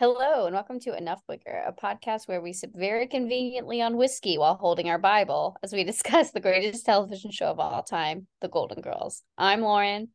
Hello, 0.00 0.46
and 0.46 0.54
welcome 0.54 0.78
to 0.78 0.96
Enough 0.96 1.24
Liquor, 1.28 1.64
a 1.66 1.72
podcast 1.72 2.28
where 2.28 2.40
we 2.40 2.52
sip 2.52 2.70
very 2.72 3.08
conveniently 3.08 3.82
on 3.82 3.96
whiskey 3.96 4.38
while 4.38 4.54
holding 4.54 4.88
our 4.88 4.96
Bible 4.96 5.56
as 5.64 5.72
we 5.72 5.82
discuss 5.92 6.30
the 6.30 6.38
greatest 6.38 6.86
television 6.86 7.32
show 7.32 7.46
of 7.46 7.58
all 7.58 7.82
time, 7.82 8.28
The 8.40 8.46
Golden 8.46 8.80
Girls. 8.80 9.24
I'm 9.36 9.60
Lauren. 9.60 10.10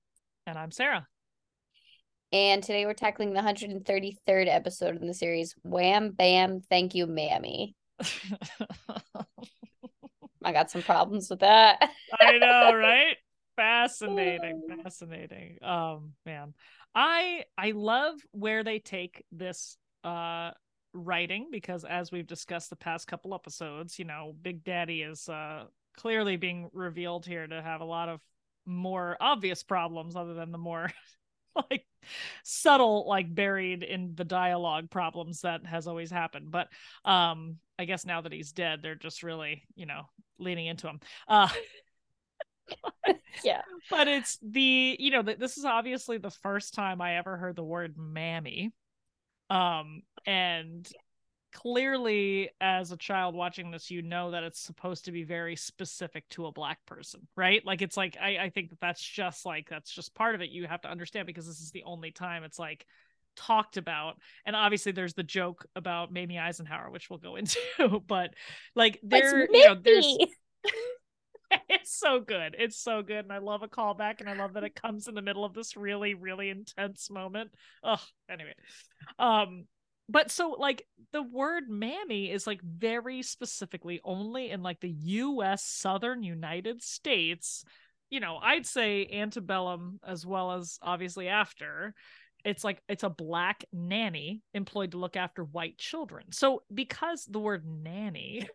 And 0.48 0.58
I'm 0.58 0.72
Sarah. 0.72 1.06
And 2.32 2.64
today 2.64 2.86
we're 2.86 2.94
tackling 2.94 3.34
the 3.34 3.42
133rd 3.42 4.48
episode 4.48 5.02
in 5.02 5.06
the 5.06 5.14
series, 5.14 5.54
Wham 5.64 6.12
Bam 6.12 6.62
Thank 6.62 6.96
You 6.96 7.06
Mammy. 7.06 7.76
I 10.46 10.54
got 10.54 10.72
some 10.72 10.84
problems 10.84 11.30
with 11.30 11.42
that. 11.42 11.90
I 12.22 12.38
know, 12.38 12.74
right? 12.74 13.18
Fascinating, 13.58 14.64
fascinating. 14.82 15.60
Um, 15.62 16.14
man. 16.26 16.54
I 16.96 17.46
I 17.58 17.72
love 17.72 18.20
where 18.32 18.64
they 18.64 18.80
take 18.80 19.24
this 19.32 19.78
uh 20.04 20.52
writing 20.94 21.48
because 21.52 21.86
as 21.86 22.12
we've 22.12 22.28
discussed 22.28 22.70
the 22.70 22.76
past 22.76 23.08
couple 23.08 23.34
episodes, 23.34 23.98
you 23.98 24.06
know, 24.06 24.36
Big 24.42 24.64
Daddy 24.64 25.02
is 25.02 25.28
uh 25.30 25.66
clearly 25.98 26.38
being 26.38 26.70
revealed 26.74 27.26
here 27.26 27.46
to 27.48 27.62
have 27.62 27.82
a 27.82 27.86
lot 27.86 28.10
of 28.10 28.20
more 28.66 29.18
obvious 29.20 29.64
problems 29.64 30.16
other 30.16 30.34
than 30.34 30.52
the 30.52 30.58
more 30.58 30.92
like 31.70 31.86
subtle 32.44 33.08
like 33.08 33.34
buried 33.34 33.84
in 33.84 34.14
the 34.16 34.24
dialogue 34.26 34.90
problems 34.90 35.42
that 35.42 35.66
has 35.66 35.88
always 35.88 36.12
happened. 36.12 36.52
But 36.52 36.68
um 37.06 37.58
i 37.80 37.86
guess 37.86 38.06
now 38.06 38.22
that 38.22 38.32
he's 38.32 38.52
dead 38.52 38.82
they're 38.84 38.94
just 38.94 39.24
really 39.24 39.64
you 39.76 39.86
know 39.86 40.04
leaning 40.38 40.68
into 40.68 40.88
him. 40.88 41.00
Uh 41.28 41.50
yeah. 43.44 43.62
But 43.90 44.08
it's 44.08 44.38
the, 44.42 44.96
you 45.00 45.12
know, 45.12 45.22
this 45.22 45.58
is 45.58 45.66
obviously 45.66 46.18
the 46.18 46.32
first 46.32 46.74
time 46.74 47.02
I 47.02 47.18
ever 47.18 47.38
heard 47.38 47.56
the 47.56 47.64
word 47.64 47.96
mammy. 47.98 48.72
Um, 49.50 50.04
and 50.26 50.90
clearly 51.54 52.50
as 52.60 52.92
a 52.92 52.98
child 52.98 53.36
watching 53.36 53.70
this 53.70 53.92
you 53.92 54.02
know 54.02 54.32
that 54.32 54.44
it's 54.44 54.60
supposed 54.60 55.06
to 55.06 55.12
be 55.12 55.24
very 55.24 55.56
specific 55.56 56.28
to 56.30 56.48
a 56.48 56.52
black 56.52 56.84
person 56.88 57.22
right 57.36 57.64
like 57.64 57.82
it's 57.82 57.96
like 57.96 58.18
I, 58.20 58.38
I 58.38 58.50
think 58.50 58.72
that 58.72 58.80
that's 58.82 59.02
just 59.02 59.46
like 59.46 59.70
that's 59.70 59.94
just 59.94 60.16
part 60.16 60.34
of 60.34 60.42
it 60.42 60.50
you 60.50 60.66
have 60.66 60.82
to 60.82 60.90
understand 60.90 61.28
because 61.28 61.46
this 61.46 61.62
is 61.62 61.72
the 61.72 61.84
only 61.84 62.10
time 62.10 62.44
it's 62.44 62.58
like 62.58 62.88
talked 63.36 63.78
about 63.78 64.18
and 64.46 64.56
obviously 64.56 64.92
there's 64.92 65.14
the 65.14 65.24
joke 65.24 65.66
about 65.76 66.12
mamie 66.12 66.40
eisenhower 66.40 66.90
which 66.90 67.10
we'll 67.10 67.20
go 67.20 67.36
into 67.38 67.60
but 68.08 68.34
like 68.76 69.00
there 69.04 69.48
you 69.52 69.68
know 69.68 69.76
there's 69.76 70.18
it's 71.84 72.00
so 72.00 72.22
good. 72.22 72.56
It's 72.58 72.78
so 72.78 73.02
good. 73.02 73.26
And 73.26 73.34
I 73.34 73.40
love 73.40 73.62
a 73.62 73.68
callback 73.68 74.22
and 74.22 74.30
I 74.30 74.36
love 74.36 74.54
that 74.54 74.64
it 74.64 74.74
comes 74.74 75.10
in 75.10 75.16
the 75.16 75.22
middle 75.22 75.44
of 75.44 75.54
this 75.54 75.76
really, 75.76 76.14
really 76.14 76.50
intense 76.50 77.10
moment. 77.10 77.52
Oh, 77.84 78.02
anyway. 78.30 78.54
Um, 79.20 79.66
but 80.08 80.32
so 80.32 80.52
like 80.52 80.86
the 81.12 81.22
word 81.22 81.66
mammy 81.68 82.32
is 82.32 82.48
like 82.48 82.62
very 82.62 83.22
specifically 83.22 84.00
only 84.06 84.50
in 84.50 84.64
like 84.64 84.80
the 84.80 84.96
US 84.98 85.66
southern 85.66 86.24
United 86.24 86.82
States. 86.82 87.66
You 88.10 88.22
know, 88.22 88.38
I'd 88.42 88.66
say 88.66 89.10
antebellum 89.12 90.00
as 90.08 90.26
well 90.26 90.54
as 90.54 90.80
obviously 90.82 91.28
after 91.28 91.94
it's 92.46 92.64
like 92.64 92.82
it's 92.88 93.04
a 93.04 93.10
black 93.10 93.66
nanny 93.74 94.42
employed 94.54 94.92
to 94.92 94.98
look 94.98 95.18
after 95.18 95.44
white 95.44 95.78
children. 95.78 96.32
So 96.32 96.64
because 96.74 97.26
the 97.26 97.40
word 97.40 97.66
nanny 97.66 98.48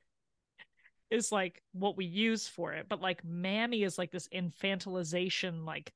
is 1.11 1.33
like 1.33 1.63
what 1.73 1.97
we 1.97 2.05
use 2.05 2.47
for 2.47 2.73
it 2.73 2.87
but 2.89 3.01
like 3.01 3.25
mammy 3.25 3.83
is 3.83 3.99
like 3.99 4.11
this 4.11 4.29
infantilization 4.29 5.65
like 5.65 5.93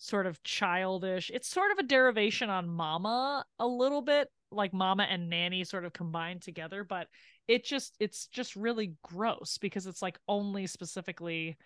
sort 0.00 0.26
of 0.26 0.42
childish. 0.42 1.30
It's 1.32 1.46
sort 1.46 1.72
of 1.72 1.78
a 1.78 1.82
derivation 1.82 2.48
on 2.48 2.68
mama 2.68 3.44
a 3.58 3.66
little 3.66 4.00
bit 4.00 4.28
like 4.50 4.72
mama 4.72 5.04
and 5.04 5.28
nanny 5.28 5.62
sort 5.62 5.84
of 5.84 5.92
combined 5.92 6.42
together 6.42 6.82
but 6.82 7.06
it 7.46 7.64
just 7.64 7.94
it's 8.00 8.26
just 8.26 8.56
really 8.56 8.94
gross 9.04 9.58
because 9.58 9.86
it's 9.86 10.02
like 10.02 10.18
only 10.26 10.66
specifically 10.66 11.56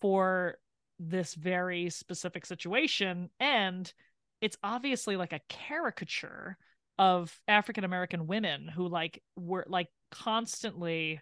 for 0.00 0.56
this 1.00 1.34
very 1.34 1.90
specific 1.90 2.46
situation 2.46 3.28
and 3.40 3.92
it's 4.40 4.58
obviously 4.62 5.16
like 5.16 5.32
a 5.32 5.40
caricature 5.48 6.56
of 6.98 7.40
African 7.48 7.84
American 7.84 8.26
women 8.26 8.68
who 8.68 8.86
like 8.86 9.20
were 9.34 9.64
like 9.66 9.88
constantly 10.10 11.20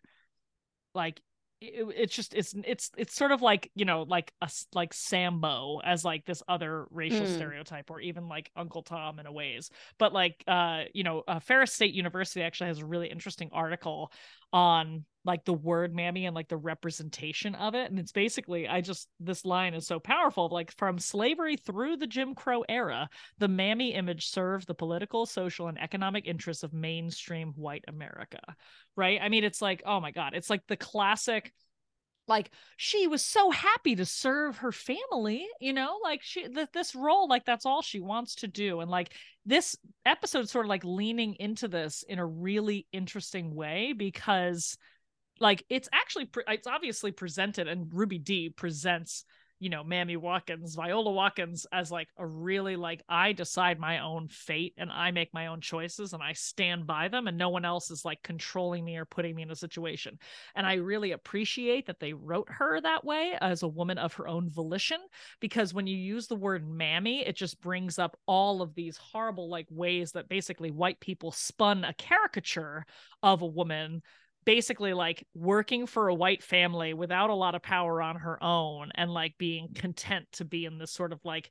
like 0.97 1.23
it, 1.61 1.87
it's 1.97 2.15
just 2.15 2.35
it's 2.35 2.55
it's 2.65 2.91
it's 2.97 3.15
sort 3.15 3.33
of 3.33 3.41
like 3.41 3.71
you 3.75 3.85
know 3.85 4.03
like 4.03 4.33
a 4.43 4.51
like 4.75 4.93
sambo 4.93 5.81
as 5.85 6.05
like 6.05 6.25
this 6.25 6.43
other 6.49 6.87
racial 6.91 7.25
mm. 7.25 7.35
stereotype 7.35 7.91
or 7.91 8.01
even 8.01 8.29
like 8.29 8.51
uncle 8.57 8.83
tom 8.83 9.19
in 9.19 9.27
a 9.27 9.33
ways 9.33 9.71
but 9.99 10.13
like 10.13 10.43
uh 10.49 10.83
you 10.93 11.05
know 11.05 11.23
uh, 11.29 11.39
ferris 11.39 11.73
state 11.73 11.95
university 11.95 12.43
actually 12.43 12.69
has 12.69 12.81
a 12.81 12.87
really 12.87 13.09
interesting 13.09 13.49
article 13.53 14.11
on 14.53 15.05
like 15.27 15.45
the 15.45 15.53
word 15.53 15.95
mammy 15.95 16.25
and 16.25 16.35
like 16.35 16.49
the 16.49 16.57
representation 16.57 17.55
of 17.57 17.75
it 17.75 17.91
and 17.91 17.99
it's 17.99 18.13
basically 18.13 18.69
i 18.69 18.81
just 18.81 19.09
this 19.21 19.45
line 19.45 19.75
is 19.75 19.87
so 19.87 19.99
powerful 19.99 20.49
like 20.51 20.71
from 20.77 20.99
slavery 20.99 21.57
through 21.57 21.97
the 21.97 22.07
jim 22.07 22.35
crow 22.35 22.65
era 22.69 23.09
the 23.39 23.49
mammy 23.49 23.93
image 23.93 24.29
served 24.29 24.67
the 24.67 24.75
political 24.75 25.27
social 25.27 25.69
and 25.69 25.81
economic 25.81 26.27
interests 26.27 26.63
of 26.63 26.73
mainstream 26.73 27.53
white 27.57 27.85
america. 27.89 28.41
Right? 28.97 29.19
I 29.21 29.29
mean 29.29 29.45
it's 29.45 29.61
like 29.61 29.83
oh 29.85 30.01
my 30.01 30.11
god 30.11 30.35
it's 30.35 30.49
like 30.51 30.67
the 30.69 30.77
classic 30.77 31.53
like 32.29 32.51
she 32.77 33.07
was 33.07 33.23
so 33.23 33.51
happy 33.51 33.95
to 33.97 34.05
serve 34.05 34.59
her 34.59 34.73
family 34.73 35.47
you 35.61 35.73
know? 35.73 35.99
Like 36.03 36.23
she 36.23 36.49
th- 36.49 36.69
this 36.73 36.95
role 36.95 37.29
like 37.29 37.45
that's 37.45 37.67
all 37.67 37.83
she 37.83 38.01
wants 38.01 38.37
to 38.37 38.49
do 38.49 38.81
and 38.81 38.91
like 38.91 39.13
this 39.45 39.77
episode 40.05 40.49
sort 40.49 40.67
of 40.67 40.71
like 40.71 40.85
leaning 40.85 41.35
into 41.35 41.69
this 41.69 42.05
in 42.09 42.19
a 42.19 42.27
really 42.27 42.87
interesting 42.93 43.55
way 43.55 43.93
because 43.97 44.77
like 45.41 45.65
it's 45.69 45.89
actually 45.93 46.27
pre- 46.27 46.45
it's 46.49 46.67
obviously 46.67 47.13
presented 47.13 47.69
and 47.69 47.89
ruby 47.93 48.19
dee 48.19 48.51
presents 48.51 49.25
you 49.59 49.71
know 49.71 49.83
mammy 49.83 50.17
watkins 50.17 50.75
viola 50.75 51.11
watkins 51.11 51.67
as 51.73 51.91
like 51.91 52.09
a 52.19 52.27
really 52.27 52.77
like 52.77 53.03
i 53.09 53.33
decide 53.33 53.79
my 53.79 54.01
own 54.01 54.29
fate 54.29 54.75
and 54.77 54.91
i 54.93 55.11
make 55.11 55.33
my 55.33 55.47
own 55.47 55.61
choices 55.61 56.13
and 56.13 56.23
i 56.23 56.33
stand 56.35 56.87
by 56.87 57.09
them 57.09 57.27
and 57.27 57.39
no 57.39 57.49
one 57.49 57.65
else 57.65 57.91
is 57.91 58.05
like 58.05 58.23
controlling 58.23 58.85
me 58.85 58.97
or 58.97 59.05
putting 59.05 59.35
me 59.35 59.43
in 59.43 59.51
a 59.51 59.57
situation. 59.57 60.19
And 60.55 60.67
i 60.67 60.75
really 60.75 61.13
appreciate 61.13 61.87
that 61.87 62.01
they 62.01 62.13
wrote 62.13 62.49
her 62.51 62.81
that 62.81 63.05
way 63.05 63.37
as 63.41 63.63
a 63.63 63.69
woman 63.69 63.99
of 63.99 64.13
her 64.15 64.29
own 64.29 64.51
volition 64.51 64.99
because 65.41 65.73
when 65.73 65.87
you 65.87 65.97
use 65.97 66.27
the 66.27 66.37
word 66.37 66.69
mammy 66.69 67.27
it 67.27 67.37
just 67.37 67.61
brings 67.61 67.99
up 67.99 68.19
all 68.27 68.61
of 68.61 68.75
these 68.75 68.99
horrible 68.99 69.49
like 69.49 69.67
ways 69.71 70.13
that 70.13 70.29
basically 70.29 70.71
white 70.71 71.01
people 71.01 71.33
spun 71.33 71.85
a 71.85 71.95
caricature 71.95 72.85
of 73.23 73.43
a 73.43 73.47
woman 73.47 74.03
basically 74.47 74.95
like 74.95 75.27
working 75.35 75.87
for 75.87 76.09
a 76.09 76.15
white 76.15 76.43
family 76.43 76.95
without 76.95 77.31
a 77.31 77.35
lot 77.35 77.55
of 77.55 77.63
power 77.63 78.01
on 78.01 78.17
her 78.17 78.43
own 78.43 78.91
and 78.95 79.11
like 79.11 79.37
being 79.37 79.69
content 79.75 80.27
to 80.33 80.45
be 80.45 80.65
in 80.65 80.79
this 80.79 80.93
sort 80.93 81.13
of 81.13 81.21
like 81.25 81.51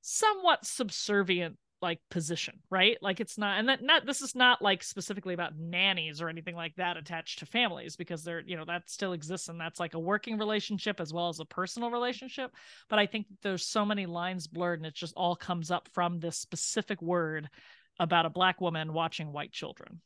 somewhat 0.00 0.64
subservient 0.64 1.58
like 1.82 2.00
position 2.10 2.54
right? 2.70 2.96
Like 3.02 3.20
it's 3.20 3.36
not 3.36 3.58
and 3.58 3.68
that 3.68 3.82
not 3.82 4.06
this 4.06 4.22
is 4.22 4.34
not 4.34 4.62
like 4.62 4.82
specifically 4.82 5.34
about 5.34 5.58
nannies 5.58 6.22
or 6.22 6.28
anything 6.30 6.56
like 6.56 6.74
that 6.76 6.96
attached 6.96 7.40
to 7.40 7.46
families 7.46 7.96
because 7.96 8.24
they're 8.24 8.40
you 8.40 8.56
know 8.56 8.64
that 8.64 8.88
still 8.88 9.12
exists 9.12 9.48
and 9.48 9.60
that's 9.60 9.78
like 9.78 9.92
a 9.92 9.98
working 9.98 10.38
relationship 10.38 11.00
as 11.00 11.12
well 11.12 11.28
as 11.28 11.38
a 11.38 11.44
personal 11.44 11.90
relationship. 11.90 12.50
But 12.88 12.98
i 12.98 13.06
think 13.06 13.26
there's 13.42 13.66
so 13.66 13.84
many 13.84 14.06
lines 14.06 14.46
blurred 14.46 14.78
and 14.78 14.86
it 14.86 14.94
just 14.94 15.14
all 15.16 15.36
comes 15.36 15.70
up 15.70 15.88
from 15.92 16.18
this 16.18 16.38
specific 16.38 17.02
word 17.02 17.50
about 17.98 18.24
a 18.24 18.30
black 18.30 18.60
woman 18.60 18.92
watching 18.92 19.32
white 19.32 19.52
children 19.52 20.00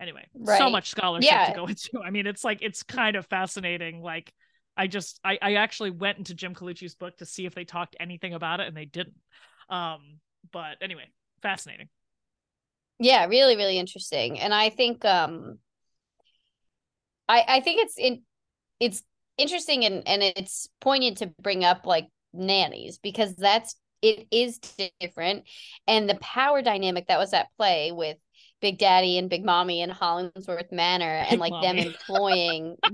anyway 0.00 0.26
right. 0.34 0.58
so 0.58 0.70
much 0.70 0.90
scholarship 0.90 1.30
yeah. 1.30 1.46
to 1.46 1.54
go 1.54 1.66
into. 1.68 2.00
I 2.04 2.10
mean 2.10 2.26
it's 2.26 2.44
like 2.44 2.58
it's 2.62 2.82
kind 2.82 3.16
of 3.16 3.26
fascinating. 3.26 4.02
Like 4.02 4.32
i 4.76 4.86
just 4.86 5.20
I, 5.24 5.38
I 5.40 5.54
actually 5.54 5.90
went 5.90 6.18
into 6.18 6.34
jim 6.34 6.54
colucci's 6.54 6.94
book 6.94 7.16
to 7.18 7.24
see 7.24 7.46
if 7.46 7.54
they 7.54 7.64
talked 7.64 7.96
anything 7.98 8.34
about 8.34 8.60
it 8.60 8.68
and 8.68 8.76
they 8.76 8.84
didn't. 8.84 9.16
Um 9.68 10.18
but 10.52 10.76
anyway 10.80 11.10
fascinating. 11.42 11.88
Yeah 12.98 13.26
really 13.26 13.56
really 13.56 13.78
interesting. 13.78 14.38
And 14.38 14.52
i 14.54 14.70
think 14.70 15.04
um 15.04 15.58
i 17.28 17.44
i 17.48 17.60
think 17.60 17.82
it's 17.82 17.98
in 17.98 18.22
it's 18.80 19.02
interesting 19.38 19.84
and 19.84 20.06
and 20.06 20.22
it's 20.22 20.68
poignant 20.80 21.18
to 21.18 21.26
bring 21.42 21.64
up 21.64 21.86
like 21.86 22.08
nannies 22.32 22.98
because 22.98 23.34
that's 23.36 23.76
it 24.02 24.26
is 24.30 24.60
different. 25.00 25.44
And 25.86 26.08
the 26.08 26.16
power 26.16 26.62
dynamic 26.62 27.08
that 27.08 27.18
was 27.18 27.32
at 27.32 27.48
play 27.56 27.92
with 27.92 28.18
Big 28.60 28.78
Daddy 28.78 29.18
and 29.18 29.28
Big 29.28 29.44
Mommy 29.44 29.82
and 29.82 29.92
Hollingsworth 29.92 30.72
Manor 30.72 31.24
and 31.28 31.40
like 31.40 31.50
Mommy. 31.50 31.66
them 31.66 31.78
employing 31.78 32.76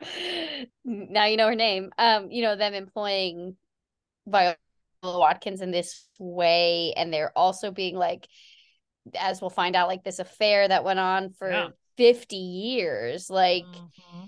now 0.84 1.24
you 1.24 1.36
know 1.36 1.48
her 1.48 1.54
name. 1.54 1.90
Um, 1.98 2.30
you 2.30 2.42
know, 2.42 2.56
them 2.56 2.74
employing 2.74 3.56
Viola 4.26 4.56
Watkins 5.02 5.60
in 5.60 5.70
this 5.70 6.06
way, 6.18 6.92
and 6.96 7.12
they're 7.12 7.36
also 7.36 7.70
being 7.70 7.96
like, 7.96 8.26
as 9.18 9.40
we'll 9.40 9.50
find 9.50 9.76
out, 9.76 9.88
like 9.88 10.04
this 10.04 10.18
affair 10.18 10.66
that 10.68 10.84
went 10.84 10.98
on 10.98 11.32
for 11.32 11.50
yeah. 11.50 11.68
50 11.96 12.36
years. 12.36 13.30
Like 13.30 13.64
mm-hmm. 13.64 14.24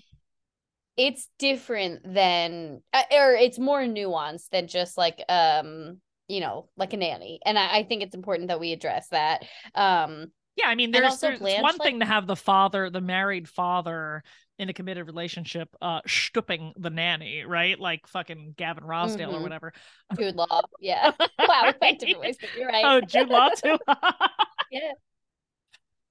it's 0.97 1.29
different 1.39 2.01
than 2.05 2.83
uh, 2.93 3.03
or 3.13 3.33
it's 3.33 3.59
more 3.59 3.83
nuanced 3.83 4.51
than 4.51 4.67
just 4.67 4.99
like 4.99 5.23
um 5.29 6.01
you 6.33 6.41
know, 6.41 6.67
like 6.79 6.95
a 6.95 6.97
nanny. 6.97 7.41
And 7.45 7.59
I, 7.59 7.81
I 7.81 7.83
think 7.85 8.03
it's 8.03 8.15
important 8.15 8.49
that 8.49 8.59
we 8.59 8.73
address 8.73 9.09
that. 9.09 9.45
Um, 9.75 10.33
yeah, 10.57 10.67
I 10.67 10.75
mean, 10.75 10.91
there's, 10.91 11.21
there's 11.21 11.41
one 11.41 11.77
thing 11.77 12.01
to 12.01 12.07
have 12.07 12.27
the 12.27 12.37
father, 12.37 12.89
the 12.89 13.03
married 13.03 13.49
father 13.49 14.23
in 14.59 14.71
a 14.71 14.73
committed 14.73 15.07
relationship, 15.07 15.69
uh, 15.83 16.01
stooping 16.07 16.73
the 16.79 16.89
nanny, 16.89 17.45
right? 17.45 17.79
Like 17.79 18.07
fucking 18.07 18.55
Gavin 18.57 18.85
Rossdale 18.85 19.29
mm-hmm. 19.29 19.35
or 19.35 19.43
whatever. 19.43 19.73
Jude 20.19 20.37
Law, 20.37 20.63
yeah. 20.81 21.11
wow, 21.39 21.75
went 21.83 22.01
different 22.01 22.21
ways, 22.21 22.37
but 22.41 22.49
you're 22.57 22.69
right. 22.69 22.85
Oh, 22.87 23.01
Jude 23.03 23.29
Law 23.29 23.51
too. 23.51 23.77
yeah. 24.71 24.93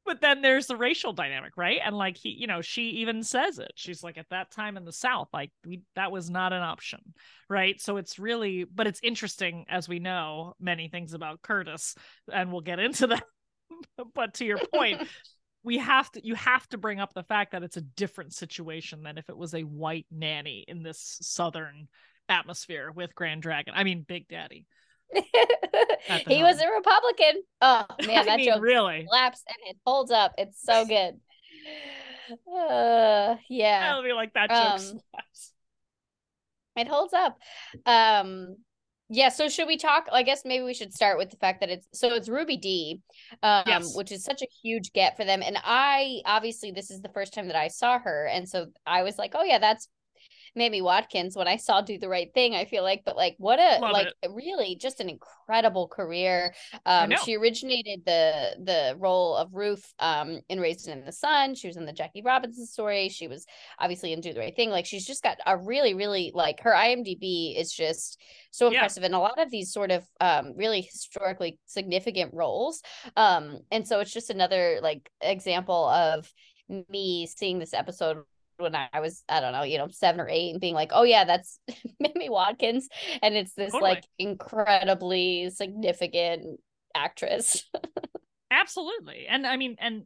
But 0.06 0.19
then 0.19 0.42
there's 0.42 0.68
the 0.68 0.75
racial 0.75 1.13
dynamic, 1.13 1.57
right? 1.57 1.80
And 1.83 1.95
like 1.95 2.18
he, 2.18 2.30
you 2.30 2.48
know, 2.48 2.62
she 2.62 2.89
even 2.89 3.24
says 3.24 3.59
it. 3.59 3.71
She's 3.75 4.03
like, 4.03 4.18
at 4.18 4.30
that 4.30 4.51
time 4.51 4.75
in 4.75 4.83
the 4.83 4.92
South, 4.92 5.30
like 5.31 5.51
we 5.65 5.83
that 5.95 6.12
was 6.12 6.30
not 6.30 6.53
an 6.53 6.63
option, 6.63 7.00
right? 7.50 7.80
So 7.80 7.98
it's 7.98 8.18
really, 8.18 8.63
but 8.63 8.88
it's 8.88 9.00
interesting 9.03 9.65
as 9.69 9.88
we 9.88 10.00
know 10.00 10.56
many 10.59 10.88
things 10.88 11.13
about 11.13 11.42
Curtis, 11.42 11.95
and 12.31 12.51
we'll 12.51 12.62
get 12.62 12.80
into 12.80 13.07
that 13.07 13.24
but 14.13 14.36
to 14.36 14.45
your 14.45 14.59
point, 14.74 15.07
we 15.63 15.77
have 15.77 16.12
to 16.12 16.25
you 16.25 16.36
have 16.36 16.68
to 16.69 16.77
bring 16.77 17.00
up 17.00 17.13
the 17.13 17.24
fact 17.24 17.51
that 17.51 17.63
it's 17.63 17.77
a 17.77 17.81
different 17.81 18.33
situation 18.33 19.03
than 19.03 19.18
if 19.18 19.30
it 19.30 19.38
was 19.38 19.53
a 19.53 19.62
white 19.62 20.07
nanny 20.12 20.65
in 20.68 20.83
this 20.83 21.18
southern 21.21 21.88
atmosphere 22.30 22.92
with 22.92 23.15
Grand 23.15 23.42
Dragon. 23.42 23.74
I 23.75 23.83
mean, 23.83 24.06
Big 24.07 24.27
Daddy. 24.27 24.65
he 26.27 26.43
was 26.43 26.59
a 26.61 26.69
Republican. 26.69 27.43
Oh 27.61 27.85
man, 28.07 28.25
that 28.25 28.37
mean, 28.37 28.47
joke 28.47 28.61
really 28.61 29.05
slaps 29.09 29.43
and 29.47 29.57
it 29.69 29.77
holds 29.85 30.11
up. 30.11 30.33
It's 30.37 30.61
so 30.61 30.85
good. 30.87 31.19
Uh, 32.31 33.35
yeah, 33.49 33.91
I'll 33.93 34.03
be 34.03 34.13
like 34.13 34.33
that 34.33 34.49
joke 34.49 34.95
um. 34.95 34.99
It 36.77 36.87
holds 36.87 37.13
up. 37.13 37.37
Um, 37.85 38.55
yeah, 39.13 39.27
so 39.27 39.49
should 39.49 39.67
we 39.67 39.75
talk? 39.75 40.07
I 40.09 40.23
guess 40.23 40.43
maybe 40.45 40.63
we 40.63 40.73
should 40.73 40.93
start 40.93 41.17
with 41.17 41.29
the 41.29 41.35
fact 41.35 41.59
that 41.59 41.69
it's 41.69 41.85
so 41.93 42.13
it's 42.13 42.29
Ruby 42.29 42.55
Dee, 42.55 43.01
um, 43.43 43.63
yes. 43.67 43.93
which 43.93 44.09
is 44.09 44.23
such 44.23 44.41
a 44.41 44.47
huge 44.63 44.93
get 44.93 45.17
for 45.17 45.25
them. 45.25 45.43
And 45.43 45.57
I 45.65 46.21
obviously 46.25 46.71
this 46.71 46.89
is 46.89 47.01
the 47.01 47.09
first 47.09 47.33
time 47.33 47.47
that 47.47 47.57
I 47.57 47.67
saw 47.67 47.99
her, 47.99 48.27
and 48.27 48.47
so 48.47 48.67
I 48.85 49.03
was 49.03 49.17
like, 49.17 49.33
oh 49.35 49.43
yeah, 49.43 49.59
that's 49.59 49.89
Mamie 50.56 50.81
Watkins 50.81 51.36
when 51.36 51.48
I 51.48 51.57
saw 51.57 51.81
Do 51.81 51.98
the 51.98 52.09
Right 52.09 52.33
Thing, 52.33 52.56
I 52.56 52.65
feel 52.65 52.83
like, 52.83 53.03
but 53.06 53.15
like 53.15 53.36
what 53.38 53.59
a 53.59 53.80
Love 53.80 53.92
like 53.92 54.07
it. 54.21 54.31
really 54.33 54.75
just 54.75 55.00
an 55.00 55.09
incredible 55.09 55.88
career. 55.88 56.53
Um 56.86 57.12
she 57.24 57.36
originated 57.36 58.01
the 58.06 58.56
the 58.63 58.95
role 58.98 59.36
of 59.36 59.53
Ruth 59.53 59.94
um 60.00 60.42
in 60.50 60.59
Raisin 60.59 60.98
in 60.98 61.06
the 61.06 61.12
Sun. 61.12 61.56
She 61.56 61.68
was 61.68 61.77
in 61.77 61.86
the 61.86 61.94
Jackie 61.94 62.21
Robinson 62.21 62.65
story. 62.65 63.09
She 63.09 63.27
was 63.27 63.45
obviously 63.80 64.13
in 64.13 64.21
Do 64.21 64.33
the 64.33 64.39
Right 64.39 64.56
Thing. 64.56 64.69
Like 64.69 64.86
she's 64.86 65.06
just 65.06 65.24
got 65.24 65.38
a 65.45 65.57
really, 65.57 65.94
really 65.94 66.31
like 66.33 66.62
her 66.62 66.71
IMDb 66.74 67.57
is 67.59 67.71
just 67.71 68.19
so 68.51 68.68
impressive. 68.68 69.03
Yeah. 69.03 69.07
And 69.07 69.15
a 69.15 69.19
lot 69.19 69.39
of 69.42 69.50
these 69.51 69.71
sort 69.71 69.92
of 69.92 70.03
um 70.19 70.53
really 70.57 70.81
historically 70.81 71.59
significant 71.65 72.33
roles. 72.33 72.81
Um 73.15 73.59
and 73.71 73.88
so 73.88 74.00
it's 74.00 74.13
just 74.13 74.30
another 74.30 74.80
like 74.81 75.09
example 75.21 75.88
of 75.88 76.31
me 76.89 77.27
seeing 77.27 77.59
this 77.59 77.74
episode 77.74 78.24
when 78.61 78.75
I 78.75 78.99
was, 78.99 79.23
I 79.27 79.39
don't 79.39 79.53
know, 79.53 79.63
you 79.63 79.77
know, 79.77 79.87
seven 79.89 80.21
or 80.21 80.29
eight 80.29 80.51
and 80.51 80.61
being 80.61 80.73
like, 80.73 80.91
oh 80.93 81.03
yeah, 81.03 81.25
that's 81.25 81.59
Mamie 81.99 82.29
Watkins. 82.29 82.87
And 83.21 83.35
it's 83.35 83.53
this 83.53 83.71
totally. 83.71 83.91
like 83.91 84.03
incredibly 84.17 85.49
significant 85.49 86.59
actress. 86.95 87.63
Absolutely. 88.51 89.27
And 89.29 89.47
I 89.47 89.55
mean, 89.55 89.77
and 89.79 90.03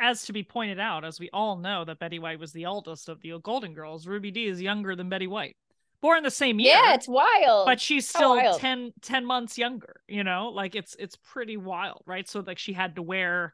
as 0.00 0.26
to 0.26 0.32
be 0.32 0.44
pointed 0.44 0.78
out, 0.78 1.04
as 1.04 1.18
we 1.18 1.30
all 1.32 1.56
know 1.56 1.84
that 1.84 1.98
Betty 1.98 2.20
White 2.20 2.38
was 2.38 2.52
the 2.52 2.66
oldest 2.66 3.08
of 3.08 3.20
the 3.20 3.38
Golden 3.42 3.74
Girls, 3.74 4.06
Ruby 4.06 4.30
Dee 4.30 4.46
is 4.46 4.62
younger 4.62 4.94
than 4.94 5.08
Betty 5.08 5.26
White. 5.26 5.56
Born 6.00 6.22
the 6.22 6.30
same 6.30 6.60
year. 6.60 6.76
Yeah, 6.76 6.94
it's 6.94 7.08
wild. 7.08 7.66
But 7.66 7.80
she's 7.80 8.08
still 8.08 8.56
10, 8.56 8.92
10 9.02 9.24
months 9.26 9.58
younger, 9.58 10.00
you 10.06 10.22
know? 10.22 10.52
Like 10.54 10.76
it's 10.76 10.94
it's 10.96 11.16
pretty 11.16 11.56
wild, 11.56 12.02
right? 12.06 12.28
So 12.28 12.38
like 12.46 12.58
she 12.58 12.72
had 12.72 12.94
to 12.96 13.02
wear 13.02 13.52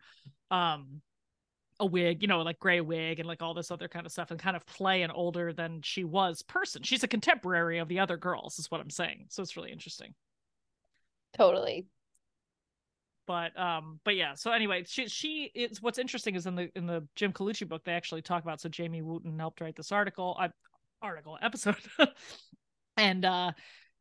um 0.51 1.01
a 1.81 1.87
wig, 1.87 2.23
you 2.23 2.29
know, 2.29 2.41
like 2.43 2.59
gray 2.59 2.81
wig 2.81 3.19
and 3.19 3.27
like 3.27 3.43
all 3.43 3.55
this 3.55 3.71
other 3.71 3.89
kind 3.89 4.07
of 4.07 4.13
stuff 4.13 4.31
and 4.31 4.39
kind 4.39 4.57
of 4.57 4.65
play 4.67 5.03
an 5.03 5.11
older 5.11 5.53
than 5.53 5.81
she 5.83 6.05
was 6.05 6.43
person. 6.43 6.83
She's 6.83 7.03
a 7.03 7.09
contemporary 7.09 7.79
of 7.79 7.89
the 7.89 7.99
other 7.99 8.17
girls, 8.17 8.59
is 8.59 8.71
what 8.71 8.81
I'm 8.81 8.91
saying. 8.91 9.27
So 9.31 9.43
it's 9.43 9.57
really 9.57 9.73
interesting. 9.73 10.15
Totally. 11.37 11.87
But 13.27 13.59
um, 13.59 14.01
but 14.05 14.17
yeah, 14.17 14.35
so 14.35 14.53
anyway, 14.53 14.85
she 14.87 15.09
she 15.09 15.51
is 15.55 15.81
what's 15.81 15.99
interesting 15.99 16.35
is 16.35 16.47
in 16.47 16.55
the 16.55 16.71
in 16.77 16.87
the 16.87 17.07
Jim 17.17 17.33
Colucci 17.33 17.67
book, 17.67 17.83
they 17.85 17.93
actually 17.93 18.23
talk 18.23 18.43
about 18.43 18.61
so 18.61 18.69
Jamie 18.69 19.03
Wooten 19.03 19.39
helped 19.39 19.61
write 19.61 19.77
this 19.77 19.93
article, 19.93 20.39
article, 21.01 21.39
episode. 21.41 21.77
and 22.97 23.25
uh 23.25 23.53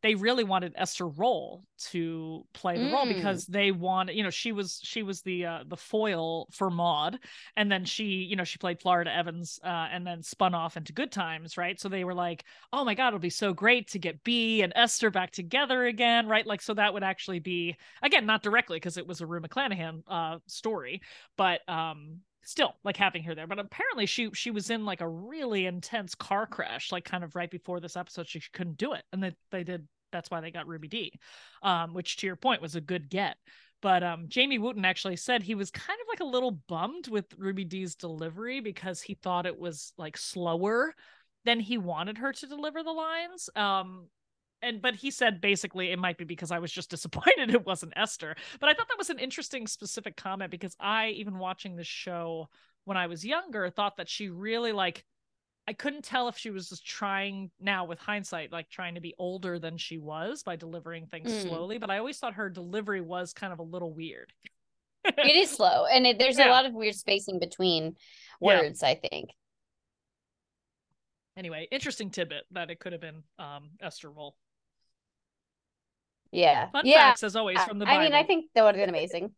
they 0.03 0.15
really 0.15 0.43
wanted 0.43 0.73
Esther 0.75 1.07
Rolle 1.07 1.63
to 1.91 2.45
play 2.53 2.77
the 2.77 2.83
mm. 2.83 2.91
role 2.91 3.05
because 3.05 3.45
they 3.45 3.71
wanted, 3.71 4.15
you 4.17 4.23
know, 4.23 4.29
she 4.29 4.51
was 4.51 4.81
she 4.83 5.01
was 5.01 5.21
the 5.21 5.45
uh, 5.45 5.63
the 5.65 5.77
foil 5.77 6.47
for 6.51 6.69
Maude, 6.69 7.17
and 7.55 7.71
then 7.71 7.85
she, 7.85 8.03
you 8.03 8.35
know, 8.35 8.43
she 8.43 8.57
played 8.57 8.81
Florida 8.81 9.15
Evans, 9.15 9.59
uh, 9.63 9.87
and 9.91 10.05
then 10.05 10.21
spun 10.21 10.53
off 10.53 10.75
into 10.75 10.91
Good 10.91 11.11
Times, 11.11 11.57
right? 11.57 11.79
So 11.79 11.87
they 11.87 12.03
were 12.03 12.13
like, 12.13 12.43
oh 12.73 12.83
my 12.83 12.95
god, 12.95 13.07
it'll 13.07 13.19
be 13.19 13.29
so 13.29 13.53
great 13.53 13.87
to 13.91 13.99
get 13.99 14.23
Bea 14.25 14.61
and 14.61 14.73
Esther 14.75 15.09
back 15.09 15.31
together 15.31 15.85
again, 15.85 16.27
right? 16.27 16.45
Like, 16.45 16.61
so 16.61 16.73
that 16.73 16.93
would 16.93 17.03
actually 17.03 17.39
be 17.39 17.77
again 18.01 18.25
not 18.25 18.43
directly 18.43 18.77
because 18.77 18.97
it 18.97 19.07
was 19.07 19.21
a 19.21 19.25
Rue 19.25 19.39
McClanahan 19.39 20.03
uh, 20.09 20.39
story, 20.47 21.01
but 21.37 21.61
um, 21.69 22.19
still 22.43 22.75
like 22.83 22.97
having 22.97 23.23
her 23.23 23.35
there 23.35 23.47
but 23.47 23.59
apparently 23.59 24.05
she 24.05 24.29
she 24.33 24.51
was 24.51 24.69
in 24.69 24.85
like 24.85 25.01
a 25.01 25.07
really 25.07 25.65
intense 25.65 26.13
car 26.15 26.45
crash 26.45 26.91
like 26.91 27.05
kind 27.05 27.23
of 27.23 27.35
right 27.35 27.49
before 27.49 27.79
this 27.79 27.95
episode 27.95 28.27
she 28.27 28.41
couldn't 28.51 28.77
do 28.77 28.93
it 28.93 29.03
and 29.11 29.23
they, 29.23 29.31
they 29.51 29.63
did 29.63 29.87
that's 30.11 30.29
why 30.29 30.41
they 30.41 30.51
got 30.51 30.67
ruby 30.67 30.87
dee 30.87 31.13
um 31.63 31.93
which 31.93 32.17
to 32.17 32.27
your 32.27 32.35
point 32.35 32.61
was 32.61 32.75
a 32.75 32.81
good 32.81 33.09
get 33.09 33.37
but 33.81 34.03
um 34.03 34.25
jamie 34.27 34.59
wooten 34.59 34.85
actually 34.85 35.15
said 35.15 35.41
he 35.41 35.55
was 35.55 35.71
kind 35.71 35.99
of 36.01 36.07
like 36.09 36.19
a 36.19 36.31
little 36.31 36.51
bummed 36.51 37.07
with 37.07 37.25
ruby 37.37 37.63
dee's 37.63 37.95
delivery 37.95 38.59
because 38.59 39.01
he 39.01 39.15
thought 39.15 39.45
it 39.45 39.57
was 39.57 39.93
like 39.97 40.17
slower 40.17 40.93
than 41.45 41.59
he 41.59 41.77
wanted 41.77 42.17
her 42.17 42.33
to 42.33 42.47
deliver 42.47 42.83
the 42.83 42.91
lines 42.91 43.49
um 43.55 44.07
and 44.63 44.81
but 44.81 44.95
he 44.95 45.11
said 45.11 45.41
basically 45.41 45.91
it 45.91 45.99
might 45.99 46.17
be 46.17 46.23
because 46.23 46.51
I 46.51 46.59
was 46.59 46.71
just 46.71 46.89
disappointed 46.89 47.51
it 47.51 47.65
wasn't 47.65 47.93
Esther. 47.95 48.35
But 48.59 48.69
I 48.69 48.73
thought 48.73 48.87
that 48.87 48.97
was 48.97 49.09
an 49.09 49.19
interesting 49.19 49.67
specific 49.67 50.17
comment 50.17 50.51
because 50.51 50.75
I 50.79 51.09
even 51.09 51.39
watching 51.39 51.75
the 51.75 51.83
show 51.83 52.49
when 52.85 52.97
I 52.97 53.07
was 53.07 53.25
younger 53.25 53.69
thought 53.69 53.97
that 53.97 54.09
she 54.09 54.29
really 54.29 54.71
like 54.71 55.05
I 55.67 55.73
couldn't 55.73 56.03
tell 56.03 56.27
if 56.27 56.37
she 56.37 56.49
was 56.49 56.69
just 56.69 56.85
trying 56.85 57.49
now 57.59 57.85
with 57.85 57.97
hindsight, 57.97 58.51
like 58.51 58.69
trying 58.69 58.95
to 58.95 59.01
be 59.01 59.15
older 59.17 59.59
than 59.59 59.77
she 59.77 59.97
was 59.97 60.43
by 60.43 60.57
delivering 60.57 61.07
things 61.07 61.31
mm. 61.31 61.41
slowly. 61.43 61.77
But 61.77 61.89
I 61.89 61.99
always 61.99 62.17
thought 62.17 62.33
her 62.33 62.49
delivery 62.49 62.99
was 62.99 63.31
kind 63.31 63.53
of 63.53 63.59
a 63.59 63.63
little 63.63 63.93
weird. 63.93 64.33
it 65.05 65.35
is 65.35 65.51
slow, 65.51 65.85
and 65.85 66.05
it, 66.05 66.19
there's 66.19 66.37
yeah. 66.39 66.49
a 66.49 66.51
lot 66.51 66.65
of 66.65 66.73
weird 66.73 66.95
spacing 66.95 67.39
between 67.39 67.95
words. 68.41 68.81
Yeah. 68.81 68.89
I 68.89 68.95
think. 68.95 69.29
Anyway, 71.37 71.67
interesting 71.71 72.09
tidbit 72.09 72.43
that 72.51 72.69
it 72.69 72.79
could 72.79 72.91
have 72.91 73.01
been 73.01 73.23
um, 73.39 73.71
Esther 73.81 74.11
Rolle. 74.11 74.35
Yeah. 76.33 76.69
Fun 76.71 76.85
yeah. 76.85 77.09
facts 77.09 77.23
as 77.23 77.35
always 77.35 77.61
from 77.63 77.79
the 77.79 77.85
Bible. 77.85 77.99
I 77.99 78.03
mean, 78.03 78.13
I 78.13 78.23
think 78.23 78.45
that 78.55 78.63
would 78.63 78.75
have 78.75 78.81
been 78.81 78.89
amazing. 78.89 79.31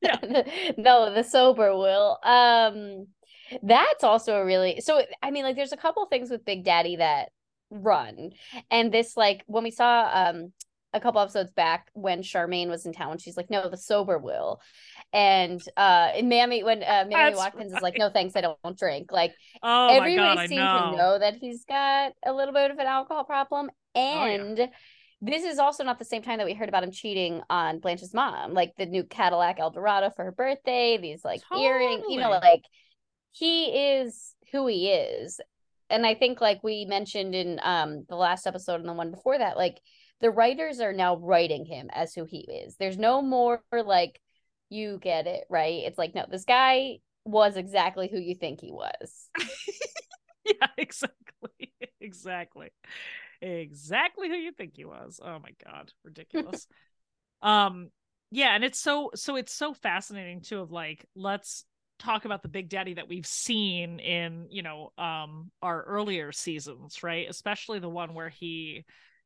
yeah. 0.00 0.16
no, 0.78 1.14
the 1.14 1.22
sober 1.22 1.76
will. 1.76 2.18
Um 2.24 3.06
that's 3.62 4.02
also 4.02 4.36
a 4.36 4.44
really 4.44 4.80
so 4.80 5.02
I 5.22 5.30
mean, 5.30 5.44
like 5.44 5.56
there's 5.56 5.72
a 5.72 5.76
couple 5.76 6.04
things 6.06 6.30
with 6.30 6.44
Big 6.44 6.64
Daddy 6.64 6.96
that 6.96 7.30
run. 7.70 8.30
And 8.70 8.92
this 8.92 9.16
like 9.16 9.44
when 9.46 9.62
we 9.62 9.70
saw 9.70 10.10
um 10.12 10.52
a 10.94 11.00
couple 11.00 11.22
episodes 11.22 11.50
back 11.52 11.88
when 11.94 12.20
Charmaine 12.20 12.68
was 12.68 12.84
in 12.84 12.92
town, 12.92 13.18
she's 13.18 13.36
like, 13.36 13.48
no, 13.50 13.68
the 13.68 13.76
sober 13.76 14.18
will. 14.18 14.60
And 15.12 15.60
uh 15.76 16.12
and 16.16 16.30
Mamie 16.30 16.64
when 16.64 16.82
uh 16.82 17.04
Mamie 17.10 17.36
Watkins 17.36 17.72
right. 17.72 17.78
is 17.78 17.82
like, 17.82 17.98
no 17.98 18.08
thanks, 18.08 18.36
I 18.36 18.40
don't 18.40 18.78
drink. 18.78 19.12
Like 19.12 19.34
oh 19.62 19.88
everybody 19.88 20.48
seems 20.48 20.62
to 20.62 20.96
know 20.96 21.18
that 21.18 21.34
he's 21.34 21.66
got 21.66 22.12
a 22.24 22.32
little 22.32 22.54
bit 22.54 22.70
of 22.70 22.78
an 22.78 22.86
alcohol 22.86 23.24
problem. 23.24 23.70
And 23.94 24.58
oh, 24.58 24.62
yeah 24.62 24.66
this 25.22 25.44
is 25.44 25.60
also 25.60 25.84
not 25.84 26.00
the 26.00 26.04
same 26.04 26.20
time 26.20 26.38
that 26.38 26.46
we 26.46 26.52
heard 26.52 26.68
about 26.68 26.82
him 26.82 26.90
cheating 26.90 27.42
on 27.48 27.78
Blanche's 27.78 28.12
mom, 28.12 28.54
like 28.54 28.74
the 28.76 28.86
new 28.86 29.04
Cadillac 29.04 29.60
Eldorado 29.60 30.10
for 30.10 30.24
her 30.24 30.32
birthday, 30.32 30.98
these 30.98 31.24
like 31.24 31.40
totally. 31.48 31.64
earring, 31.64 32.02
you 32.08 32.18
know, 32.18 32.30
like 32.30 32.64
he 33.30 33.66
is 33.66 34.34
who 34.50 34.66
he 34.66 34.90
is. 34.90 35.40
And 35.88 36.04
I 36.04 36.14
think 36.14 36.40
like 36.40 36.64
we 36.64 36.86
mentioned 36.86 37.36
in 37.36 37.60
um 37.62 38.04
the 38.08 38.16
last 38.16 38.48
episode 38.48 38.80
and 38.80 38.88
the 38.88 38.94
one 38.94 39.12
before 39.12 39.38
that, 39.38 39.56
like 39.56 39.80
the 40.20 40.30
writers 40.30 40.80
are 40.80 40.92
now 40.92 41.16
writing 41.16 41.64
him 41.66 41.88
as 41.92 42.12
who 42.14 42.24
he 42.24 42.40
is. 42.40 42.74
There's 42.76 42.98
no 42.98 43.22
more 43.22 43.62
like 43.72 44.20
you 44.70 44.98
get 45.00 45.28
it, 45.28 45.44
right? 45.48 45.84
It's 45.84 45.98
like, 45.98 46.16
no, 46.16 46.26
this 46.28 46.44
guy 46.44 46.98
was 47.24 47.56
exactly 47.56 48.08
who 48.10 48.18
you 48.18 48.34
think 48.34 48.60
he 48.60 48.72
was. 48.72 49.28
yeah, 50.44 50.66
exactly. 50.76 51.72
exactly 52.00 52.70
exactly 53.42 54.28
who 54.28 54.36
you 54.36 54.52
think 54.52 54.72
he 54.76 54.84
was. 54.84 55.20
Oh 55.22 55.38
my 55.38 55.50
god, 55.64 55.92
ridiculous. 56.04 56.66
um 57.42 57.90
yeah, 58.30 58.54
and 58.54 58.64
it's 58.64 58.80
so 58.80 59.10
so 59.14 59.36
it's 59.36 59.52
so 59.52 59.74
fascinating 59.74 60.40
too 60.40 60.60
of 60.60 60.70
like 60.70 61.04
let's 61.14 61.64
talk 61.98 62.24
about 62.24 62.42
the 62.42 62.48
big 62.48 62.68
daddy 62.68 62.94
that 62.94 63.08
we've 63.08 63.26
seen 63.26 63.98
in, 63.98 64.46
you 64.50 64.62
know, 64.62 64.92
um 64.96 65.50
our 65.60 65.82
earlier 65.82 66.32
seasons, 66.32 67.02
right? 67.02 67.28
Especially 67.28 67.78
the 67.78 67.88
one 67.88 68.14
where 68.14 68.30
he 68.30 68.84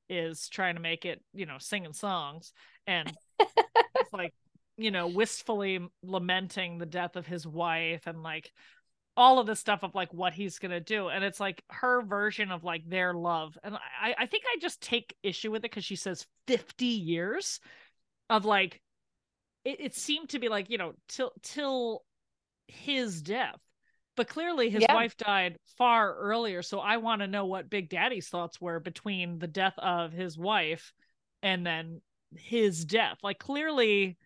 is 0.09 0.49
trying 0.49 0.75
to 0.77 0.81
make 0.81 1.05
it, 1.05 1.23
you 1.35 1.47
know, 1.47 1.59
singing 1.59 1.93
songs 1.93 2.53
and 2.87 3.13
it's 3.41 4.13
like, 4.13 4.33
you 4.77 4.91
know, 4.91 5.07
wistfully 5.07 5.81
lamenting 6.03 6.79
the 6.79 6.87
death 6.87 7.17
of 7.17 7.27
his 7.27 7.47
wife 7.47 8.07
and 8.07 8.23
like 8.23 8.51
all 9.17 9.39
of 9.39 9.47
the 9.47 9.57
stuff 9.57 9.83
of 9.83 9.95
like 9.95 10.13
what 10.13 10.33
he's 10.33 10.59
gonna 10.59 10.81
do 10.81 11.09
and 11.09 11.25
it's 11.25 11.41
like 11.41 11.63
her 11.71 12.03
version 12.03 12.51
of 12.51 12.65
like 12.65 12.89
their 12.89 13.15
love 13.15 13.57
and 13.65 13.75
i 14.01 14.15
i 14.19 14.27
think 14.27 14.45
i 14.47 14.59
just 14.61 14.81
take 14.83 15.17
issue 15.23 15.51
with 15.51 15.61
it 15.61 15.71
because 15.71 15.85
she 15.85 15.97
says 15.97 16.27
50 16.47 16.85
years 16.85 17.61
of 18.29 18.45
like 18.45 18.81
it, 19.65 19.81
it 19.81 19.95
seemed 19.95 20.29
to 20.31 20.39
be 20.39 20.49
like 20.49 20.71
you 20.71 20.79
know 20.79 20.93
till 21.09 21.33
till 21.43 22.03
his 22.69 23.23
death 23.23 23.61
but 24.17 24.29
clearly 24.29 24.71
his 24.71 24.83
yeah. 24.83 24.95
wife 24.95 25.17
died 25.17 25.57
far 25.79 26.15
earlier 26.15 26.63
so 26.63 26.79
i 26.81 26.99
want 26.99 27.21
to 27.21 27.27
know 27.27 27.47
what 27.47 27.71
big 27.71 27.89
daddy's 27.89 28.29
thoughts 28.29 28.61
were 28.61 28.81
between 28.81 29.39
the 29.39 29.47
death 29.47 29.75
of 29.79 30.13
his 30.13 30.37
wife 30.37 30.93
and 31.43 31.65
then 31.65 32.01
his 32.35 32.85
death 32.85 33.19
like 33.23 33.39
clearly 33.39 34.19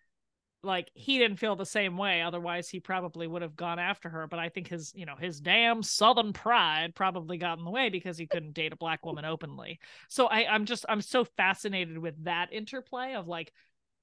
like 0.63 0.91
he 0.93 1.17
didn't 1.17 1.37
feel 1.37 1.55
the 1.55 1.65
same 1.65 1.97
way 1.97 2.21
otherwise 2.21 2.69
he 2.69 2.79
probably 2.79 3.25
would 3.25 3.41
have 3.41 3.55
gone 3.55 3.79
after 3.79 4.09
her 4.09 4.27
but 4.27 4.39
i 4.39 4.49
think 4.49 4.67
his 4.67 4.91
you 4.95 5.05
know 5.05 5.15
his 5.19 5.39
damn 5.39 5.81
southern 5.81 6.33
pride 6.33 6.93
probably 6.93 7.37
got 7.37 7.57
in 7.57 7.65
the 7.65 7.71
way 7.71 7.89
because 7.89 8.17
he 8.17 8.27
couldn't 8.27 8.53
date 8.53 8.73
a 8.73 8.77
black 8.77 9.05
woman 9.05 9.25
openly. 9.25 9.79
So 10.07 10.27
i 10.27 10.45
i'm 10.49 10.65
just 10.65 10.85
i'm 10.87 11.01
so 11.01 11.25
fascinated 11.25 11.97
with 11.97 12.23
that 12.25 12.53
interplay 12.53 13.13
of 13.13 13.27
like 13.27 13.51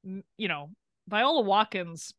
you 0.02 0.48
know 0.48 0.70
viola 1.06 1.42
watkins 1.42 2.12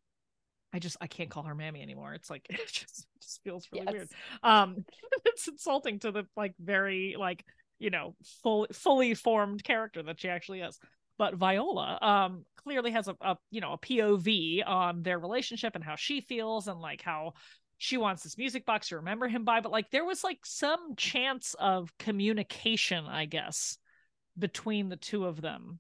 i 0.74 0.80
just 0.80 0.98
i 1.02 1.08
can't 1.08 1.30
call 1.30 1.44
her 1.44 1.56
mammy 1.56 1.82
anymore. 1.82 2.14
It's 2.14 2.30
like 2.30 2.46
it 2.50 2.68
just, 2.68 3.00
it 3.00 3.22
just 3.22 3.42
feels 3.44 3.68
really 3.72 3.86
yes. 3.86 3.94
weird 3.94 4.10
um 4.44 4.86
it's 5.26 5.48
insulting 5.48 6.00
to 6.00 6.12
the 6.12 6.26
like 6.38 6.54
very 6.60 7.16
like 7.18 7.44
you 7.80 7.90
know 7.90 8.16
full 8.44 8.68
fully 8.72 9.14
formed 9.14 9.64
character 9.64 10.04
that 10.04 10.20
she 10.20 10.30
actually 10.30 10.62
is 10.62 10.80
but 11.20 11.36
Viola 11.36 12.00
um 12.02 12.46
clearly 12.56 12.90
has 12.92 13.08
a, 13.08 13.16
a 13.22 13.38
you 13.52 13.62
know 13.62 13.74
a 13.74 13.78
POV 13.78 14.64
on 14.66 15.04
their 15.04 15.20
relationship 15.20 15.76
and 15.76 15.84
how 15.84 15.96
she 15.96 16.22
feels 16.22 16.68
and 16.68 16.80
like 16.80 17.04
how 17.04 17.34
she 17.78 17.98
wants 17.98 18.24
this 18.24 18.38
music 18.38 18.66
box 18.66 18.90
to 18.90 18.96
remember 18.96 19.28
him 19.28 19.44
by 19.44 19.60
but 19.62 19.72
like 19.72 19.92
there 19.92 20.06
was 20.06 20.24
like 20.24 20.40
some 20.44 20.96
chance 20.96 21.56
of 21.60 21.96
communication 22.00 23.06
I 23.06 23.26
guess 23.26 23.78
between 24.38 24.90
the 24.90 24.98
two 24.98 25.26
of 25.26 25.42
them 25.42 25.80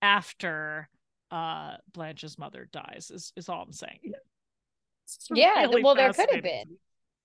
after 0.00 0.88
uh 1.30 1.76
Blanche's 1.92 2.38
mother 2.38 2.68
dies 2.72 3.10
is 3.12 3.32
is 3.36 3.48
all 3.48 3.62
I'm 3.62 3.72
saying. 3.72 3.98
yeah, 5.34 5.60
really 5.62 5.82
well 5.82 5.94
there 5.94 6.12
could 6.12 6.30
have 6.30 6.42
been. 6.42 6.76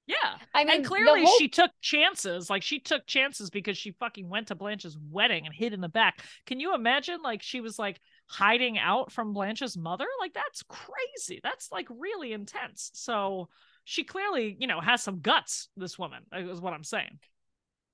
Yeah. 0.10 0.38
I 0.56 0.64
mean, 0.64 0.78
and 0.78 0.86
clearly 0.86 1.24
whole... 1.24 1.38
she 1.38 1.48
took 1.48 1.70
chances. 1.82 2.50
Like 2.50 2.64
she 2.64 2.80
took 2.80 3.06
chances 3.06 3.52
because 3.52 3.78
she 3.78 3.92
fucking 3.92 4.28
went 4.28 4.48
to 4.48 4.56
Blanche's 4.56 4.98
wedding 5.12 5.46
and 5.46 5.54
hid 5.54 5.72
in 5.72 5.82
the 5.82 5.88
back. 5.88 6.26
Can 6.48 6.60
you 6.60 6.74
imagine 6.74 7.22
like 7.22 7.44
she 7.44 7.62
was 7.62 7.78
like 7.78 8.02
hiding 8.26 8.80
out 8.80 9.12
from 9.12 9.34
Blanche's 9.34 9.78
mother? 9.78 10.08
Like 10.20 10.34
that's 10.34 10.64
crazy. 10.64 11.40
That's 11.44 11.72
like 11.72 11.88
really 11.92 12.34
intense. 12.34 12.90
So 12.96 13.50
she 13.84 14.04
clearly, 14.04 14.58
you 14.60 14.66
know, 14.66 14.82
has 14.82 15.04
some 15.04 15.20
guts, 15.20 15.70
this 15.78 16.00
woman, 16.00 16.24
uh, 16.36 16.40
is 16.40 16.60
what 16.60 16.74
I'm 16.74 16.84
saying. 16.84 17.20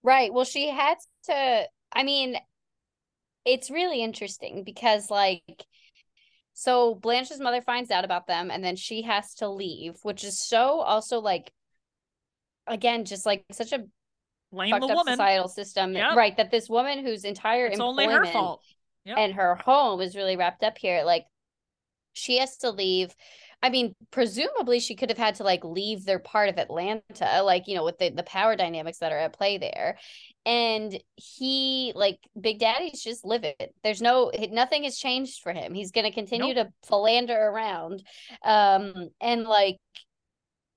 Right. 0.01 0.33
Well, 0.33 0.45
she 0.45 0.69
had 0.69 0.95
to 1.25 1.65
I 1.91 2.03
mean, 2.03 2.37
it's 3.43 3.69
really 3.69 4.01
interesting 4.01 4.63
because 4.63 5.11
like 5.11 5.65
so 6.53 6.95
Blanche's 6.95 7.41
mother 7.41 7.61
finds 7.61 7.91
out 7.91 8.05
about 8.05 8.27
them 8.27 8.49
and 8.51 8.63
then 8.63 8.77
she 8.77 9.01
has 9.01 9.33
to 9.35 9.49
leave, 9.49 9.95
which 10.03 10.23
is 10.23 10.39
so 10.39 10.79
also 10.79 11.19
like 11.19 11.51
again 12.67 13.05
just 13.05 13.25
like 13.25 13.43
such 13.51 13.71
a 13.71 13.83
blame 14.51 14.71
fucked 14.71 14.81
the 14.81 14.87
up 14.87 14.97
woman. 14.97 15.13
societal 15.13 15.47
system 15.47 15.93
yep. 15.93 16.15
right 16.15 16.37
that 16.37 16.51
this 16.51 16.69
woman 16.69 17.05
whose 17.05 17.23
entire 17.23 17.65
it's 17.65 17.75
employment 17.75 18.11
only 18.11 18.27
her 18.27 18.33
fault 18.33 18.61
yep. 19.03 19.17
and 19.17 19.33
her 19.33 19.55
home 19.55 20.01
is 20.01 20.15
really 20.15 20.37
wrapped 20.37 20.63
up 20.63 20.77
here 20.77 21.03
like 21.03 21.25
she 22.13 22.37
has 22.37 22.57
to 22.57 22.71
leave 22.71 23.13
I 23.65 23.69
mean, 23.69 23.95
presumably 24.11 24.79
she 24.79 24.95
could 24.95 25.09
have 25.09 25.17
had 25.17 25.35
to 25.35 25.43
like 25.43 25.63
leave 25.63 26.05
their 26.05 26.19
part 26.19 26.49
of 26.49 26.59
Atlanta, 26.59 27.41
like, 27.43 27.67
you 27.67 27.73
know, 27.75 27.83
with 27.83 27.97
the, 27.97 28.09
the 28.09 28.21
power 28.21 28.55
dynamics 28.55 28.99
that 28.99 29.11
are 29.11 29.17
at 29.17 29.33
play 29.33 29.57
there. 29.57 29.97
And 30.45 30.95
he, 31.15 31.91
like, 31.95 32.19
Big 32.39 32.59
Daddy's 32.59 33.01
just 33.01 33.25
living. 33.25 33.55
There's 33.83 34.03
no, 34.03 34.31
nothing 34.51 34.83
has 34.83 34.99
changed 34.99 35.41
for 35.41 35.51
him. 35.51 35.73
He's 35.73 35.89
going 35.89 36.05
to 36.05 36.11
continue 36.11 36.53
nope. 36.53 36.67
to 36.67 36.87
philander 36.87 37.35
around. 37.35 38.03
Um, 38.43 39.09
and 39.19 39.45
like, 39.45 39.77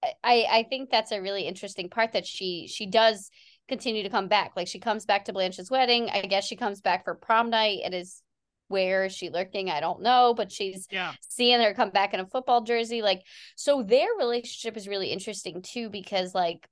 I 0.02 0.46
I 0.50 0.66
think 0.68 0.90
that's 0.90 1.12
a 1.12 1.22
really 1.22 1.42
interesting 1.42 1.88
part 1.88 2.12
that 2.12 2.26
she 2.26 2.68
she 2.68 2.86
does 2.86 3.30
continue 3.68 4.02
to 4.02 4.10
come 4.10 4.28
back. 4.28 4.52
Like 4.56 4.68
she 4.68 4.78
comes 4.78 5.04
back 5.04 5.26
to 5.26 5.32
Blanche's 5.32 5.70
wedding. 5.70 6.08
I 6.10 6.22
guess 6.22 6.46
she 6.46 6.56
comes 6.56 6.80
back 6.80 7.04
for 7.04 7.14
prom 7.14 7.50
night. 7.50 7.80
It 7.84 7.94
is 7.94 8.22
where 8.68 9.06
is 9.06 9.14
she 9.14 9.30
lurking? 9.30 9.70
I 9.70 9.80
don't 9.80 10.02
know, 10.02 10.34
but 10.36 10.52
she's 10.52 10.86
yeah. 10.90 11.12
seeing 11.20 11.60
her 11.60 11.74
come 11.74 11.90
back 11.90 12.12
in 12.12 12.20
a 12.20 12.26
football 12.26 12.62
jersey. 12.62 13.02
Like 13.02 13.22
so 13.56 13.82
their 13.82 14.08
relationship 14.18 14.76
is 14.76 14.88
really 14.88 15.08
interesting 15.08 15.62
too 15.62 15.90
because 15.90 16.34
like 16.34 16.68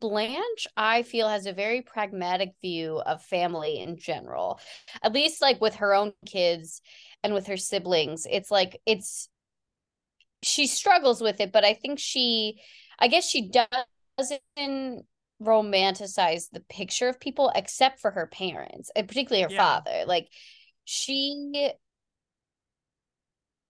Blanche, 0.00 0.66
I 0.76 1.02
feel, 1.02 1.28
has 1.28 1.46
a 1.46 1.52
very 1.52 1.80
pragmatic 1.80 2.52
view 2.60 2.98
of 2.98 3.22
family 3.22 3.78
in 3.78 3.96
general, 3.96 4.60
at 5.02 5.14
least 5.14 5.40
like 5.40 5.62
with 5.62 5.76
her 5.76 5.94
own 5.94 6.12
kids 6.26 6.82
and 7.22 7.32
with 7.32 7.46
her 7.46 7.56
siblings. 7.56 8.26
It's 8.30 8.50
like 8.50 8.80
it's 8.84 9.28
she 10.42 10.66
struggles 10.66 11.20
with 11.20 11.40
it, 11.40 11.52
but 11.52 11.64
I 11.64 11.74
think 11.74 11.98
she, 11.98 12.60
I 12.98 13.08
guess 13.08 13.28
she 13.28 13.50
doesn't 13.50 15.06
romanticize 15.42 16.48
the 16.52 16.60
picture 16.68 17.08
of 17.08 17.20
people 17.20 17.50
except 17.54 18.00
for 18.00 18.10
her 18.10 18.26
parents 18.26 18.90
and 18.94 19.08
particularly 19.08 19.42
her 19.42 19.50
yeah. 19.50 19.58
father. 19.58 20.04
Like 20.06 20.28
she 20.84 21.72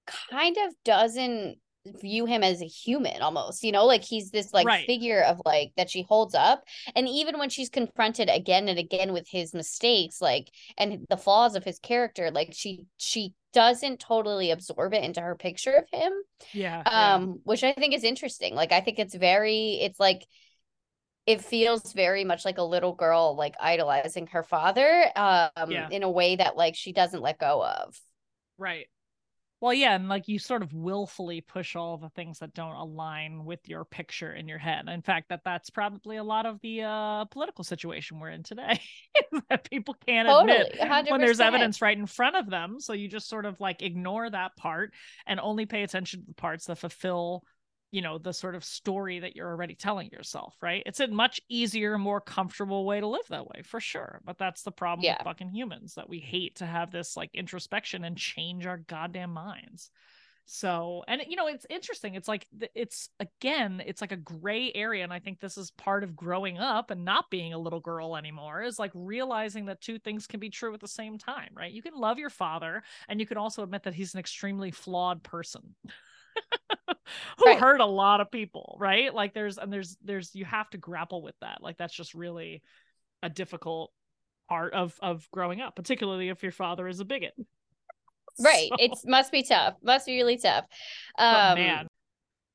kind 0.06 0.56
of 0.56 0.74
doesn't 0.84 1.58
view 2.00 2.26
him 2.26 2.44
as 2.44 2.62
a 2.62 2.66
human 2.66 3.22
almost 3.22 3.64
you 3.64 3.72
know 3.72 3.86
like 3.86 4.04
he's 4.04 4.30
this 4.30 4.52
like 4.54 4.66
right. 4.66 4.86
figure 4.86 5.20
of 5.22 5.42
like 5.44 5.72
that 5.76 5.90
she 5.90 6.02
holds 6.02 6.32
up 6.32 6.62
and 6.94 7.08
even 7.08 7.38
when 7.38 7.50
she's 7.50 7.68
confronted 7.68 8.30
again 8.30 8.68
and 8.68 8.78
again 8.78 9.12
with 9.12 9.26
his 9.28 9.52
mistakes 9.52 10.20
like 10.20 10.48
and 10.78 11.04
the 11.10 11.16
flaws 11.16 11.56
of 11.56 11.64
his 11.64 11.80
character 11.80 12.30
like 12.30 12.50
she 12.52 12.84
she 12.98 13.34
doesn't 13.52 14.00
totally 14.00 14.50
absorb 14.50 14.94
it 14.94 15.04
into 15.04 15.20
her 15.20 15.34
picture 15.34 15.72
of 15.74 15.84
him 15.92 16.12
yeah 16.52 16.82
um 16.86 17.22
yeah. 17.28 17.34
which 17.44 17.64
i 17.64 17.72
think 17.72 17.94
is 17.94 18.04
interesting 18.04 18.54
like 18.54 18.72
i 18.72 18.80
think 18.80 18.98
it's 18.98 19.14
very 19.14 19.78
it's 19.82 20.00
like 20.00 20.26
it 21.26 21.40
feels 21.40 21.92
very 21.92 22.24
much 22.24 22.44
like 22.44 22.58
a 22.58 22.62
little 22.62 22.94
girl 22.94 23.36
like 23.36 23.54
idolizing 23.60 24.26
her 24.28 24.42
father 24.42 25.04
um 25.16 25.70
yeah. 25.70 25.88
in 25.90 26.02
a 26.02 26.10
way 26.10 26.36
that 26.36 26.56
like 26.56 26.74
she 26.74 26.92
doesn't 26.92 27.22
let 27.22 27.38
go 27.38 27.64
of 27.64 28.00
right 28.58 28.86
well, 29.62 29.72
yeah, 29.72 29.94
and 29.94 30.08
like 30.08 30.26
you 30.26 30.40
sort 30.40 30.62
of 30.62 30.74
willfully 30.74 31.40
push 31.40 31.76
all 31.76 31.96
the 31.96 32.08
things 32.08 32.40
that 32.40 32.52
don't 32.52 32.74
align 32.74 33.44
with 33.44 33.60
your 33.68 33.84
picture 33.84 34.32
in 34.32 34.48
your 34.48 34.58
head. 34.58 34.88
In 34.88 35.02
fact, 35.02 35.28
that 35.28 35.42
that's 35.44 35.70
probably 35.70 36.16
a 36.16 36.24
lot 36.24 36.46
of 36.46 36.60
the 36.62 36.82
uh, 36.82 37.26
political 37.26 37.62
situation 37.62 38.18
we're 38.18 38.30
in 38.30 38.42
today 38.42 38.80
that 39.48 39.70
people 39.70 39.94
can't 40.04 40.26
totally, 40.26 40.56
admit 40.56 40.80
100%. 40.80 41.10
when 41.12 41.20
there's 41.20 41.38
evidence 41.38 41.80
right 41.80 41.96
in 41.96 42.06
front 42.06 42.34
of 42.34 42.50
them. 42.50 42.80
So 42.80 42.92
you 42.92 43.06
just 43.06 43.28
sort 43.28 43.46
of 43.46 43.60
like 43.60 43.82
ignore 43.82 44.28
that 44.28 44.56
part 44.56 44.94
and 45.28 45.38
only 45.38 45.64
pay 45.64 45.84
attention 45.84 46.22
to 46.22 46.26
the 46.26 46.34
parts 46.34 46.66
that 46.66 46.78
fulfill 46.78 47.44
you 47.92 48.02
know 48.02 48.18
the 48.18 48.32
sort 48.32 48.56
of 48.56 48.64
story 48.64 49.20
that 49.20 49.36
you're 49.36 49.48
already 49.48 49.74
telling 49.74 50.10
yourself 50.10 50.56
right? 50.60 50.82
It's 50.86 51.00
a 51.00 51.06
much 51.06 51.40
easier 51.48 51.96
more 51.98 52.20
comfortable 52.20 52.84
way 52.84 52.98
to 52.98 53.06
live 53.06 53.26
that 53.30 53.46
way 53.46 53.62
for 53.62 53.78
sure 53.78 54.20
but 54.24 54.38
that's 54.38 54.62
the 54.62 54.72
problem 54.72 55.04
yeah. 55.04 55.16
with 55.18 55.24
fucking 55.24 55.50
humans 55.50 55.94
that 55.94 56.08
we 56.08 56.18
hate 56.18 56.56
to 56.56 56.66
have 56.66 56.90
this 56.90 57.16
like 57.16 57.30
introspection 57.34 58.04
and 58.04 58.16
change 58.16 58.66
our 58.66 58.78
goddamn 58.78 59.32
minds. 59.32 59.90
So 60.44 61.04
and 61.06 61.22
you 61.28 61.36
know 61.36 61.46
it's 61.46 61.66
interesting 61.70 62.16
it's 62.16 62.26
like 62.26 62.48
it's 62.74 63.08
again 63.20 63.80
it's 63.86 64.00
like 64.00 64.10
a 64.10 64.16
gray 64.16 64.72
area 64.74 65.04
and 65.04 65.12
i 65.12 65.20
think 65.20 65.38
this 65.38 65.56
is 65.56 65.70
part 65.70 66.02
of 66.02 66.16
growing 66.16 66.58
up 66.58 66.90
and 66.90 67.04
not 67.04 67.30
being 67.30 67.52
a 67.52 67.58
little 67.58 67.78
girl 67.78 68.16
anymore 68.16 68.62
is 68.62 68.78
like 68.78 68.90
realizing 68.92 69.66
that 69.66 69.80
two 69.80 70.00
things 70.00 70.26
can 70.26 70.40
be 70.40 70.50
true 70.50 70.74
at 70.74 70.80
the 70.80 70.88
same 70.88 71.16
time 71.16 71.50
right? 71.54 71.72
You 71.72 71.80
can 71.80 71.94
love 71.94 72.18
your 72.18 72.28
father 72.28 72.82
and 73.08 73.20
you 73.20 73.26
can 73.26 73.36
also 73.36 73.62
admit 73.62 73.84
that 73.84 73.94
he's 73.94 74.14
an 74.14 74.20
extremely 74.20 74.72
flawed 74.72 75.22
person 75.22 75.76
who 77.38 77.46
right. 77.46 77.58
hurt 77.58 77.80
a 77.80 77.86
lot 77.86 78.20
of 78.20 78.30
people, 78.30 78.76
right? 78.80 79.12
Like 79.12 79.34
there's 79.34 79.58
and 79.58 79.72
there's 79.72 79.96
there's 80.02 80.34
you 80.34 80.44
have 80.44 80.68
to 80.70 80.78
grapple 80.78 81.22
with 81.22 81.34
that. 81.40 81.58
Like 81.62 81.78
that's 81.78 81.94
just 81.94 82.14
really 82.14 82.62
a 83.22 83.28
difficult 83.28 83.92
part 84.48 84.74
of 84.74 84.94
of 85.00 85.28
growing 85.32 85.60
up, 85.60 85.76
particularly 85.76 86.28
if 86.28 86.42
your 86.42 86.52
father 86.52 86.88
is 86.88 87.00
a 87.00 87.04
bigot. 87.04 87.34
Right. 88.40 88.70
So. 88.70 88.76
It 88.78 88.92
must 89.04 89.30
be 89.30 89.42
tough. 89.42 89.74
Must 89.82 90.06
be 90.06 90.16
really 90.16 90.38
tough. 90.38 90.64
Um 91.18 91.54
man. 91.54 91.86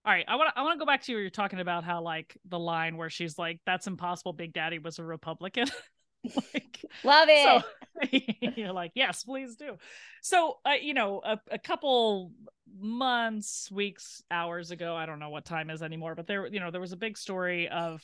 All 0.04 0.12
right, 0.12 0.26
I 0.28 0.36
want 0.36 0.50
I 0.56 0.64
want 0.64 0.74
to 0.74 0.80
go 0.80 0.88
back 0.88 1.04
to 1.04 1.12
you. 1.12 1.18
Where 1.18 1.22
you're 1.22 1.30
talking 1.30 1.60
about 1.60 1.84
how 1.84 2.02
like 2.02 2.36
the 2.50 2.58
line 2.58 2.98
where 2.98 3.12
she's 3.12 3.38
like, 3.38 3.60
"That's 3.64 3.86
impossible." 3.86 4.34
Big 4.34 4.54
Daddy 4.54 4.80
was 4.80 4.98
a 4.98 5.04
Republican. 5.04 5.68
like, 6.54 6.86
Love 7.04 7.28
it. 7.30 7.64
So, 7.64 8.52
you're 8.56 8.74
like, 8.74 8.92
yes, 8.96 9.24
please 9.24 9.56
do. 9.56 9.78
So, 10.22 10.58
uh, 10.66 10.74
you 10.82 10.94
know, 10.94 11.22
a, 11.24 11.40
a 11.52 11.60
couple 11.60 12.32
months, 12.80 13.72
weeks, 13.72 14.22
hours 14.30 14.72
ago, 14.72 14.96
I 14.96 15.06
don't 15.06 15.20
know 15.20 15.30
what 15.30 15.46
time 15.46 15.70
is 15.70 15.82
anymore, 15.82 16.16
but 16.16 16.28
there, 16.28 16.48
you 16.48 16.60
know, 16.60 16.72
there 16.72 16.82
was 16.82 16.92
a 16.92 16.98
big 16.98 17.18
story 17.18 17.70
of 17.70 18.04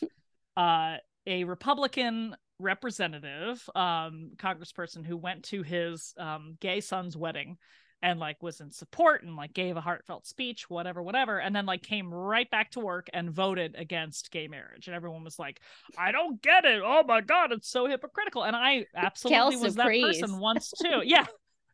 uh, 0.58 0.98
a 1.27 1.44
Republican 1.44 2.36
representative, 2.60 3.68
um, 3.75 4.32
congressperson 4.38 5.06
who 5.06 5.18
went 5.18 5.44
to 5.44 5.63
his 5.63 6.13
um, 6.18 6.58
gay 6.60 6.82
son's 6.82 7.18
wedding 7.18 7.58
and 8.03 8.19
like 8.19 8.43
was 8.43 8.60
in 8.60 8.69
support 8.69 9.24
and 9.24 9.36
like 9.36 9.53
gave 9.53 9.77
a 9.77 9.81
heartfelt 9.81 10.27
speech 10.27 10.69
whatever 10.69 11.01
whatever 11.01 11.39
and 11.39 11.55
then 11.55 11.65
like 11.65 11.81
came 11.81 12.13
right 12.13 12.51
back 12.51 12.69
to 12.69 12.81
work 12.81 13.10
and 13.13 13.31
voted 13.31 13.75
against 13.77 14.29
gay 14.29 14.48
marriage. 14.48 14.88
And 14.88 14.95
everyone 14.95 15.24
was 15.24 15.39
like 15.39 15.62
i 15.98 16.12
don't 16.12 16.39
get 16.41 16.65
it. 16.65 16.81
Oh 16.83 17.03
my 17.07 17.22
god 17.22 17.51
it's 17.51 17.69
so 17.69 17.88
hypocritical. 17.88 18.43
And 18.43 18.55
i 18.55 18.86
absolutely 18.93 19.55
was 19.55 19.75
that 19.75 19.88
person 19.88 20.38
once 20.38 20.72
too. 20.79 21.01
Yeah 21.03 21.25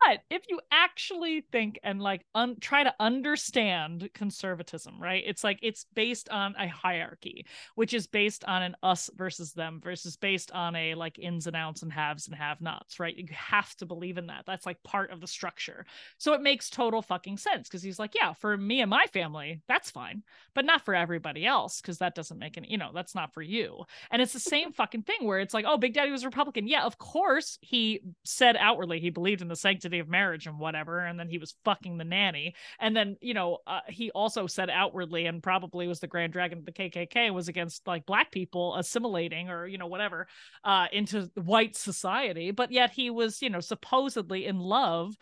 but 0.04 0.22
if 0.30 0.44
you 0.50 0.60
actually 0.72 1.42
think 1.52 1.80
and 1.84 2.02
like 2.02 2.26
un- 2.34 2.58
try 2.60 2.84
to 2.84 2.94
understand 3.00 4.10
conservatism, 4.14 4.96
right? 5.00 5.24
It's 5.26 5.44
like 5.44 5.60
it's 5.62 5.86
based 5.94 6.30
on 6.30 6.56
a 6.58 6.68
hierarchy, 6.68 7.46
which 7.76 7.94
is 7.94 8.08
based 8.08 8.44
on 8.46 8.64
an 8.64 8.76
us 8.82 9.10
versus 9.16 9.54
them 9.54 9.80
versus 9.84 10.18
based 10.18 10.52
on 10.52 10.76
a 10.76 10.96
like 10.96 11.20
ins 11.20 11.46
and 11.46 11.56
outs 11.56 11.84
and 11.84 11.94
haves 11.94 12.28
and 12.28 12.36
have 12.36 12.62
nots, 12.62 13.00
right? 13.00 13.16
You 13.16 13.28
have 13.32 13.76
to 13.78 13.86
believe 13.86 14.18
in 14.18 14.28
that. 14.28 14.46
That's 14.48 14.66
like 14.66 14.82
part 14.84 15.12
of 15.12 15.22
the 15.22 15.28
structure. 15.28 15.86
So 16.18 16.34
it 16.34 16.42
makes 16.42 16.70
total 16.70 17.02
fucking 17.02 17.38
sense 17.38 17.68
because 17.68 17.84
he's 17.84 18.00
like, 18.00 18.16
yeah, 18.16 18.34
for 18.34 18.58
me 18.58 18.82
and 18.82 18.90
my 18.90 19.06
family, 19.14 19.62
that's 19.68 19.92
fine, 19.92 20.24
but 20.56 20.66
not 20.66 20.84
for 20.84 20.96
everybody 20.96 21.46
else 21.46 21.80
because 21.80 22.00
that 22.00 22.16
doesn't 22.16 22.40
make 22.40 22.58
any, 22.58 22.72
you 22.72 22.78
know, 22.78 22.90
that's 22.94 23.14
not 23.14 23.34
for 23.34 23.44
you. 23.44 23.84
And 24.10 24.22
it's 24.22 24.34
the 24.34 24.40
same 24.40 24.74
fucking 24.74 25.04
thing 25.04 25.28
where 25.28 25.40
it's 25.40 25.54
like, 25.54 25.66
oh, 25.68 25.78
Big 25.78 25.94
Daddy 25.94 26.12
was 26.12 26.26
Republican. 26.26 26.68
Yeah, 26.68 26.86
of 26.86 26.98
course 26.98 27.60
he 27.62 28.02
said 28.24 28.58
outwardly 28.58 29.00
he 29.00 29.12
believed 29.12 29.42
in 29.42 29.48
the 29.48 29.56
sanctity 29.56 29.91
of 30.00 30.10
marriage 30.10 30.48
and 30.48 30.60
whatever 30.60 31.00
and 31.00 31.20
then 31.20 31.30
he 31.30 31.38
was 31.38 31.56
fucking 31.64 31.98
the 31.98 32.04
nanny. 32.04 32.56
And 32.80 32.96
then 32.96 33.18
you 33.22 33.34
know 33.34 33.60
uh, 33.68 33.82
he 33.88 34.12
also 34.12 34.48
said 34.48 34.70
outwardly 34.70 35.26
and 35.26 35.44
probably 35.44 35.88
was 35.88 36.00
the 36.00 36.08
grand 36.08 36.34
dragon 36.34 36.60
of 36.60 36.66
the 36.66 36.72
kkk 36.72 37.34
was 37.34 37.48
against 37.48 37.88
like 37.88 38.06
black 38.06 38.32
people 38.32 38.76
assimilating 38.76 39.50
or 39.50 39.68
you 39.68 39.78
know 39.78 39.88
whatever 39.88 40.28
uh 40.64 40.88
into 40.92 41.30
white 41.36 41.76
society. 41.76 42.52
But 42.52 42.72
yet 42.72 42.92
he 42.92 43.10
was 43.10 43.42
you 43.42 43.50
know 43.50 43.60
supposedly 43.60 44.46
in 44.46 44.60
love 44.60 45.16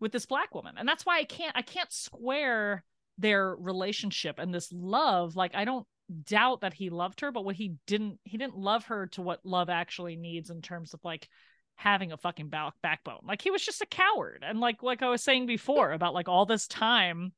with 0.00 0.12
this 0.12 0.26
black 0.26 0.54
woman. 0.54 0.74
And 0.78 0.88
that's 0.88 1.06
why 1.06 1.18
i 1.18 1.24
can't 1.24 1.56
i 1.56 1.62
can't 1.62 1.92
square 1.92 2.84
their 3.18 3.54
relationship 3.54 4.38
and 4.38 4.54
this 4.54 4.72
love. 4.72 5.36
Like 5.36 5.54
i 5.54 5.64
don't 5.64 5.86
doubt 6.24 6.60
that 6.60 6.74
he 6.74 6.90
loved 6.90 7.20
her 7.20 7.32
but 7.32 7.44
what 7.44 7.56
he 7.56 7.76
didn't 7.86 8.18
he 8.24 8.36
didn't 8.36 8.58
love 8.58 8.84
her 8.86 9.06
to 9.06 9.22
what 9.22 9.44
love 9.44 9.70
actually 9.70 10.16
needs 10.16 10.50
in 10.50 10.60
terms 10.60 10.92
of 10.92 11.00
like 11.02 11.28
having 11.76 12.12
a 12.12 12.16
fucking 12.16 12.48
back- 12.48 12.74
backbone. 12.82 13.20
Like 13.26 13.42
he 13.42 13.50
was 13.50 13.64
just 13.64 13.82
a 13.82 13.86
coward. 13.86 14.44
And 14.46 14.60
like 14.60 14.82
like 14.82 15.02
I 15.02 15.08
was 15.08 15.22
saying 15.22 15.46
before 15.46 15.92
about 15.92 16.14
like 16.14 16.28
all 16.28 16.46
this 16.46 16.66
time 16.66 17.32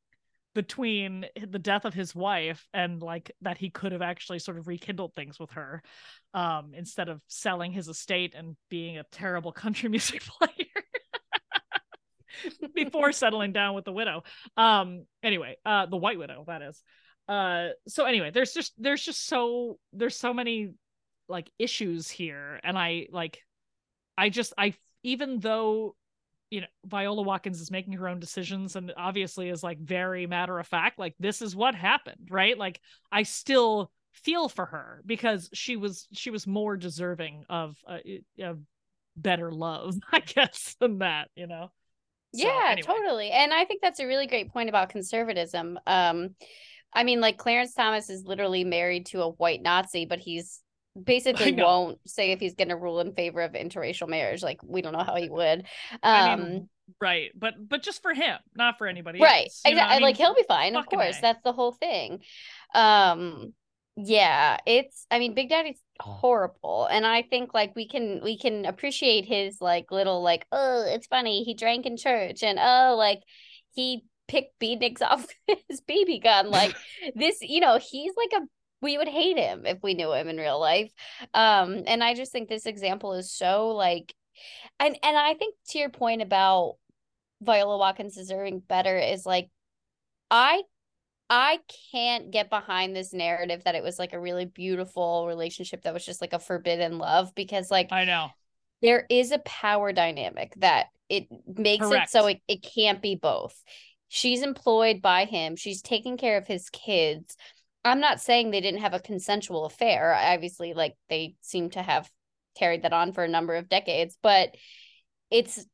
between 0.57 1.27
the 1.49 1.59
death 1.59 1.85
of 1.85 1.93
his 1.93 2.15
wife 2.15 2.67
and 2.73 3.03
like 3.03 3.31
that 3.43 3.59
he 3.59 3.69
could 3.69 3.93
have 3.93 4.01
actually 4.01 4.39
sort 4.39 4.57
of 4.57 4.67
rekindled 4.67 5.15
things 5.15 5.39
with 5.39 5.51
her 5.51 5.83
um 6.33 6.73
instead 6.75 7.11
of 7.11 7.21
selling 7.29 7.73
his 7.73 7.89
estate 7.89 8.35
and 8.35 8.57
being 8.71 8.97
a 8.97 9.05
terrible 9.13 9.53
country 9.53 9.87
music 9.91 10.23
player 10.23 10.65
before 12.75 13.13
settling 13.13 13.53
down 13.53 13.75
with 13.75 13.85
the 13.85 13.93
widow 13.93 14.23
um 14.57 15.05
anyway 15.23 15.57
uh 15.67 15.85
the 15.85 15.97
white 15.99 16.19
widow 16.19 16.43
that 16.47 16.63
is 16.63 16.83
uh 17.29 17.69
so 17.87 18.07
anyway 18.07 18.31
there's 18.31 18.55
just 18.55 18.73
there's 18.79 19.03
just 19.03 19.27
so 19.27 19.79
there's 19.93 20.17
so 20.17 20.33
many 20.33 20.73
like 21.29 21.51
issues 21.59 22.09
here 22.09 22.59
and 22.65 22.79
i 22.79 23.07
like 23.13 23.43
I 24.17 24.29
just 24.29 24.53
I 24.59 24.75
even 25.03 25.39
though 25.41 25.95
you 26.51 26.61
know 26.61 26.67
Viola 26.85 27.23
Watkins 27.23 27.61
is 27.61 27.71
making 27.71 27.95
her 27.95 28.09
own 28.09 28.21
decisions 28.21 28.77
and 28.77 28.93
obviously 28.97 29.49
is 29.49 29.63
like 29.63 29.79
very 29.79 30.27
matter 30.27 30.59
of 30.59 30.67
fact 30.67 30.99
like 30.99 31.15
this 31.19 31.43
is 31.43 31.57
what 31.57 31.75
happened 31.75 32.29
right? 32.31 32.57
Like 32.57 32.81
I 33.11 33.25
still 33.25 33.91
feel 34.13 34.49
for 34.49 34.67
her 34.67 35.03
because 35.05 35.51
she 35.53 35.77
was 35.77 36.07
she 36.13 36.31
was 36.31 36.47
more 36.47 36.77
deserving 36.77 37.45
of 37.49 37.77
a, 37.89 38.21
better 39.19 39.51
love 39.51 39.97
I 40.13 40.21
guess 40.21 40.77
than 40.79 40.99
that 40.99 41.31
you 41.37 41.47
know? 41.47 41.71
So, 42.35 42.47
yeah 42.47 42.73
anyway. 42.73 42.87
totally. 42.87 43.31
And 43.31 43.53
I 43.53 43.65
think 43.65 43.81
that's 43.81 44.01
a 44.01 44.07
really 44.07 44.27
great 44.27 44.53
point 44.53 44.69
about 44.69 44.91
conservatism. 44.91 45.79
Um 45.87 46.35
I 46.93 47.05
mean 47.05 47.21
like 47.21 47.39
Clarence 47.39 47.75
Thomas 47.75 48.11
is 48.11 48.25
literally 48.25 48.65
married 48.65 49.07
to 49.07 49.23
a 49.23 49.31
white 49.31 49.63
Nazi 49.63 50.07
but 50.07 50.19
he's 50.19 50.61
basically 51.05 51.53
won't 51.53 51.99
say 52.07 52.33
if 52.33 52.41
he's 52.41 52.55
going 52.55 52.69
to 52.69 52.77
rule 52.77 53.01
in 53.01 53.13
favor 53.13 53.41
of 53.41 53.53
interracial 53.53 54.09
marriage 54.09 54.43
like 54.43 54.61
we 54.63 54.83
don't 54.83 54.93
know 54.93 55.05
how 55.05 55.17
he 55.17 55.29
would 55.29 55.61
um 55.61 55.67
I 56.03 56.37
mean, 56.37 56.57
um, 56.57 56.69
right 57.01 57.31
but 57.35 57.55
but 57.69 57.83
just 57.83 58.03
for 58.03 58.15
him 58.15 58.39
not 58.55 58.79
for 58.79 58.87
anybody 58.87 59.21
right 59.21 59.45
else, 59.45 59.63
exactly 59.65 59.95
I 59.95 59.97
mean? 59.97 60.03
like 60.03 60.17
he'll 60.17 60.35
be 60.35 60.45
fine 60.47 60.77
of 60.77 60.87
course 60.87 61.19
a. 61.19 61.23
that's 61.23 61.43
the 61.43 61.53
whole 61.53 61.73
thing 61.73 62.21
um 62.75 63.53
yeah 63.97 64.59
it's 64.67 65.07
i 65.11 65.19
mean 65.19 65.35
big 65.35 65.49
daddy's 65.49 65.81
horrible 66.01 66.87
and 66.87 67.07
i 67.07 67.23
think 67.23 67.55
like 67.55 67.75
we 67.75 67.89
can 67.89 68.21
we 68.23 68.39
can 68.39 68.67
appreciate 68.67 69.25
his 69.25 69.61
like 69.61 69.91
little 69.91 70.23
like 70.23 70.47
oh 70.53 70.85
it's 70.87 71.07
funny 71.07 71.45
he 71.45 71.55
drank 71.55 71.87
in 71.87 71.97
church 71.97 72.43
and 72.43 72.59
oh 72.61 72.95
like 72.97 73.23
he 73.75 74.05
picked 74.29 74.59
beatniks 74.61 75.03
off 75.03 75.27
his 75.69 75.81
BB 75.81 76.23
gun 76.23 76.51
like 76.51 76.75
this 77.15 77.39
you 77.41 77.61
know 77.61 77.79
he's 77.79 78.13
like 78.17 78.43
a 78.43 78.47
we 78.83 78.99
would 78.99 79.09
hate 79.09 79.39
him 79.39 79.65
if 79.67 79.83
we 79.83 79.95
knew 79.95 80.13
him 80.13 80.29
in 80.29 80.37
real 80.37 80.61
life. 80.61 80.93
Um, 81.35 81.83
and 81.87 82.03
I 82.03 82.15
just 82.15 82.33
think 82.33 82.49
this 82.49 82.67
example 82.67 83.15
is 83.15 83.31
so 83.33 83.69
like, 83.69 84.15
and 84.79 84.99
and 85.03 85.17
I 85.17 85.35
think 85.35 85.55
to 85.69 85.79
your 85.79 85.89
point 85.89 86.23
about 86.23 86.77
Viola 87.41 87.79
Watkins 87.79 88.15
deserving 88.15 88.61
better 88.61 88.99
is 88.99 89.25
like, 89.25 89.49
I 90.31 90.63
I 91.29 91.59
can't 91.93 92.31
get 92.31 92.51
behind 92.51 92.95
this 92.95 93.13
narrative 93.13 93.63
that 93.65 93.75
it 93.75 93.83
was 93.83 93.99
like 93.99 94.13
a 94.13 94.21
really 94.21 94.45
beautiful 94.45 95.27
relationship 95.27 95.83
that 95.83 95.95
was 95.95 96.05
just 96.05 96.21
like 96.21 96.33
a 96.33 96.39
forbidden 96.39 96.99
love 96.99 97.35
because 97.35 97.71
like 97.71 97.89
I 97.91 98.05
know 98.05 98.31
there 98.83 99.07
is 99.11 99.33
a 99.33 99.39
power 99.39 99.93
dynamic 99.93 100.53
that 100.59 100.87
it 101.09 101.27
makes 101.47 101.87
Correct. 101.87 102.09
it 102.09 102.11
so 102.11 102.27
it, 102.27 102.41
it 102.47 102.63
can't 102.63 103.03
be 103.03 103.17
both. 103.17 103.61
She's 104.09 104.43
employed 104.43 105.03
by 105.03 105.25
him, 105.25 105.57
she's 105.57 105.83
taking 105.83 106.17
care 106.17 106.37
of 106.37 106.47
his 106.47 106.71
kids 106.71 107.37
I'm 107.87 108.01
not 108.01 108.21
saying 108.21 108.51
they 108.51 108.61
didn't 108.61 108.81
have 108.81 108.95
a 108.95 109.01
consensual 109.01 109.65
affair. 109.65 110.15
Obviously, 110.15 110.75
like 110.75 110.95
they 111.09 111.37
seem 111.41 111.71
to 111.71 111.83
have 111.83 112.11
carried 112.57 112.83
that 112.83 112.93
on 112.93 113.13
for 113.13 113.25
a 113.25 113.29
number 113.29 113.55
of 113.55 113.69
decades, 113.69 114.19
but 114.23 114.55
it's 115.31 115.65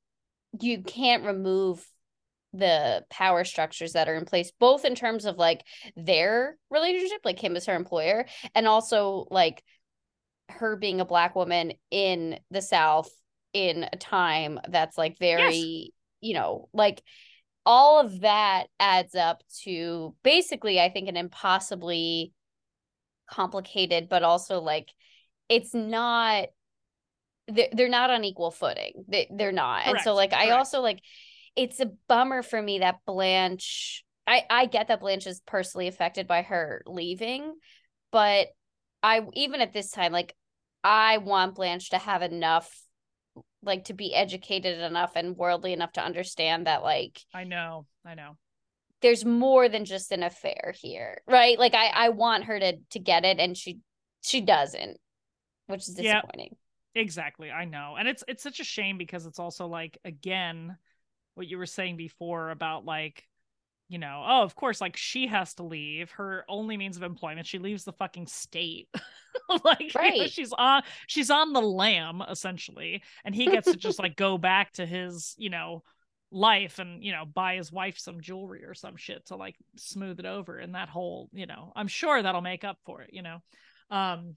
you 0.61 0.83
can't 0.83 1.25
remove 1.25 1.87
the 2.53 3.05
power 3.09 3.45
structures 3.45 3.93
that 3.93 4.09
are 4.09 4.15
in 4.15 4.27
place 4.27 4.53
both 4.61 4.85
in 4.85 4.95
terms 4.95 5.25
of 5.25 5.39
like 5.39 5.65
their 5.97 6.59
relationship 6.71 7.21
like 7.25 7.43
him 7.43 7.57
as 7.57 7.65
her 7.65 7.75
employer 7.75 8.27
and 8.55 8.69
also 8.69 9.27
like 9.31 9.63
her 10.51 10.77
being 10.77 11.01
a 11.01 11.07
black 11.07 11.35
woman 11.35 11.73
in 11.91 12.39
the 12.51 12.61
south 12.61 13.11
in 13.55 13.87
a 13.91 13.97
time 13.97 14.61
that's 14.69 14.99
like 14.99 15.19
very 15.19 15.55
yes. 15.55 15.89
you 16.21 16.35
know 16.35 16.69
like 16.75 17.03
all 17.65 18.01
of 18.01 18.21
that 18.21 18.67
adds 18.81 19.15
up 19.15 19.43
to 19.63 20.15
basically 20.23 20.81
i 20.81 20.89
think 20.89 21.09
an 21.09 21.17
impossibly 21.17 22.33
complicated 23.31 24.09
but 24.09 24.23
also 24.23 24.61
like 24.61 24.89
it's 25.49 25.75
not 25.75 26.47
they're, 27.49 27.69
they're 27.73 27.89
not 27.89 28.11
on 28.11 28.25
equal 28.25 28.51
footing 28.51 29.05
they, 29.09 29.29
they're 29.35 29.53
not 29.53 29.85
Correct. 29.85 29.97
and 29.97 30.05
so 30.05 30.15
like 30.15 30.31
Correct. 30.31 30.49
i 30.49 30.51
also 30.51 30.81
like 30.81 31.01
it's 31.57 31.81
a 31.81 31.91
bummer 32.09 32.43
for 32.43 32.61
me 32.61 32.81
that 32.81 32.97
blanche 33.07 34.05
i 34.27 34.43
i 34.51 34.67
get 34.67 34.89
that 34.89 35.01
blanche 35.01 35.27
is 35.27 35.41
personally 35.47 35.89
affected 35.89 36.27
by 36.27 36.43
her 36.43 36.83
leaving 36.87 37.55
but 38.11 38.49
i 39.03 39.23
even 39.35 39.61
at 39.61 39.73
this 39.73 39.91
time 39.91 40.13
like 40.13 40.35
i 40.85 41.19
want 41.19 41.55
blanche 41.55 41.91
to 41.91 41.99
have 41.99 42.23
enough 42.23 42.71
like 43.63 43.85
to 43.85 43.95
be 43.95 44.15
educated 44.15 44.81
enough 44.81 45.13
and 45.15 45.37
worldly 45.37 45.73
enough 45.73 45.93
to 45.93 46.05
understand 46.05 46.67
that 46.67 46.83
like 46.83 47.21
I 47.35 47.45
know, 47.45 47.87
I 48.05 48.15
know. 48.15 48.37
There's 49.01 49.25
more 49.25 49.69
than 49.69 49.85
just 49.85 50.13
an 50.13 50.23
affair 50.23 50.75
here, 50.81 51.23
right? 51.27 51.59
Like 51.59 51.75
I 51.75 51.87
I 51.89 52.09
want 52.11 52.45
her 52.45 52.59
to 52.59 52.77
to 52.91 52.99
get 52.99 53.25
it 53.25 53.39
and 53.39 53.57
she 53.57 53.79
she 54.23 54.41
doesn't, 54.41 54.99
which 55.67 55.89
is 55.89 55.95
disappointing. 55.95 56.57
Yeah, 56.95 57.03
exactly. 57.03 57.51
I 57.51 57.65
know. 57.65 57.97
And 57.99 58.09
it's 58.09 58.25
it's 58.29 58.43
such 58.43 58.61
a 58.61 58.65
shame 58.65 58.99
because 58.99 59.27
it's 59.27 59.39
also 59.39 59.67
like 59.67 59.99
again 60.05 60.77
what 61.35 61.49
you 61.49 61.59
were 61.59 61.67
saying 61.67 61.97
before 61.97 62.51
about 62.51 62.85
like 62.85 63.25
you 63.93 63.99
know, 63.99 64.25
oh, 64.27 64.43
of 64.43 64.57
course, 64.57 64.81
like 64.81 64.97
she 64.97 65.27
has 65.27 65.53
to 65.55 65.65
leave. 65.65 66.11
Her 66.13 66.47
only 66.49 66.79
means 66.79 66.97
of 66.97 67.03
employment, 67.03 67.47
she 67.47 67.59
leaves 67.59 67.85
the 67.85 67.93
fucking 67.93 68.27
state. 68.27 68.89
like 69.65 69.93
right. 69.95 70.15
you 70.15 70.23
know, 70.23 70.27
she's 70.29 70.51
on 70.57 70.83
she's 71.07 71.31
on 71.31 71.53
the 71.53 71.61
lam 71.61 72.23
essentially, 72.27 73.03
and 73.23 73.35
he 73.35 73.45
gets 73.45 73.71
to 73.71 73.77
just 73.77 73.99
like 73.99 74.17
go 74.17 74.39
back 74.39 74.73
to 74.73 74.87
his, 74.87 75.35
you 75.37 75.51
know, 75.51 75.83
life 76.31 76.79
and 76.79 77.05
you 77.05 77.13
know 77.13 77.27
buy 77.27 77.57
his 77.57 77.71
wife 77.71 77.99
some 77.99 78.23
jewelry 78.23 78.65
or 78.65 78.73
some 78.73 78.97
shit 78.97 79.27
to 79.27 79.37
like 79.37 79.57
smooth 79.77 80.19
it 80.19 80.25
over 80.25 80.57
and 80.57 80.75
that 80.75 80.89
whole 80.89 81.29
you 81.35 81.45
know 81.45 81.71
i'm 81.77 81.89
sure 81.89 82.23
that'll 82.23 82.41
make 82.41 82.65
up 82.65 82.79
for 82.87 83.03
it 83.03 83.11
you 83.13 83.21
know 83.21 83.37
um 83.91 84.35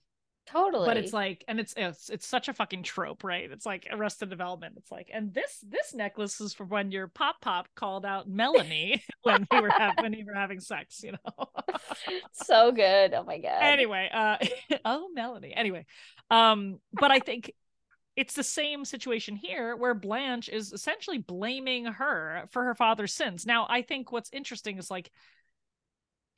Totally. 0.48 0.86
But 0.86 0.98
it's 0.98 1.12
like, 1.12 1.44
and 1.48 1.60
it's 1.60 1.74
it's 1.76 2.10
it's 2.10 2.28
such 2.28 2.48
a 2.48 2.54
fucking 2.54 2.84
trope, 2.84 3.24
right? 3.24 3.50
It's 3.52 3.66
like 3.66 3.88
Arrested 3.92 4.30
Development. 4.30 4.76
It's 4.78 4.92
like, 4.92 5.10
and 5.12 5.34
this 5.34 5.64
this 5.68 5.94
necklace 5.94 6.40
is 6.40 6.54
for 6.54 6.66
when 6.66 6.92
your 6.92 7.08
pop 7.08 7.42
pop 7.42 7.68
called 7.76 8.06
out 8.06 8.30
Melanie 8.30 9.04
when 9.24 9.48
we 9.52 9.62
were 9.62 9.72
having 9.72 10.04
when 10.04 10.14
you 10.14 10.26
were 10.26 10.36
having 10.36 10.60
sex, 10.60 11.02
you 11.04 11.14
know. 11.14 11.48
so 12.32 12.72
good. 12.72 13.14
Oh 13.14 13.24
my 13.24 13.40
god. 13.40 13.60
Anyway, 13.62 14.10
uh 14.14 14.38
oh 14.86 15.10
Melanie. 15.14 15.54
Anyway, 15.56 15.86
um, 16.30 16.80
but 16.94 17.10
I 17.10 17.20
think 17.20 17.52
it's 18.16 18.36
the 18.36 18.44
same 18.44 18.86
situation 18.86 19.36
here 19.36 19.76
where 19.76 19.94
Blanche 19.94 20.48
is 20.48 20.72
essentially 20.72 21.18
blaming 21.18 21.86
her 21.86 22.48
for 22.52 22.64
her 22.64 22.76
father's 22.76 23.14
sins. 23.14 23.46
Now, 23.46 23.66
I 23.70 23.82
think 23.82 24.12
what's 24.12 24.30
interesting 24.32 24.78
is 24.78 24.90
like 24.90 25.12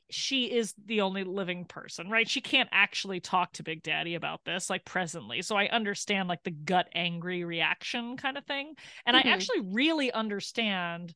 she 0.09 0.45
is 0.45 0.73
the 0.85 1.01
only 1.01 1.23
living 1.23 1.65
person, 1.65 2.09
right? 2.09 2.29
She 2.29 2.41
can't 2.41 2.69
actually 2.71 3.19
talk 3.19 3.53
to 3.53 3.63
Big 3.63 3.83
Daddy 3.83 4.15
about 4.15 4.45
this, 4.45 4.69
like 4.69 4.85
presently. 4.85 5.41
So 5.41 5.55
I 5.55 5.67
understand 5.67 6.29
like 6.29 6.43
the 6.43 6.51
gut 6.51 6.87
angry 6.95 7.43
reaction 7.43 8.17
kind 8.17 8.37
of 8.37 8.45
thing. 8.45 8.73
And 9.05 9.17
mm-hmm. 9.17 9.27
I 9.27 9.31
actually 9.31 9.61
really 9.71 10.11
understand 10.11 11.13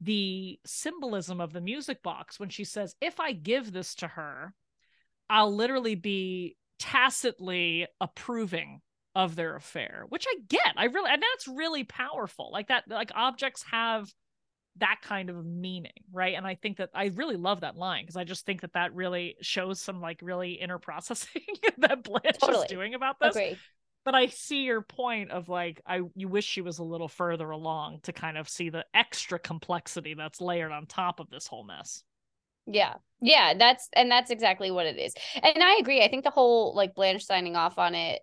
the 0.00 0.58
symbolism 0.66 1.40
of 1.40 1.52
the 1.52 1.60
music 1.60 2.02
box 2.02 2.38
when 2.38 2.50
she 2.50 2.64
says, 2.64 2.94
if 3.00 3.20
I 3.20 3.32
give 3.32 3.72
this 3.72 3.94
to 3.96 4.08
her, 4.08 4.52
I'll 5.30 5.54
literally 5.54 5.94
be 5.94 6.56
tacitly 6.78 7.86
approving 8.00 8.82
of 9.14 9.36
their 9.36 9.56
affair, 9.56 10.04
which 10.08 10.26
I 10.28 10.36
get. 10.48 10.74
I 10.76 10.86
really, 10.86 11.10
and 11.10 11.22
that's 11.22 11.48
really 11.48 11.84
powerful. 11.84 12.50
Like 12.52 12.68
that, 12.68 12.84
like 12.88 13.12
objects 13.14 13.64
have 13.70 14.12
that 14.78 15.00
kind 15.02 15.30
of 15.30 15.44
meaning 15.44 15.92
right? 16.12 16.34
And 16.34 16.46
i 16.46 16.54
think 16.54 16.78
that 16.78 16.90
i 16.94 17.06
really 17.14 17.36
love 17.36 17.60
that 17.60 17.76
line 17.76 18.02
because 18.04 18.16
i 18.16 18.24
just 18.24 18.44
think 18.46 18.60
that 18.62 18.72
that 18.74 18.94
really 18.94 19.36
shows 19.40 19.80
some 19.80 20.00
like 20.00 20.20
really 20.22 20.52
inner 20.52 20.78
processing 20.88 21.42
that 21.78 22.02
blanche 22.02 22.38
totally. 22.40 22.64
is 22.64 22.70
doing 22.70 22.94
about 22.94 23.18
this. 23.20 23.36
Agree. 23.36 23.56
but 24.04 24.14
i 24.14 24.26
see 24.26 24.64
your 24.64 24.82
point 24.82 25.30
of 25.30 25.48
like 25.48 25.80
i 25.86 26.00
you 26.14 26.28
wish 26.28 26.44
she 26.44 26.60
was 26.60 26.78
a 26.78 26.84
little 26.84 27.08
further 27.08 27.50
along 27.50 28.00
to 28.02 28.12
kind 28.12 28.36
of 28.36 28.48
see 28.48 28.68
the 28.68 28.84
extra 28.94 29.38
complexity 29.38 30.14
that's 30.14 30.40
layered 30.40 30.72
on 30.72 30.86
top 30.86 31.20
of 31.20 31.30
this 31.30 31.46
whole 31.46 31.64
mess. 31.64 32.02
Yeah. 32.66 32.94
Yeah 33.20 33.54
that's 33.58 33.88
and 33.92 34.10
that's 34.10 34.30
exactly 34.30 34.70
what 34.70 34.86
it 34.86 34.98
is. 34.98 35.14
And 35.42 35.62
i 35.62 35.76
agree 35.80 36.02
i 36.02 36.08
think 36.08 36.24
the 36.24 36.30
whole 36.30 36.74
like 36.74 36.94
blanche 36.94 37.24
signing 37.24 37.56
off 37.56 37.78
on 37.78 37.94
it 37.94 38.22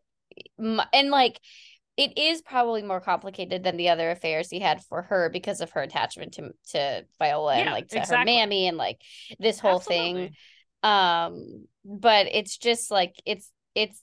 and 0.57 1.09
like 1.09 1.39
it 2.01 2.17
is 2.17 2.41
probably 2.41 2.81
more 2.81 2.99
complicated 2.99 3.63
than 3.63 3.77
the 3.77 3.89
other 3.89 4.09
affairs 4.09 4.49
he 4.49 4.59
had 4.59 4.83
for 4.85 5.03
her 5.03 5.29
because 5.29 5.61
of 5.61 5.69
her 5.69 5.81
attachment 5.81 6.33
to 6.33 6.51
to 6.71 7.05
Viola 7.19 7.55
yeah, 7.55 7.61
and 7.61 7.71
like 7.71 7.89
to 7.89 7.99
exactly. 7.99 8.17
her 8.17 8.25
mammy 8.25 8.67
and 8.67 8.75
like 8.75 8.99
this 9.39 9.59
whole 9.59 9.75
Absolutely. 9.75 10.13
thing. 10.13 10.35
Um, 10.81 11.67
but 11.85 12.25
it's 12.31 12.57
just 12.57 12.89
like 12.89 13.13
it's 13.23 13.51
it's 13.75 14.01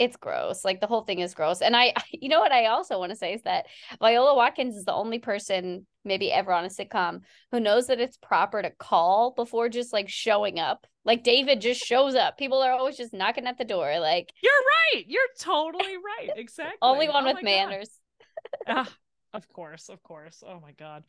it's 0.00 0.16
gross. 0.16 0.64
Like 0.64 0.80
the 0.80 0.88
whole 0.88 1.02
thing 1.02 1.20
is 1.20 1.34
gross. 1.34 1.62
And 1.62 1.76
I, 1.76 1.94
you 2.10 2.28
know 2.28 2.40
what 2.40 2.50
I 2.50 2.66
also 2.66 2.98
want 2.98 3.10
to 3.10 3.16
say 3.16 3.34
is 3.34 3.42
that 3.42 3.66
Viola 4.00 4.34
Watkins 4.34 4.74
is 4.74 4.84
the 4.84 4.92
only 4.92 5.20
person 5.20 5.86
maybe 6.06 6.32
ever 6.32 6.52
on 6.52 6.64
a 6.64 6.68
sitcom 6.68 7.20
who 7.50 7.60
knows 7.60 7.88
that 7.88 8.00
it's 8.00 8.16
proper 8.16 8.62
to 8.62 8.70
call 8.70 9.32
before 9.32 9.68
just 9.68 9.92
like 9.92 10.08
showing 10.08 10.58
up. 10.58 10.86
Like 11.04 11.22
David 11.22 11.60
just 11.60 11.80
shows 11.84 12.14
up. 12.14 12.38
People 12.38 12.62
are 12.62 12.72
always 12.72 12.96
just 12.96 13.12
knocking 13.12 13.46
at 13.46 13.58
the 13.58 13.64
door. 13.64 13.98
Like 14.00 14.32
you're 14.42 14.52
right. 14.52 15.04
You're 15.06 15.22
totally 15.38 15.96
right. 15.96 16.30
Exactly. 16.36 16.76
only 16.82 17.08
one 17.08 17.26
oh 17.26 17.34
with 17.34 17.42
manners. 17.42 17.90
uh, 18.66 18.84
of 19.32 19.48
course, 19.48 19.88
of 19.88 20.02
course. 20.02 20.42
Oh 20.46 20.60
my 20.60 20.72
god. 20.72 21.04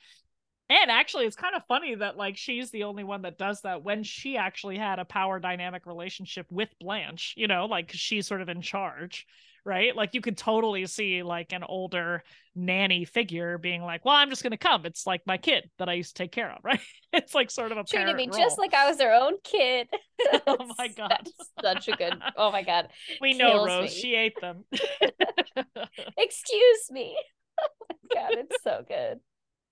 And 0.70 0.92
actually, 0.92 1.26
it's 1.26 1.36
kind 1.36 1.56
of 1.56 1.64
funny 1.68 1.96
that 1.96 2.18
like 2.18 2.36
she's 2.36 2.72
the 2.72 2.84
only 2.84 3.04
one 3.04 3.22
that 3.22 3.38
does 3.38 3.62
that 3.62 3.84
when 3.84 4.04
she 4.04 4.36
actually 4.36 4.78
had 4.78 5.00
a 5.00 5.06
power 5.06 5.40
dynamic 5.40 5.86
relationship 5.86 6.46
with 6.52 6.70
Blanche, 6.80 7.34
you 7.38 7.48
know, 7.48 7.66
like 7.66 7.92
she's 7.94 8.28
sort 8.28 8.42
of 8.42 8.50
in 8.50 8.62
charge, 8.62 9.26
right? 9.66 9.96
Like 9.96 10.14
you 10.14 10.22
could 10.22 10.38
totally 10.38 10.86
see 10.86 11.24
like 11.24 11.54
an 11.54 11.64
older 11.64 12.24
nanny 12.56 13.06
figure 13.06 13.58
being 13.58 13.82
like, 13.82 14.06
"Well, 14.06 14.16
I'm 14.16 14.30
just 14.30 14.44
going 14.44 14.52
to 14.52 14.58
come. 14.58 14.86
It's 14.86 15.06
like 15.06 15.22
my 15.26 15.38
kid 15.38 15.70
that 15.80 15.90
I 15.90 15.94
used 15.94 16.16
to 16.16 16.24
take 16.24 16.32
care 16.32 16.52
of, 16.52 16.60
right?" 16.64 16.80
it's 17.14 17.34
like 17.36 17.52
sort 17.52 17.72
of 17.72 17.78
a 17.78 17.84
treated 17.84 18.16
me 18.16 18.28
role. 18.28 18.38
just 18.38 18.58
like 18.58 18.74
I 18.74 18.88
was 18.88 18.98
their 18.98 19.14
own 19.14 19.34
kid. 19.44 19.88
oh 20.48 20.72
my 20.78 20.88
god, 20.88 21.28
such 21.62 21.88
a 21.88 21.92
good. 21.92 22.20
Oh 22.36 22.52
my 22.52 22.64
god, 22.64 22.90
we 23.22 23.34
know 23.34 23.66
Rose. 23.66 23.94
Me. 23.94 24.02
She 24.02 24.16
ate 24.16 24.40
them. 24.42 24.64
Excuse 26.18 26.92
me. 26.92 27.18
Oh 27.60 27.68
my 27.90 28.22
god, 28.22 28.32
it's 28.38 28.64
so 28.64 28.84
good 28.88 29.20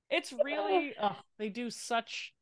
it's 0.09 0.33
really 0.43 0.93
oh, 1.01 1.15
they 1.39 1.49
do 1.49 1.69
such 1.69 2.33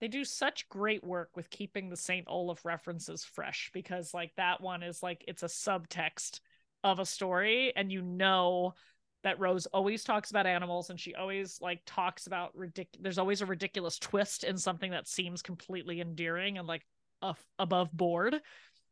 they 0.00 0.08
do 0.08 0.24
such 0.24 0.68
great 0.68 1.02
work 1.02 1.30
with 1.34 1.50
keeping 1.50 1.90
the 1.90 1.96
St. 1.96 2.26
Olaf 2.28 2.64
references 2.64 3.24
fresh 3.24 3.70
because 3.72 4.14
like 4.14 4.30
that 4.36 4.60
one 4.60 4.82
is 4.82 5.02
like 5.02 5.24
it's 5.26 5.42
a 5.42 5.46
subtext 5.46 6.40
of 6.84 6.98
a 6.98 7.06
story 7.06 7.72
and 7.74 7.90
you 7.90 8.02
know 8.02 8.74
that 9.24 9.40
Rose 9.40 9.66
always 9.66 10.04
talks 10.04 10.30
about 10.30 10.46
animals 10.46 10.90
and 10.90 10.98
she 10.98 11.14
always 11.14 11.58
like 11.60 11.80
talks 11.84 12.26
about 12.26 12.56
ridiculous 12.56 13.02
there's 13.02 13.18
always 13.18 13.40
a 13.40 13.46
ridiculous 13.46 13.98
twist 13.98 14.44
in 14.44 14.56
something 14.56 14.92
that 14.92 15.08
seems 15.08 15.42
completely 15.42 16.00
endearing 16.00 16.56
and 16.56 16.68
like 16.68 16.82
above 17.58 17.92
board. 17.92 18.36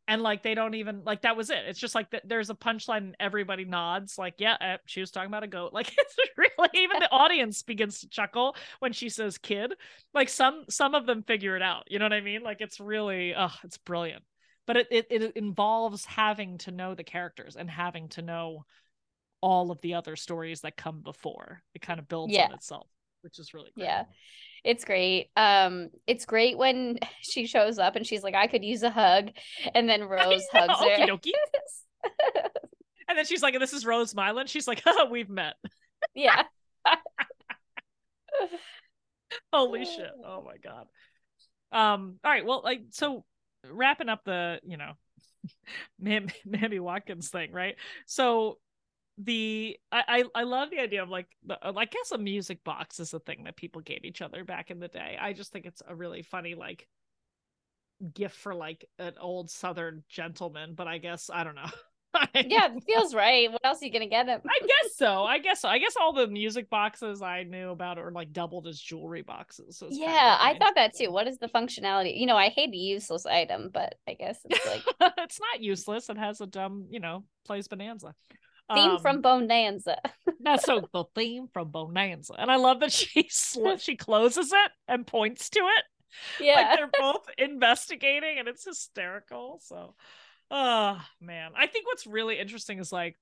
And 0.09 0.23
like 0.23 0.45
they 0.45 0.55
don't 0.55 0.75
even 0.75 1.03
like 1.05 1.23
that 1.23 1.37
was 1.37 1.51
it. 1.51 1.65
It's 1.67 1.81
just 1.81 1.97
like 1.97 2.07
there's 2.25 2.49
a 2.49 2.55
punchline 2.55 2.99
and 2.99 3.17
everybody 3.19 3.65
nods 3.65 4.17
like 4.17 4.35
yeah 4.39 4.57
uh, 4.61 4.77
she 4.87 5.01
was 5.01 5.11
talking 5.11 5.27
about 5.27 5.43
a 5.43 5.49
goat. 5.49 5.73
Like 5.77 5.93
it's 5.99 6.17
really 6.37 6.69
even 6.75 7.01
the 7.01 7.11
audience 7.11 7.63
begins 7.63 8.01
to 8.01 8.09
chuckle 8.09 8.55
when 8.79 8.93
she 8.93 9.09
says 9.09 9.37
kid. 9.37 9.75
Like 10.15 10.29
some 10.29 10.65
some 10.71 10.95
of 10.95 11.07
them 11.07 11.25
figure 11.25 11.57
it 11.57 11.63
out 11.63 11.85
you 11.91 11.99
know 11.99 12.05
what 12.05 12.13
i 12.13 12.21
mean? 12.21 12.45
Like 12.45 12.61
it's 12.61 12.79
really 12.79 13.35
oh 13.37 13.51
it's 13.65 13.79
brilliant 13.79 14.23
but 14.67 14.77
it, 14.77 14.89
it 14.91 15.07
it 15.11 15.37
involves 15.37 16.05
having 16.05 16.59
to 16.59 16.71
know 16.71 16.95
the 16.95 17.05
characters 17.05 17.57
and 17.57 17.71
having 17.71 18.09
to 18.09 18.23
know 18.23 18.65
all 19.41 19.71
of 19.71 19.81
the 19.81 19.95
other 19.95 20.17
stories 20.17 20.63
that 20.63 20.77
come 20.77 21.01
before 21.01 21.63
it 21.75 21.83
kind 21.83 22.01
of 22.01 22.09
builds 22.09 22.33
yeah. 22.33 22.47
on 22.47 22.55
itself 22.55 22.89
which 23.23 23.39
is 23.39 23.55
really 23.55 23.71
great. 23.75 23.87
yeah 23.87 24.05
it's 24.67 24.85
great. 24.85 25.31
Um, 25.37 25.91
it's 26.09 26.27
great 26.27 26.59
when 26.59 26.99
she 27.21 27.47
shows 27.47 27.79
up 27.79 27.95
and 27.95 28.05
she's 28.05 28.25
like, 28.25 28.35
I 28.35 28.49
could 28.49 28.65
use 28.65 28.83
a 28.83 28.91
hug. 28.91 29.31
And 29.75 29.89
then 29.89 30.03
Rose 30.09 30.43
hugs 30.53 30.81
her. 30.81 31.19
and 33.09 33.17
then 33.17 33.25
she's 33.25 33.43
like, 33.43 33.59
This 33.59 33.73
is 33.73 33.87
Rose 33.87 34.13
Nylund. 34.13 34.49
She's 34.49 34.67
like, 34.67 34.83
Oh, 34.85 35.09
we've 35.11 35.31
met. 35.31 35.55
Yeah. 36.15 36.43
Holy 39.53 39.85
shit. 39.85 40.11
Oh 40.25 40.43
my 40.43 40.57
god. 40.57 40.87
Um, 41.73 42.19
all 42.25 42.31
right, 42.31 42.45
well, 42.45 42.63
like 42.65 42.83
so 42.91 43.25
wrapping 43.71 44.09
up 44.09 44.25
the, 44.25 44.61
you 44.65 44.77
know, 44.77 44.93
Mammy 45.99 46.33
Watkins 46.81 47.29
thing, 47.29 47.53
right? 47.53 47.77
So 48.07 48.59
the 49.19 49.79
I, 49.91 50.25
I 50.35 50.43
love 50.43 50.71
the 50.71 50.81
idea 50.81 51.03
of 51.03 51.09
like 51.09 51.27
the, 51.47 51.59
I 51.63 51.87
guess 51.87 52.11
a 52.13 52.19
music 52.19 52.63
box 52.65 53.01
is 53.01 53.15
a 53.15 53.19
thing 53.19 53.45
that 53.45 53.57
people 53.57 53.81
gave 53.81 54.05
each 54.05 54.21
other 54.21 54.45
back 54.45 54.71
in 54.71 54.79
the 54.79 54.89
day. 54.89 55.17
I 55.19 55.33
just 55.33 55.53
think 55.53 55.65
it's 55.65 55.83
a 55.87 55.95
really 55.95 56.23
funny 56.23 56.55
like 56.55 56.87
gift 58.13 58.37
for 58.37 58.55
like 58.55 58.85
an 58.99 59.15
old 59.21 59.51
southern 59.51 60.05
gentleman, 60.09 60.75
but 60.75 60.87
I 60.87 60.99
guess 60.99 61.31
I 61.33 61.45
don't 61.45 61.55
know. 61.55 61.71
yeah, 62.35 62.69
it 62.75 62.85
feels 62.85 63.15
right. 63.15 63.51
What 63.51 63.61
else 63.65 63.83
are 63.83 63.87
you 63.87 63.93
gonna 63.93 64.07
get 64.07 64.27
him? 64.27 64.41
I 64.45 64.59
guess 64.61 64.97
so. 64.97 65.25
I 65.25 65.39
guess 65.39 65.61
so. 65.61 65.69
I 65.69 65.79
guess 65.79 65.95
all 66.01 66.13
the 66.13 66.27
music 66.27 66.71
boxes 66.71 67.23
I 67.23 67.45
knew 67.45 67.71
about 67.71 67.99
are 67.99 68.11
like 68.11 68.33
doubled 68.33 68.67
as 68.67 68.81
jewelry 68.81 69.23
boxes. 69.23 69.79
So 69.79 69.89
yeah, 69.91 70.37
I 70.41 70.57
thought 70.59 70.75
that 70.77 70.95
too. 70.95 71.11
What 71.11 71.27
is 71.27 71.39
the 71.39 71.49
functionality? 71.49 72.19
You 72.19 72.27
know, 72.27 72.37
I 72.37 72.49
hate 72.49 72.73
a 72.73 72.77
useless 72.77 73.27
item, 73.27 73.71
but 73.73 73.97
I 74.09 74.15
guess 74.15 74.39
it's 74.45 74.67
like 74.67 74.83
it's 75.19 75.41
not 75.41 75.63
useless. 75.63 76.09
It 76.09 76.19
has 76.19 76.41
a 76.41 76.47
dumb, 76.47 76.87
you 76.91 77.01
know, 77.01 77.25
plays 77.45 77.69
bonanza. 77.69 78.15
Theme 78.75 78.93
um, 78.93 78.99
from 79.01 79.21
Bonanza. 79.21 79.97
that's 80.41 80.65
so 80.65 80.89
the 80.93 81.05
theme 81.15 81.47
from 81.53 81.71
Bonanza, 81.71 82.35
and 82.37 82.51
I 82.51 82.57
love 82.57 82.81
that 82.81 82.93
she 82.93 83.29
sl- 83.31 83.77
she 83.77 83.97
closes 83.97 84.51
it 84.53 84.71
and 84.89 85.07
points 85.07 85.51
to 85.51 85.61
it. 85.61 85.85
Yeah, 86.41 86.55
like 86.55 86.77
they're 86.77 86.91
both 87.01 87.27
investigating, 87.39 88.39
and 88.39 88.49
it's 88.49 88.65
hysterical. 88.65 89.61
So, 89.63 89.95
oh 90.51 91.01
man, 91.21 91.53
I 91.57 91.67
think 91.67 91.87
what's 91.87 92.07
really 92.07 92.39
interesting 92.39 92.79
is 92.79 92.93
like 92.93 93.17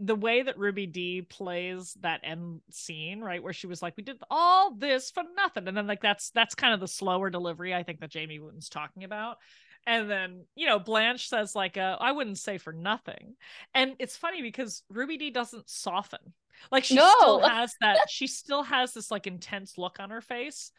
the 0.00 0.14
way 0.16 0.42
that 0.42 0.58
Ruby 0.58 0.86
Dee 0.86 1.22
plays 1.22 1.96
that 2.00 2.20
end 2.24 2.60
scene, 2.70 3.20
right, 3.20 3.42
where 3.42 3.52
she 3.52 3.66
was 3.66 3.82
like, 3.82 3.96
"We 3.96 4.02
did 4.02 4.18
all 4.30 4.74
this 4.74 5.10
for 5.10 5.22
nothing," 5.36 5.68
and 5.68 5.76
then 5.76 5.86
like 5.86 6.02
that's 6.02 6.30
that's 6.30 6.54
kind 6.54 6.74
of 6.74 6.80
the 6.80 6.88
slower 6.88 7.30
delivery 7.30 7.74
I 7.74 7.82
think 7.82 8.00
that 8.00 8.10
Jamie 8.10 8.40
Wooten's 8.40 8.68
talking 8.68 9.04
about, 9.04 9.38
and 9.86 10.08
then, 10.08 10.44
you 10.54 10.66
know, 10.66 10.78
Blanche 10.78 11.28
says, 11.28 11.56
like, 11.56 11.76
uh, 11.76 11.96
I 12.00 12.12
wouldn't 12.12 12.38
say 12.38 12.58
for 12.58 12.72
nothing. 12.72 13.34
And 13.74 13.94
it's 13.98 14.16
funny 14.16 14.42
because 14.42 14.82
Ruby 14.88 15.16
Dee 15.16 15.30
doesn't 15.30 15.68
soften. 15.68 16.34
Like 16.70 16.84
she 16.84 16.94
no. 16.94 17.12
still 17.18 17.40
has 17.40 17.74
that, 17.80 17.98
she 18.08 18.28
still 18.28 18.62
has 18.62 18.92
this 18.92 19.10
like 19.10 19.26
intense 19.26 19.76
look 19.78 19.98
on 19.98 20.10
her 20.10 20.20
face. 20.20 20.70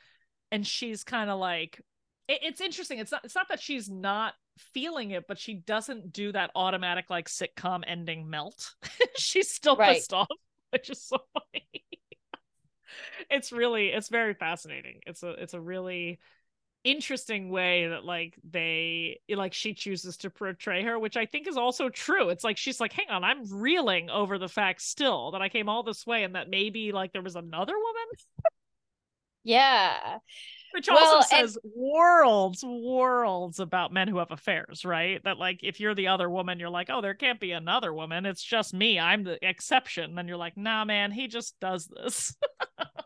And 0.52 0.66
she's 0.66 1.04
kind 1.04 1.30
of 1.30 1.40
like, 1.40 1.82
it, 2.30 2.40
it's 2.44 2.62
interesting. 2.62 3.00
It's 3.00 3.12
not 3.12 3.26
it's 3.26 3.36
not 3.36 3.50
that 3.50 3.60
she's 3.62 3.90
not 3.90 4.34
feeling 4.58 5.12
it, 5.12 5.28
but 5.28 5.40
she 5.40 5.56
doesn't 5.56 6.14
do 6.14 6.32
that 6.32 6.52
automatic 6.56 7.10
like 7.10 7.30
sitcom 7.30 7.84
ending 7.86 8.30
melt. 8.30 8.76
she's 9.18 9.50
still 9.50 9.76
right. 9.76 9.96
pissed 9.96 10.14
off, 10.14 10.28
which 10.72 10.90
is 10.90 11.02
so 11.02 11.18
funny. 11.34 11.84
it's 13.30 13.52
really 13.52 13.90
it's 13.90 14.10
very 14.10 14.34
fascinating. 14.34 15.02
It's 15.06 15.24
a 15.24 15.32
it's 15.32 15.54
a 15.54 15.62
really 15.62 16.20
interesting 16.84 17.50
way 17.50 17.88
that 17.88 18.04
like 18.04 18.36
they 18.44 19.20
like 19.30 19.54
she 19.54 19.74
chooses 19.74 20.18
to 20.18 20.30
portray 20.30 20.84
her 20.84 21.00
which 21.00 21.16
i 21.16 21.26
think 21.26 21.48
is 21.48 21.56
also 21.56 21.88
true 21.88 22.28
it's 22.28 22.44
like 22.44 22.58
she's 22.58 22.82
like 22.82 22.92
hang 22.92 23.10
on 23.10 23.24
i'm 23.24 23.46
reeling 23.50 24.10
over 24.10 24.38
the 24.38 24.50
fact 24.50 24.82
still 24.82 25.32
that 25.32 25.42
i 25.42 25.48
came 25.48 25.70
all 25.70 25.84
this 25.84 26.06
way 26.06 26.24
and 26.26 26.36
that 26.36 26.50
maybe 26.50 26.92
like 26.92 27.14
there 27.14 27.22
was 27.22 27.38
another 27.38 27.74
woman 27.74 28.06
yeah 29.46 30.18
which 30.74 30.90
also 30.90 31.02
well, 31.02 31.24
says 31.24 31.58
and- 31.64 31.74
worlds 31.76 32.64
worlds 32.64 33.60
about 33.60 33.94
men 33.94 34.08
who 34.08 34.18
have 34.18 34.32
affairs 34.32 34.84
right? 34.86 35.24
That 35.24 35.38
like 35.38 35.60
if 35.64 35.80
you're 35.80 35.96
the 35.96 36.08
other 36.08 36.30
woman 36.30 36.60
you're 36.60 36.70
like 36.70 36.90
oh 36.92 37.02
there 37.02 37.14
can't 37.14 37.40
be 37.40 37.52
another 37.52 37.94
woman. 37.94 38.26
It's 38.26 38.44
just 38.44 38.74
me. 38.74 39.00
I'm 39.00 39.24
the 39.24 39.38
exception. 39.48 40.16
Then 40.16 40.28
you're 40.28 40.38
like 40.38 40.58
nah 40.58 40.86
man 40.86 41.12
he 41.12 41.28
just 41.28 41.60
does 41.60 41.88
this. 41.88 42.36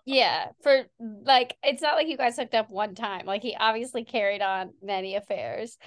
Yeah 0.09 0.45
for 0.63 0.83
like 0.99 1.57
it's 1.63 1.81
not 1.81 1.95
like 1.95 2.07
you 2.07 2.15
guys 2.15 2.37
hooked 2.37 2.55
up 2.55 2.69
one 2.69 2.95
time. 2.95 3.25
Like 3.25 3.41
he 3.41 3.57
obviously 3.59 4.05
carried 4.05 4.41
on 4.41 4.71
many 4.81 5.15
affairs. 5.15 5.77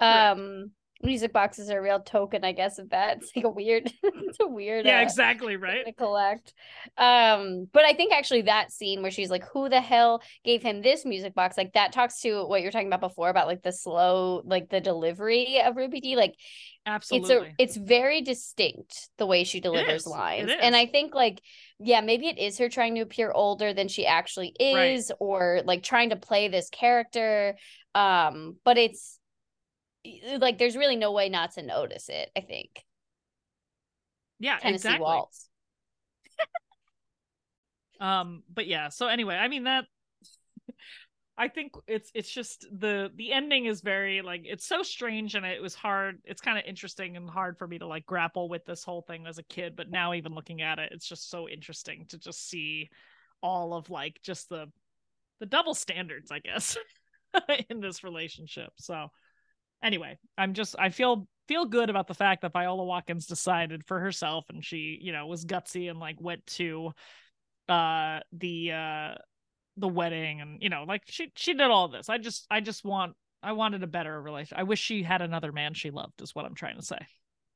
Um 0.00 0.72
music 1.02 1.32
boxes 1.32 1.70
are 1.70 1.78
a 1.78 1.82
real 1.82 2.00
token 2.00 2.44
i 2.44 2.52
guess 2.52 2.78
of 2.78 2.90
that. 2.90 3.18
It's 3.22 3.32
like 3.34 3.44
a 3.44 3.50
weird 3.50 3.92
it's 4.02 4.38
a 4.40 4.46
weird 4.46 4.84
yeah 4.84 4.98
uh, 4.98 5.02
exactly 5.02 5.56
right? 5.56 5.84
to 5.86 5.92
collect 5.92 6.54
um 6.96 7.68
but 7.72 7.84
i 7.84 7.92
think 7.92 8.12
actually 8.12 8.42
that 8.42 8.72
scene 8.72 9.02
where 9.02 9.10
she's 9.10 9.30
like 9.30 9.44
who 9.52 9.68
the 9.68 9.80
hell 9.80 10.22
gave 10.44 10.62
him 10.62 10.82
this 10.82 11.04
music 11.04 11.34
box? 11.34 11.56
Like 11.56 11.72
that 11.74 11.92
talks 11.92 12.20
to 12.20 12.44
what 12.44 12.62
you're 12.62 12.70
talking 12.70 12.86
about 12.88 13.00
before 13.00 13.28
about 13.28 13.46
like 13.46 13.62
the 13.62 13.72
slow 13.72 14.42
like 14.44 14.68
the 14.68 14.80
delivery 14.80 15.60
of 15.64 15.76
ruby 15.76 16.00
Dee. 16.00 16.16
like 16.16 16.34
absolutely 16.86 17.34
it's 17.58 17.76
a 17.76 17.80
it's 17.80 17.88
very 17.88 18.22
distinct 18.22 19.10
the 19.18 19.26
way 19.26 19.44
she 19.44 19.60
delivers 19.60 20.06
lines. 20.06 20.50
and 20.60 20.74
i 20.74 20.86
think 20.86 21.14
like 21.14 21.40
yeah 21.78 22.00
maybe 22.00 22.26
it 22.26 22.38
is 22.38 22.58
her 22.58 22.68
trying 22.68 22.94
to 22.96 23.02
appear 23.02 23.30
older 23.30 23.72
than 23.72 23.88
she 23.88 24.06
actually 24.06 24.54
is 24.58 25.10
right. 25.10 25.16
or 25.20 25.60
like 25.64 25.82
trying 25.82 26.10
to 26.10 26.16
play 26.16 26.48
this 26.48 26.68
character. 26.70 27.56
Um 27.94 28.56
but 28.64 28.78
it's 28.78 29.17
like 30.38 30.58
there's 30.58 30.76
really 30.76 30.96
no 30.96 31.12
way 31.12 31.28
not 31.28 31.52
to 31.52 31.62
notice 31.62 32.08
it 32.08 32.30
i 32.36 32.40
think 32.40 32.84
yeah 34.38 34.58
Tennessee 34.58 34.88
exactly. 34.88 35.04
Waltz. 35.04 35.48
um 38.00 38.42
but 38.52 38.66
yeah 38.66 38.88
so 38.88 39.08
anyway 39.08 39.34
i 39.34 39.48
mean 39.48 39.64
that 39.64 39.84
i 41.38 41.48
think 41.48 41.72
it's 41.86 42.10
it's 42.14 42.30
just 42.30 42.64
the 42.70 43.10
the 43.16 43.32
ending 43.32 43.66
is 43.66 43.80
very 43.80 44.22
like 44.22 44.42
it's 44.44 44.66
so 44.66 44.82
strange 44.82 45.34
and 45.34 45.44
it 45.44 45.60
was 45.60 45.74
hard 45.74 46.18
it's 46.24 46.40
kind 46.40 46.58
of 46.58 46.64
interesting 46.64 47.16
and 47.16 47.28
hard 47.28 47.58
for 47.58 47.66
me 47.66 47.78
to 47.78 47.86
like 47.86 48.06
grapple 48.06 48.48
with 48.48 48.64
this 48.64 48.84
whole 48.84 49.02
thing 49.02 49.26
as 49.26 49.38
a 49.38 49.42
kid 49.44 49.74
but 49.74 49.90
now 49.90 50.14
even 50.14 50.34
looking 50.34 50.62
at 50.62 50.78
it 50.78 50.92
it's 50.92 51.08
just 51.08 51.28
so 51.28 51.48
interesting 51.48 52.06
to 52.08 52.18
just 52.18 52.48
see 52.48 52.88
all 53.42 53.74
of 53.74 53.90
like 53.90 54.20
just 54.22 54.48
the 54.48 54.66
the 55.40 55.46
double 55.46 55.74
standards 55.74 56.30
i 56.30 56.38
guess 56.38 56.76
in 57.68 57.80
this 57.80 58.04
relationship 58.04 58.72
so 58.76 59.08
anyway, 59.82 60.18
I'm 60.36 60.54
just 60.54 60.76
I 60.78 60.90
feel 60.90 61.28
feel 61.46 61.64
good 61.64 61.90
about 61.90 62.06
the 62.06 62.14
fact 62.14 62.42
that 62.42 62.52
Viola 62.52 62.84
Watkins 62.84 63.26
decided 63.26 63.86
for 63.86 63.98
herself 63.98 64.46
and 64.50 64.64
she, 64.64 64.98
you 65.00 65.12
know, 65.12 65.26
was 65.26 65.44
gutsy 65.44 65.90
and 65.90 65.98
like 65.98 66.20
went 66.20 66.46
to 66.46 66.92
uh 67.68 68.20
the 68.32 68.72
uh 68.72 69.14
the 69.76 69.88
wedding 69.88 70.40
and 70.40 70.62
you 70.62 70.68
know, 70.68 70.84
like 70.86 71.02
she 71.06 71.32
she 71.34 71.54
did 71.54 71.70
all 71.70 71.88
this. 71.88 72.08
I 72.08 72.18
just 72.18 72.46
I 72.50 72.60
just 72.60 72.84
want 72.84 73.14
I 73.42 73.52
wanted 73.52 73.82
a 73.82 73.86
better 73.86 74.20
relationship. 74.20 74.58
I 74.58 74.64
wish 74.64 74.80
she 74.80 75.02
had 75.02 75.22
another 75.22 75.52
man 75.52 75.74
she 75.74 75.90
loved 75.90 76.20
is 76.22 76.34
what 76.34 76.44
I'm 76.44 76.54
trying 76.54 76.76
to 76.76 76.84
say. 76.84 76.98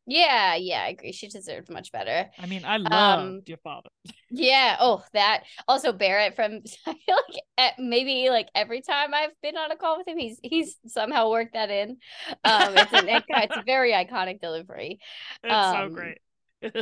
Yeah, 0.07 0.57
yeah, 0.57 0.83
I 0.83 0.89
agree. 0.89 1.13
She 1.13 1.29
deserved 1.29 1.71
much 1.71 1.93
better. 1.93 2.29
I 2.39 2.47
mean, 2.47 2.65
I 2.65 2.79
loved 2.79 2.93
um, 2.93 3.43
your 3.47 3.59
father. 3.59 3.89
yeah. 4.31 4.77
Oh, 4.81 5.05
that 5.13 5.45
also 5.69 5.93
Barrett 5.93 6.35
from. 6.35 6.61
I 6.87 6.95
feel 7.07 7.17
like 7.59 7.75
maybe 7.79 8.29
like 8.29 8.49
every 8.55 8.81
time 8.81 9.15
I've 9.15 9.31
been 9.43 9.57
on 9.57 9.71
a 9.71 9.77
call 9.77 9.99
with 9.99 10.09
him, 10.09 10.19
he's 10.19 10.41
he's 10.43 10.77
somehow 10.87 11.31
worked 11.31 11.55
that 11.55 11.71
in. 11.71 11.99
Um, 12.45 12.77
it's 12.77 12.93
an 12.93 13.09
it's 13.09 13.57
a 13.57 13.63
very 13.65 13.93
iconic 13.93 14.41
delivery. 14.41 14.99
It's 15.45 15.53
um, 15.53 15.91
so 15.91 15.95
great. 15.95 16.19
that's 16.63 16.75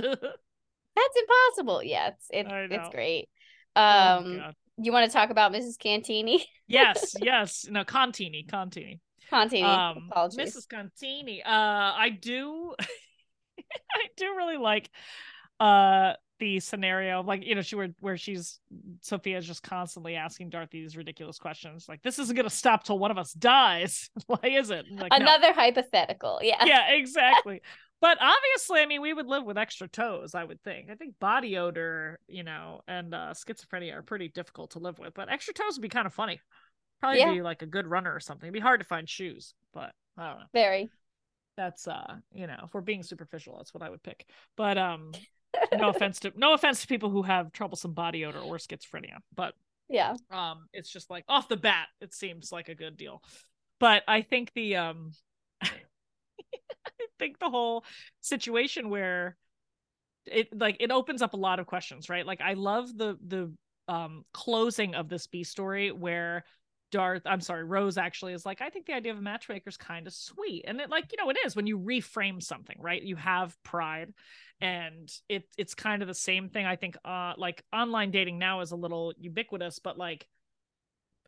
impossible. 1.54 1.82
Yeah, 1.82 2.08
it's 2.08 2.26
it's 2.30 2.50
it's 2.50 2.88
great. 2.88 3.28
Oh 3.76 3.82
um, 3.82 4.42
oh, 4.46 4.50
you 4.78 4.92
want 4.92 5.10
to 5.10 5.12
talk 5.12 5.28
about 5.28 5.52
Mrs. 5.52 5.78
Cantini? 5.78 6.44
yes, 6.66 7.14
yes. 7.20 7.66
No, 7.68 7.84
Contini, 7.84 8.48
Contini. 8.48 8.98
Contini. 9.30 9.62
Um, 9.62 10.10
Mrs. 10.14 10.66
Contini. 10.66 11.40
Uh, 11.44 11.94
I 11.96 12.08
do. 12.18 12.74
I 13.92 14.08
do 14.16 14.34
really 14.36 14.56
like 14.56 14.90
uh 15.58 16.14
the 16.40 16.58
scenario 16.58 17.22
like 17.22 17.44
you 17.46 17.54
know 17.54 17.60
she 17.60 17.76
where 17.76 17.90
where 18.00 18.16
she's 18.16 18.58
Sophia's 19.02 19.46
just 19.46 19.62
constantly 19.62 20.16
asking 20.16 20.48
Dorothy 20.48 20.80
these 20.80 20.96
ridiculous 20.96 21.38
questions 21.38 21.86
like 21.88 22.02
this 22.02 22.18
isn't 22.18 22.34
gonna 22.34 22.50
stop 22.50 22.82
till 22.82 22.98
one 22.98 23.10
of 23.10 23.18
us 23.18 23.32
dies. 23.34 24.10
Why 24.26 24.38
is 24.44 24.70
it? 24.70 24.86
Like, 24.90 25.12
another 25.12 25.48
no. 25.48 25.52
hypothetical 25.52 26.40
yeah. 26.42 26.64
Yeah 26.64 26.90
exactly. 26.92 27.60
But 28.00 28.16
obviously 28.20 28.80
I 28.80 28.86
mean 28.86 29.02
we 29.02 29.12
would 29.12 29.26
live 29.26 29.44
with 29.44 29.58
extra 29.58 29.86
toes 29.86 30.34
I 30.34 30.42
would 30.42 30.62
think. 30.62 30.88
I 30.90 30.94
think 30.94 31.14
body 31.20 31.58
odor 31.58 32.18
you 32.26 32.42
know 32.42 32.80
and 32.88 33.14
uh 33.14 33.34
schizophrenia 33.34 33.94
are 33.94 34.02
pretty 34.02 34.28
difficult 34.28 34.72
to 34.72 34.78
live 34.78 34.98
with 34.98 35.12
but 35.14 35.30
extra 35.30 35.52
toes 35.52 35.76
would 35.76 35.82
be 35.82 35.88
kind 35.88 36.06
of 36.06 36.14
funny. 36.14 36.40
Probably 37.00 37.20
yeah. 37.20 37.32
be 37.32 37.42
like 37.42 37.62
a 37.62 37.66
good 37.66 37.86
runner 37.86 38.14
or 38.14 38.20
something. 38.20 38.46
It'd 38.46 38.54
be 38.54 38.60
hard 38.60 38.80
to 38.80 38.86
find 38.86 39.06
shoes 39.06 39.54
but 39.74 39.92
I 40.16 40.30
don't 40.30 40.38
know. 40.40 40.46
Very 40.54 40.90
that's 41.60 41.86
uh 41.86 42.14
you 42.32 42.46
know 42.46 42.56
if 42.64 42.72
we're 42.72 42.80
being 42.80 43.02
superficial 43.02 43.58
that's 43.58 43.74
what 43.74 43.82
i 43.82 43.90
would 43.90 44.02
pick. 44.02 44.24
But 44.56 44.78
um 44.78 45.12
no 45.76 45.88
offense 45.94 46.20
to 46.20 46.32
no 46.34 46.54
offense 46.54 46.80
to 46.80 46.86
people 46.86 47.10
who 47.10 47.22
have 47.22 47.52
troublesome 47.52 47.92
body 47.92 48.24
odor 48.24 48.38
or 48.38 48.56
schizophrenia 48.56 49.18
but 49.34 49.52
yeah. 49.88 50.14
um 50.30 50.68
it's 50.72 50.88
just 50.88 51.10
like 51.10 51.24
off 51.28 51.48
the 51.48 51.58
bat 51.58 51.88
it 52.00 52.14
seems 52.14 52.50
like 52.50 52.68
a 52.70 52.74
good 52.74 52.96
deal. 52.96 53.22
But 53.78 54.04
i 54.08 54.22
think 54.22 54.52
the 54.54 54.76
um 54.76 55.12
i 55.62 55.68
think 57.18 57.38
the 57.38 57.50
whole 57.50 57.84
situation 58.22 58.88
where 58.88 59.36
it 60.24 60.48
like 60.58 60.78
it 60.80 60.90
opens 60.90 61.20
up 61.20 61.34
a 61.34 61.38
lot 61.38 61.60
of 61.60 61.66
questions 61.66 62.08
right? 62.08 62.24
Like 62.24 62.40
i 62.40 62.54
love 62.54 62.96
the 62.96 63.18
the 63.26 63.52
um 63.86 64.24
closing 64.32 64.94
of 64.94 65.10
this 65.10 65.26
b 65.26 65.44
story 65.44 65.92
where 65.92 66.44
Darth, 66.90 67.22
I'm 67.26 67.40
sorry, 67.40 67.64
Rose 67.64 67.98
actually 67.98 68.32
is 68.32 68.44
like, 68.44 68.60
I 68.60 68.70
think 68.70 68.86
the 68.86 68.94
idea 68.94 69.12
of 69.12 69.18
a 69.18 69.22
matchmaker 69.22 69.68
is 69.68 69.76
kind 69.76 70.06
of 70.06 70.12
sweet. 70.12 70.64
And 70.66 70.80
it 70.80 70.90
like, 70.90 71.12
you 71.12 71.22
know, 71.22 71.30
it 71.30 71.38
is 71.44 71.56
when 71.56 71.66
you 71.66 71.78
reframe 71.78 72.42
something, 72.42 72.76
right? 72.80 73.02
You 73.02 73.16
have 73.16 73.56
pride 73.62 74.12
and 74.60 75.10
it 75.28 75.44
it's 75.56 75.74
kind 75.74 76.02
of 76.02 76.08
the 76.08 76.14
same 76.14 76.48
thing. 76.48 76.66
I 76.66 76.76
think 76.76 76.96
uh 77.04 77.32
like 77.36 77.64
online 77.72 78.10
dating 78.10 78.38
now 78.38 78.60
is 78.60 78.72
a 78.72 78.76
little 78.76 79.12
ubiquitous, 79.18 79.78
but 79.78 79.96
like 79.96 80.26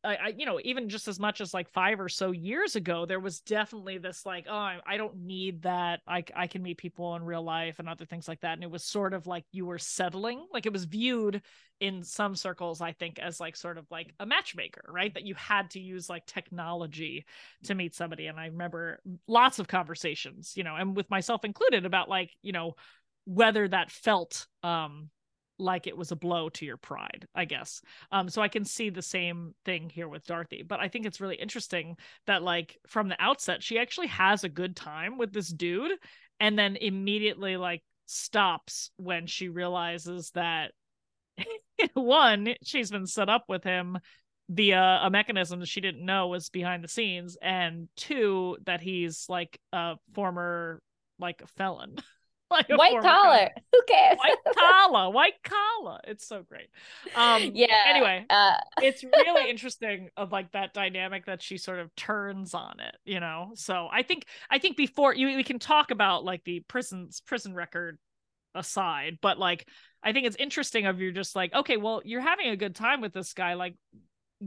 I, 0.05 0.17
I, 0.17 0.35
you 0.37 0.47
know 0.47 0.59
even 0.65 0.88
just 0.88 1.07
as 1.09 1.21
much 1.21 1.41
as 1.41 1.55
like 1.55 1.71
five 1.71 2.01
or 2.01 2.09
so 2.09 2.33
years 2.33 2.77
ago 2.77 3.07
there 3.07 3.21
was 3.21 3.41
definitely 3.41 3.99
this 3.99 4.27
like 4.27 4.47
oh 4.49 4.55
I, 4.55 4.79
I, 4.87 4.97
don't 4.97 5.17
need 5.17 5.62
that. 5.62 6.01
I, 6.07 6.25
I 6.35 6.47
can 6.47 6.62
meet 6.62 6.79
people 6.79 7.15
in 7.17 7.25
real 7.25 7.43
life 7.43 7.79
and 7.79 7.88
other 7.88 8.05
things 8.05 8.27
like 8.27 8.41
that. 8.41 8.55
And 8.55 8.65
it 8.65 8.71
was 8.71 8.85
sort 8.85 9.15
of 9.15 9.27
like 9.27 9.45
you 9.53 9.67
were 9.67 9.79
settling 9.79 10.45
like 10.53 10.67
it 10.67 10.73
was 10.73 10.85
viewed 10.85 11.43
in 11.81 12.03
some 12.05 12.37
circles 12.37 12.81
i 12.81 12.93
think 12.93 13.19
as 13.19 13.41
like 13.41 13.57
sort 13.57 13.77
of 13.77 13.87
like 13.91 14.15
a 14.21 14.27
matchmaker 14.27 14.83
right? 14.88 15.15
That 15.15 15.27
you 15.27 15.35
had 15.35 15.71
to 15.71 15.81
use 15.81 16.09
like 16.09 16.27
technology 16.27 17.25
to 17.65 17.75
meet 17.75 17.95
somebody. 17.95 18.27
And 18.27 18.38
i 18.38 18.47
remember 18.47 19.01
lots 19.27 19.59
of 19.59 19.69
conversations 19.69 20.53
you 20.57 20.65
know 20.65 20.77
and 20.77 20.97
with 20.97 21.11
myself 21.11 21.45
included 21.45 21.87
about 21.87 22.09
like 22.09 22.31
you 22.43 22.53
know 22.53 22.75
whether 23.25 23.69
that 23.69 23.91
felt 23.91 24.47
um 24.62 25.11
like 25.59 25.87
it 25.87 25.97
was 25.97 26.11
a 26.11 26.17
blow 26.17 26.49
to 26.51 26.65
your 26.65 26.77
pride, 26.77 27.27
I 27.35 27.45
guess. 27.45 27.81
Um, 28.11 28.29
so 28.29 28.43
I 28.43 28.49
can 28.49 28.65
see 28.65 28.91
the 28.91 29.03
same 29.03 29.55
thing 29.65 29.91
here 29.91 30.09
with 30.09 30.27
Dorothy, 30.27 30.65
but 30.67 30.81
I 30.81 30.88
think 30.88 31.07
it's 31.07 31.21
really 31.21 31.37
interesting 31.37 31.97
that 32.27 32.43
like 32.43 32.79
from 32.87 33.09
the 33.09 33.21
outset, 33.21 33.62
she 33.62 33.79
actually 33.79 34.09
has 34.09 34.45
a 34.45 34.49
good 34.49 34.77
time 34.77 35.19
with 35.19 35.33
this 35.33 35.49
dude, 35.49 35.93
and 36.41 36.59
then 36.59 36.77
immediately 36.77 37.57
like 37.57 37.83
stops 38.07 38.91
when 38.97 39.27
she 39.27 39.49
realizes 39.49 40.31
that 40.33 40.73
one, 41.95 42.55
she's 42.62 42.91
been 42.91 43.07
set 43.07 43.29
up 43.29 43.45
with 43.49 43.65
him 43.65 43.99
via 44.49 45.01
a 45.03 45.11
mechanism 45.11 45.65
she 45.65 45.81
didn't 45.81 46.05
know 46.05 46.29
was 46.29 46.51
behind 46.51 46.85
the 46.85 46.88
scenes, 46.88 47.37
and 47.41 47.88
two, 47.97 48.57
that 48.65 48.81
he's 48.81 49.27
like 49.29 49.59
a 49.73 49.97
former 50.15 50.83
like 51.19 51.47
felon. 51.57 51.97
like 52.53 52.69
white 52.69 53.01
collar. 53.01 53.49
Who 53.73 53.83
cares? 53.88 54.19
White 54.19 54.37
collar, 54.57 55.11
white 55.11 55.43
collar. 55.43 55.99
It's 56.05 56.27
so 56.27 56.43
great. 56.43 56.69
Um 57.15 57.51
yeah. 57.55 57.83
Anyway, 57.88 58.27
uh... 58.31 58.55
it's 58.83 59.03
really 59.03 59.51
interesting 59.51 60.11
of 60.17 60.33
like 60.33 60.53
that 60.53 60.75
dynamic 60.75 61.27
that 61.27 61.43
she 61.43 61.59
sort 61.59 61.79
of 61.79 61.95
turns 61.97 62.55
on 62.55 62.81
it, 62.81 62.97
you 63.05 63.21
know. 63.21 63.53
So 63.55 63.88
I 63.91 64.03
think 64.03 64.27
I 64.51 64.59
think 64.59 64.77
before 64.77 65.15
you 65.15 65.37
we 65.37 65.45
can 65.45 65.59
talk 65.59 65.91
about 65.91 66.25
like 66.25 66.45
the 66.45 66.61
prisons 66.69 67.23
prison 67.27 67.55
record 67.55 67.99
aside, 68.55 69.19
but 69.21 69.38
like 69.38 69.67
I 70.03 70.12
think 70.12 70.27
it's 70.27 70.37
interesting 70.37 70.87
of 70.87 71.01
you're 71.01 71.12
just 71.12 71.37
like, 71.37 71.55
okay, 71.55 71.77
well, 71.77 72.03
you're 72.05 72.21
having 72.21 72.49
a 72.49 72.57
good 72.57 72.75
time 72.75 73.01
with 73.01 73.12
this 73.12 73.33
guy, 73.35 73.55
like 73.55 73.75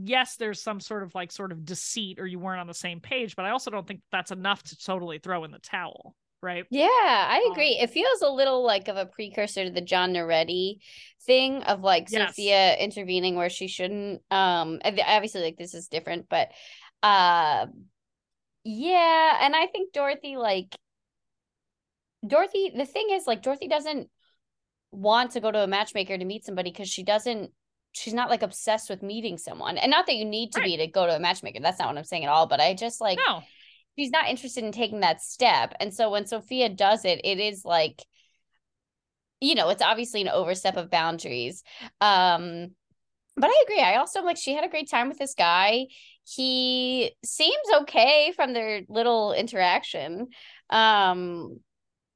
yes 0.04 0.36
there's 0.36 0.62
some 0.62 0.78
sort 0.78 1.02
of 1.02 1.14
like 1.14 1.32
sort 1.32 1.52
of 1.52 1.64
deceit 1.64 2.18
or 2.18 2.26
you 2.26 2.38
weren't 2.38 2.60
on 2.60 2.66
the 2.66 2.74
same 2.74 3.00
page 3.00 3.34
but 3.34 3.46
i 3.46 3.50
also 3.50 3.70
don't 3.70 3.86
think 3.86 4.00
that's 4.12 4.30
enough 4.30 4.62
to 4.62 4.76
totally 4.76 5.18
throw 5.18 5.44
in 5.44 5.50
the 5.50 5.58
towel 5.58 6.14
right? 6.42 6.64
Yeah, 6.70 6.86
I 6.88 7.48
agree. 7.52 7.78
Um, 7.78 7.84
it 7.84 7.90
feels 7.90 8.22
a 8.22 8.28
little 8.28 8.64
like 8.64 8.88
of 8.88 8.96
a 8.96 9.06
precursor 9.06 9.64
to 9.64 9.70
the 9.70 9.80
John 9.80 10.12
Noretti 10.12 10.78
thing 11.24 11.62
of 11.64 11.80
like 11.80 12.08
yes. 12.10 12.28
Sophia 12.28 12.76
intervening 12.76 13.36
where 13.36 13.50
she 13.50 13.68
shouldn't. 13.68 14.22
Um, 14.30 14.80
obviously, 14.84 15.42
like 15.42 15.56
this 15.56 15.74
is 15.74 15.88
different, 15.88 16.28
but 16.28 16.48
Uh 17.02 17.66
yeah, 18.64 19.38
and 19.42 19.54
I 19.54 19.68
think 19.68 19.92
Dorothy 19.92 20.36
like 20.36 20.74
Dorothy 22.26 22.72
the 22.74 22.86
thing 22.86 23.08
is 23.10 23.26
like 23.26 23.42
Dorothy 23.42 23.68
doesn't 23.68 24.10
want 24.90 25.32
to 25.32 25.40
go 25.40 25.50
to 25.50 25.60
a 25.60 25.66
matchmaker 25.66 26.16
to 26.16 26.24
meet 26.24 26.44
somebody 26.44 26.70
because 26.70 26.88
she 26.88 27.02
doesn't 27.02 27.52
she's 27.92 28.14
not 28.14 28.28
like 28.28 28.42
obsessed 28.42 28.90
with 28.90 29.02
meeting 29.02 29.38
someone. 29.38 29.78
And 29.78 29.90
not 29.90 30.06
that 30.06 30.16
you 30.16 30.24
need 30.24 30.52
to 30.52 30.60
right. 30.60 30.66
be 30.66 30.76
to 30.78 30.86
go 30.86 31.06
to 31.06 31.16
a 31.16 31.20
matchmaker. 31.20 31.60
That's 31.62 31.78
not 31.78 31.88
what 31.88 31.98
I'm 31.98 32.04
saying 32.04 32.24
at 32.24 32.30
all. 32.30 32.46
But 32.46 32.60
I 32.60 32.74
just 32.74 33.00
like 33.00 33.18
no. 33.26 33.42
She's 33.98 34.10
not 34.10 34.28
interested 34.28 34.64
in 34.64 34.72
taking 34.72 35.00
that 35.00 35.22
step. 35.22 35.74
And 35.80 35.92
so 35.92 36.10
when 36.10 36.26
Sophia 36.26 36.68
does 36.68 37.04
it, 37.04 37.20
it 37.24 37.38
is 37.38 37.64
like, 37.64 38.02
you 39.40 39.54
know, 39.54 39.68
it's 39.68 39.82
obviously 39.82 40.22
an 40.22 40.28
overstep 40.28 40.76
of 40.76 40.90
boundaries. 40.90 41.62
Um, 42.00 42.68
but 43.36 43.50
I 43.50 43.62
agree. 43.66 43.80
I 43.82 43.96
also 43.96 44.22
like 44.22 44.38
she 44.38 44.54
had 44.54 44.64
a 44.64 44.68
great 44.68 44.90
time 44.90 45.08
with 45.08 45.18
this 45.18 45.34
guy. 45.34 45.86
He 46.24 47.12
seems 47.24 47.56
okay 47.82 48.32
from 48.34 48.52
their 48.52 48.82
little 48.88 49.32
interaction. 49.32 50.28
Um, 50.70 51.60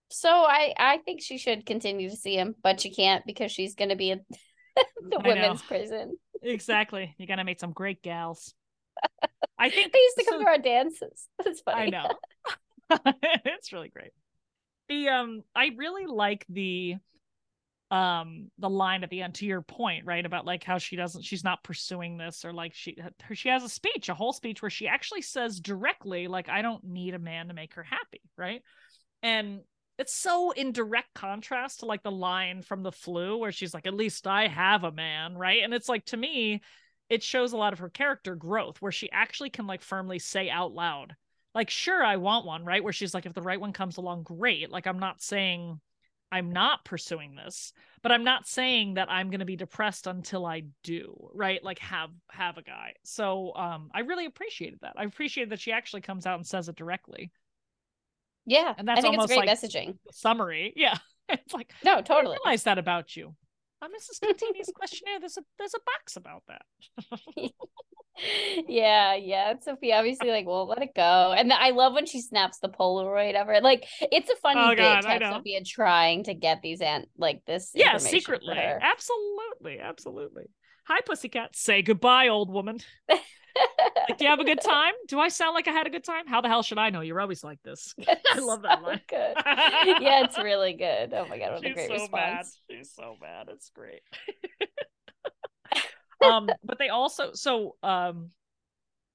so 0.08 0.28
I 0.28 0.74
I 0.76 0.98
think 0.98 1.22
she 1.22 1.38
should 1.38 1.66
continue 1.66 2.10
to 2.10 2.16
see 2.16 2.34
him, 2.36 2.54
but 2.62 2.80
she 2.80 2.90
can't 2.92 3.24
because 3.26 3.52
she's 3.52 3.74
going 3.74 3.90
to 3.90 3.96
be 3.96 4.10
in 4.10 4.20
the 5.10 5.20
I 5.24 5.28
women's 5.28 5.60
know. 5.62 5.66
prison. 5.68 6.16
exactly. 6.42 7.14
You're 7.18 7.26
going 7.26 7.38
to 7.38 7.44
meet 7.44 7.60
some 7.60 7.72
great 7.72 8.02
gals. 8.02 8.54
I 9.58 9.70
think 9.70 9.92
they 9.92 9.98
used 9.98 10.16
to 10.18 10.24
come 10.24 10.40
so, 10.40 10.44
to 10.44 10.48
our 10.48 10.58
dances. 10.58 11.28
That's 11.44 11.60
funny. 11.60 11.82
I 11.82 11.90
know. 11.90 12.10
it's 13.44 13.72
really 13.72 13.88
great. 13.88 14.12
The 14.88 15.08
um 15.08 15.42
I 15.54 15.70
really 15.76 16.06
like 16.06 16.44
the 16.48 16.96
um 17.90 18.50
the 18.58 18.70
line 18.70 19.02
at 19.02 19.10
the 19.10 19.22
end 19.22 19.34
to 19.34 19.46
your 19.46 19.62
point 19.62 20.06
right 20.06 20.24
about 20.24 20.46
like 20.46 20.62
how 20.62 20.78
she 20.78 20.94
doesn't 20.94 21.22
she's 21.22 21.42
not 21.42 21.64
pursuing 21.64 22.16
this 22.16 22.44
or 22.44 22.52
like 22.52 22.72
she 22.72 22.96
she 23.32 23.48
has 23.48 23.64
a 23.64 23.68
speech 23.68 24.08
a 24.08 24.14
whole 24.14 24.32
speech 24.32 24.62
where 24.62 24.70
she 24.70 24.86
actually 24.86 25.22
says 25.22 25.58
directly 25.58 26.28
like 26.28 26.48
i 26.48 26.62
don't 26.62 26.84
need 26.84 27.14
a 27.14 27.18
man 27.18 27.48
to 27.48 27.54
make 27.54 27.74
her 27.74 27.82
happy 27.82 28.20
right 28.36 28.62
and 29.24 29.60
it's 29.98 30.14
so 30.14 30.52
in 30.52 30.70
direct 30.70 31.12
contrast 31.14 31.80
to 31.80 31.86
like 31.86 32.04
the 32.04 32.12
line 32.12 32.62
from 32.62 32.84
the 32.84 32.92
flu 32.92 33.36
where 33.38 33.50
she's 33.50 33.74
like 33.74 33.88
at 33.88 33.94
least 33.94 34.24
i 34.24 34.46
have 34.46 34.84
a 34.84 34.92
man 34.92 35.36
right 35.36 35.64
and 35.64 35.74
it's 35.74 35.88
like 35.88 36.04
to 36.04 36.16
me 36.16 36.60
it 37.10 37.22
shows 37.22 37.52
a 37.52 37.56
lot 37.56 37.72
of 37.72 37.80
her 37.80 37.88
character 37.88 38.34
growth 38.34 38.80
where 38.80 38.92
she 38.92 39.10
actually 39.10 39.50
can 39.50 39.66
like 39.66 39.82
firmly 39.82 40.18
say 40.18 40.48
out 40.48 40.72
loud 40.72 41.14
like 41.54 41.70
sure 41.70 42.02
i 42.02 42.16
want 42.16 42.46
one 42.46 42.64
right 42.64 42.82
where 42.82 42.92
she's 42.92 43.14
like 43.14 43.26
if 43.26 43.34
the 43.34 43.42
right 43.42 43.60
one 43.60 43.72
comes 43.72 43.96
along 43.96 44.22
great 44.22 44.70
like 44.70 44.86
i'm 44.86 44.98
not 44.98 45.20
saying 45.20 45.80
i'm 46.32 46.52
not 46.52 46.84
pursuing 46.84 47.34
this 47.34 47.72
but 48.02 48.12
i'm 48.12 48.24
not 48.24 48.46
saying 48.46 48.94
that 48.94 49.10
i'm 49.10 49.30
going 49.30 49.40
to 49.40 49.44
be 49.44 49.56
depressed 49.56 50.06
until 50.06 50.46
i 50.46 50.62
do 50.84 51.12
right 51.34 51.62
like 51.64 51.78
have 51.80 52.10
have 52.30 52.56
a 52.56 52.62
guy 52.62 52.94
so 53.02 53.52
um 53.56 53.90
i 53.92 54.00
really 54.00 54.26
appreciated 54.26 54.78
that 54.80 54.94
i 54.96 55.04
appreciated 55.04 55.50
that 55.50 55.60
she 55.60 55.72
actually 55.72 56.00
comes 56.00 56.26
out 56.26 56.36
and 56.36 56.46
says 56.46 56.68
it 56.68 56.76
directly 56.76 57.30
yeah, 58.46 58.74
and 58.76 58.88
that's 58.88 58.98
I 58.98 59.02
think 59.02 59.12
almost 59.12 59.30
it's 59.30 59.38
great 59.38 59.48
like 59.48 59.58
messaging. 59.58 59.98
Summary. 60.12 60.72
Yeah, 60.80 60.96
it's 61.28 61.54
like 61.54 61.72
no, 61.84 62.02
totally. 62.02 62.36
I 62.44 62.48
realize 62.48 62.64
that 62.64 62.78
about 62.78 63.16
you. 63.16 63.34
Uh, 63.82 63.88
Mrs. 63.88 64.20
Contini's 64.20 64.70
questionnaire. 64.74 65.20
There's 65.20 65.38
a 65.38 65.42
there's 65.58 65.74
a 65.74 65.80
box 65.84 66.16
about 66.16 66.42
that. 66.48 67.50
yeah, 68.68 69.14
yeah. 69.14 69.54
Sophie 69.60 69.92
obviously 69.92 70.30
like, 70.30 70.46
well, 70.46 70.66
let 70.66 70.82
it 70.82 70.94
go. 70.94 71.34
And 71.36 71.52
I 71.52 71.70
love 71.70 71.94
when 71.94 72.06
she 72.06 72.20
snaps 72.20 72.58
the 72.58 72.68
Polaroid 72.68 73.40
of 73.40 73.46
her. 73.46 73.60
Like, 73.60 73.86
it's 74.00 74.30
a 74.30 74.36
funny 74.36 74.60
oh, 74.62 74.70
bit 74.70 74.78
God, 74.78 75.00
to 75.02 75.08
have 75.08 75.22
Sophia 75.34 75.64
trying 75.64 76.24
to 76.24 76.34
get 76.34 76.60
these 76.62 76.80
and 76.80 77.06
like 77.16 77.42
this. 77.46 77.70
Yeah, 77.74 77.96
secretly. 77.98 78.56
Absolutely, 78.56 79.80
absolutely. 79.80 80.44
Hi, 80.86 81.00
pussycat. 81.02 81.56
Say 81.56 81.82
goodbye, 81.82 82.28
old 82.28 82.52
woman 82.52 82.80
like, 84.08 84.18
do 84.18 84.24
you 84.24 84.30
have 84.30 84.40
a 84.40 84.44
good 84.44 84.60
time? 84.60 84.92
Do 85.08 85.18
I 85.20 85.28
sound 85.28 85.54
like 85.54 85.68
I 85.68 85.72
had 85.72 85.86
a 85.86 85.90
good 85.90 86.04
time? 86.04 86.26
How 86.26 86.40
the 86.40 86.48
hell 86.48 86.62
should 86.62 86.78
I 86.78 86.90
know? 86.90 87.00
You're 87.00 87.20
always 87.20 87.44
like 87.44 87.62
this. 87.62 87.94
I 88.34 88.38
love 88.38 88.62
that 88.62 88.82
line. 88.82 89.00
good. 89.08 89.34
Yeah, 90.00 90.24
it's 90.24 90.38
really 90.38 90.72
good. 90.74 91.12
Oh 91.14 91.26
my 91.28 91.38
god, 91.38 91.52
what 91.52 91.62
She's 91.62 91.72
a 91.72 91.74
great 91.74 91.88
so 91.88 91.92
response. 91.94 92.12
Mad. 92.12 92.46
She's 92.70 92.92
so 92.94 93.16
bad. 93.20 93.48
It's 93.50 93.70
great. 93.70 94.02
um, 96.24 96.48
but 96.64 96.78
they 96.78 96.88
also 96.88 97.30
so 97.34 97.76
um 97.82 98.30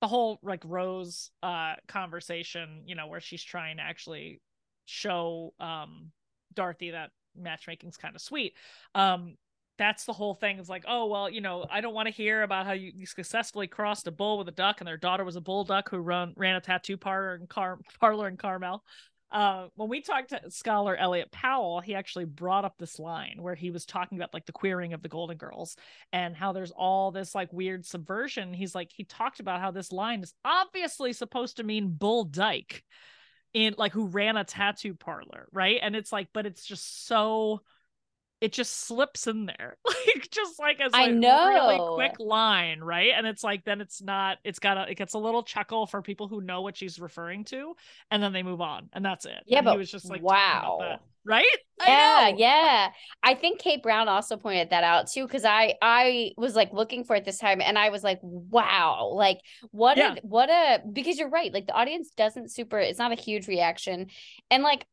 the 0.01 0.07
whole 0.07 0.39
like 0.43 0.63
Rose 0.65 1.31
uh 1.43 1.75
conversation, 1.87 2.83
you 2.85 2.95
know, 2.95 3.07
where 3.07 3.21
she's 3.21 3.43
trying 3.43 3.77
to 3.77 3.83
actually 3.83 4.41
show 4.85 5.53
um 5.59 6.11
Dorothy 6.53 6.91
that 6.91 7.11
matchmaking's 7.35 7.97
kind 7.97 8.15
of 8.15 8.21
sweet. 8.21 8.53
Um 8.93 9.35
that's 9.77 10.05
the 10.05 10.13
whole 10.13 10.33
thing. 10.33 10.59
It's 10.59 10.69
like, 10.69 10.85
oh 10.87 11.07
well, 11.07 11.29
you 11.29 11.41
know, 11.41 11.65
I 11.69 11.81
don't 11.81 11.93
want 11.93 12.07
to 12.07 12.13
hear 12.13 12.43
about 12.43 12.65
how 12.65 12.73
you, 12.73 12.91
you, 12.95 13.05
successfully 13.05 13.67
crossed 13.67 14.07
a 14.07 14.11
bull 14.11 14.37
with 14.37 14.47
a 14.47 14.51
duck, 14.51 14.81
and 14.81 14.87
their 14.87 14.97
daughter 14.97 15.23
was 15.23 15.35
a 15.35 15.41
bull 15.41 15.63
duck 15.63 15.89
who 15.89 15.97
run 15.97 16.33
ran 16.37 16.55
a 16.55 16.61
tattoo 16.61 16.97
parlor 16.97 17.35
in 17.35 17.47
Car- 17.47 17.79
parlor 17.99 18.27
in 18.27 18.37
Carmel. 18.37 18.83
Uh, 19.31 19.67
when 19.75 19.89
we 19.89 20.01
talked 20.01 20.29
to 20.29 20.39
scholar 20.49 20.95
Elliot 20.95 21.31
Powell, 21.31 21.81
he 21.81 21.95
actually 21.95 22.25
brought 22.25 22.63
up 22.63 22.75
this 22.77 22.99
line 22.99 23.37
where 23.39 23.55
he 23.55 23.71
was 23.71 23.85
talking 23.85 24.17
about 24.17 24.33
like 24.33 24.45
the 24.45 24.51
queering 24.51 24.93
of 24.93 25.01
the 25.01 25.09
Golden 25.09 25.35
Girls 25.35 25.75
and 26.13 26.35
how 26.35 26.53
there's 26.53 26.71
all 26.71 27.11
this 27.11 27.35
like 27.35 27.51
weird 27.51 27.85
subversion. 27.85 28.53
He's 28.53 28.75
like, 28.75 28.91
he 28.95 29.03
talked 29.03 29.39
about 29.39 29.59
how 29.59 29.71
this 29.71 29.91
line 29.91 30.21
is 30.21 30.33
obviously 30.45 31.11
supposed 31.11 31.57
to 31.57 31.63
mean 31.63 31.89
bull 31.89 32.23
dyke 32.23 32.83
in 33.53 33.73
like 33.77 33.93
who 33.93 34.05
ran 34.05 34.37
a 34.37 34.43
tattoo 34.43 34.93
parlor, 34.93 35.47
right? 35.51 35.79
And 35.81 35.95
it's 35.95 36.13
like, 36.13 36.29
but 36.31 36.45
it's 36.45 36.65
just 36.65 37.07
so 37.07 37.61
it 38.41 38.51
just 38.53 38.85
slips 38.85 39.27
in 39.27 39.45
there 39.45 39.77
like 39.87 40.29
just 40.29 40.59
like 40.59 40.81
as 40.81 40.91
like 40.91 41.09
I 41.09 41.11
know. 41.11 41.47
really 41.47 41.95
quick 41.95 42.19
line 42.19 42.81
right? 42.81 43.11
And 43.15 43.25
it's 43.25 43.43
like 43.43 43.63
then 43.63 43.81
it's 43.81 44.01
not 44.01 44.37
it's 44.43 44.59
got 44.59 44.77
a 44.77 44.91
it 44.91 44.95
gets 44.95 45.13
a 45.13 45.17
little 45.17 45.43
chuckle 45.43 45.87
for 45.87 46.01
people 46.01 46.27
who 46.27 46.41
know 46.41 46.61
what 46.61 46.77
she's 46.77 46.99
referring 46.99 47.45
to 47.45 47.75
and 48.11 48.21
then 48.21 48.33
they 48.33 48.43
move 48.43 48.61
on 48.61 48.89
and 48.93 49.03
that's 49.03 49.25
it. 49.25 49.43
Yeah 49.45 49.59
and 49.59 49.65
but 49.65 49.71
he 49.73 49.77
was 49.77 49.91
just 49.91 50.09
like 50.09 50.21
wow. 50.21 50.99
right? 51.25 51.45
Yeah 51.79 52.29
yeah. 52.35 52.89
I 53.23 53.35
think 53.35 53.59
kate 53.59 53.81
brown 53.81 54.07
also 54.09 54.37
pointed 54.37 54.69
that 54.71 54.83
out 54.83 55.09
too 55.09 55.25
because 55.25 55.45
i 55.45 55.75
i 55.81 56.31
was 56.37 56.55
like 56.55 56.73
looking 56.73 57.03
for 57.03 57.15
it 57.15 57.25
this 57.25 57.37
time 57.37 57.61
and 57.61 57.77
i 57.77 57.89
was 57.89 58.03
like 58.03 58.19
wow 58.21 59.11
like 59.13 59.39
what 59.71 59.97
yeah. 59.97 60.15
a 60.15 60.21
what 60.21 60.49
a 60.49 60.81
because 60.91 61.17
you're 61.17 61.29
right 61.29 61.53
like 61.53 61.67
the 61.67 61.73
audience 61.73 62.11
doesn't 62.11 62.51
super 62.51 62.79
it's 62.79 62.99
not 62.99 63.11
a 63.11 63.15
huge 63.15 63.47
reaction 63.47 64.07
and 64.51 64.63
like 64.63 64.85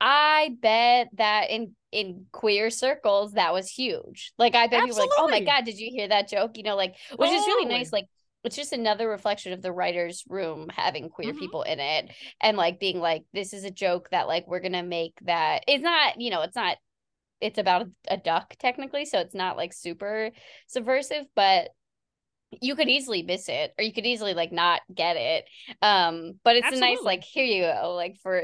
I 0.00 0.56
bet 0.60 1.08
that 1.14 1.50
in 1.50 1.74
in 1.92 2.26
queer 2.32 2.70
circles 2.70 3.32
that 3.32 3.52
was 3.52 3.68
huge. 3.68 4.32
Like 4.38 4.54
I 4.54 4.66
bet 4.66 4.82
Absolutely. 4.82 5.08
people 5.08 5.24
were 5.24 5.30
like, 5.30 5.40
"Oh 5.40 5.40
my 5.40 5.44
god, 5.44 5.64
did 5.64 5.78
you 5.78 5.90
hear 5.90 6.08
that 6.08 6.28
joke?" 6.28 6.56
You 6.56 6.62
know, 6.62 6.76
like 6.76 6.94
which 7.10 7.30
totally. 7.30 7.36
is 7.36 7.46
really 7.46 7.66
nice. 7.66 7.92
Like 7.92 8.06
it's 8.44 8.56
just 8.56 8.72
another 8.72 9.08
reflection 9.08 9.52
of 9.52 9.62
the 9.62 9.72
writers' 9.72 10.24
room 10.28 10.68
having 10.74 11.10
queer 11.10 11.30
mm-hmm. 11.30 11.38
people 11.38 11.62
in 11.62 11.78
it 11.78 12.10
and 12.40 12.56
like 12.56 12.80
being 12.80 13.00
like, 13.00 13.24
"This 13.32 13.52
is 13.52 13.64
a 13.64 13.70
joke 13.70 14.10
that 14.10 14.28
like 14.28 14.46
we're 14.46 14.60
gonna 14.60 14.82
make 14.82 15.18
that." 15.22 15.64
It's 15.66 15.82
not, 15.82 16.20
you 16.20 16.30
know, 16.30 16.42
it's 16.42 16.56
not. 16.56 16.76
It's 17.40 17.58
about 17.58 17.82
a, 17.82 18.14
a 18.14 18.16
duck 18.18 18.54
technically, 18.58 19.06
so 19.06 19.18
it's 19.18 19.34
not 19.34 19.56
like 19.56 19.72
super 19.72 20.30
subversive, 20.66 21.24
but 21.34 21.70
you 22.60 22.74
could 22.74 22.88
easily 22.88 23.22
miss 23.22 23.48
it 23.48 23.72
or 23.78 23.84
you 23.84 23.92
could 23.92 24.04
easily 24.04 24.34
like 24.34 24.50
not 24.50 24.80
get 24.92 25.16
it 25.16 25.44
um 25.82 26.32
but 26.42 26.56
it's 26.56 26.66
Absolutely. 26.66 26.88
a 26.88 26.94
nice 26.96 27.04
like 27.04 27.22
here 27.22 27.44
you 27.44 27.62
go 27.62 27.94
like 27.94 28.16
for 28.24 28.42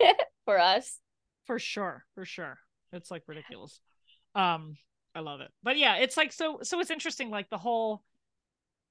for 0.44 0.58
us. 0.58 0.98
For 1.44 1.58
sure, 1.58 2.04
for 2.14 2.24
sure. 2.24 2.58
It's 2.92 3.10
like 3.10 3.22
ridiculous. 3.26 3.80
Um, 4.34 4.76
I 5.14 5.20
love 5.20 5.40
it. 5.40 5.50
But 5.62 5.78
yeah, 5.78 5.96
it's 5.96 6.16
like 6.16 6.32
so. 6.32 6.60
So 6.62 6.80
it's 6.80 6.90
interesting. 6.90 7.30
Like 7.30 7.50
the 7.50 7.58
whole, 7.58 8.02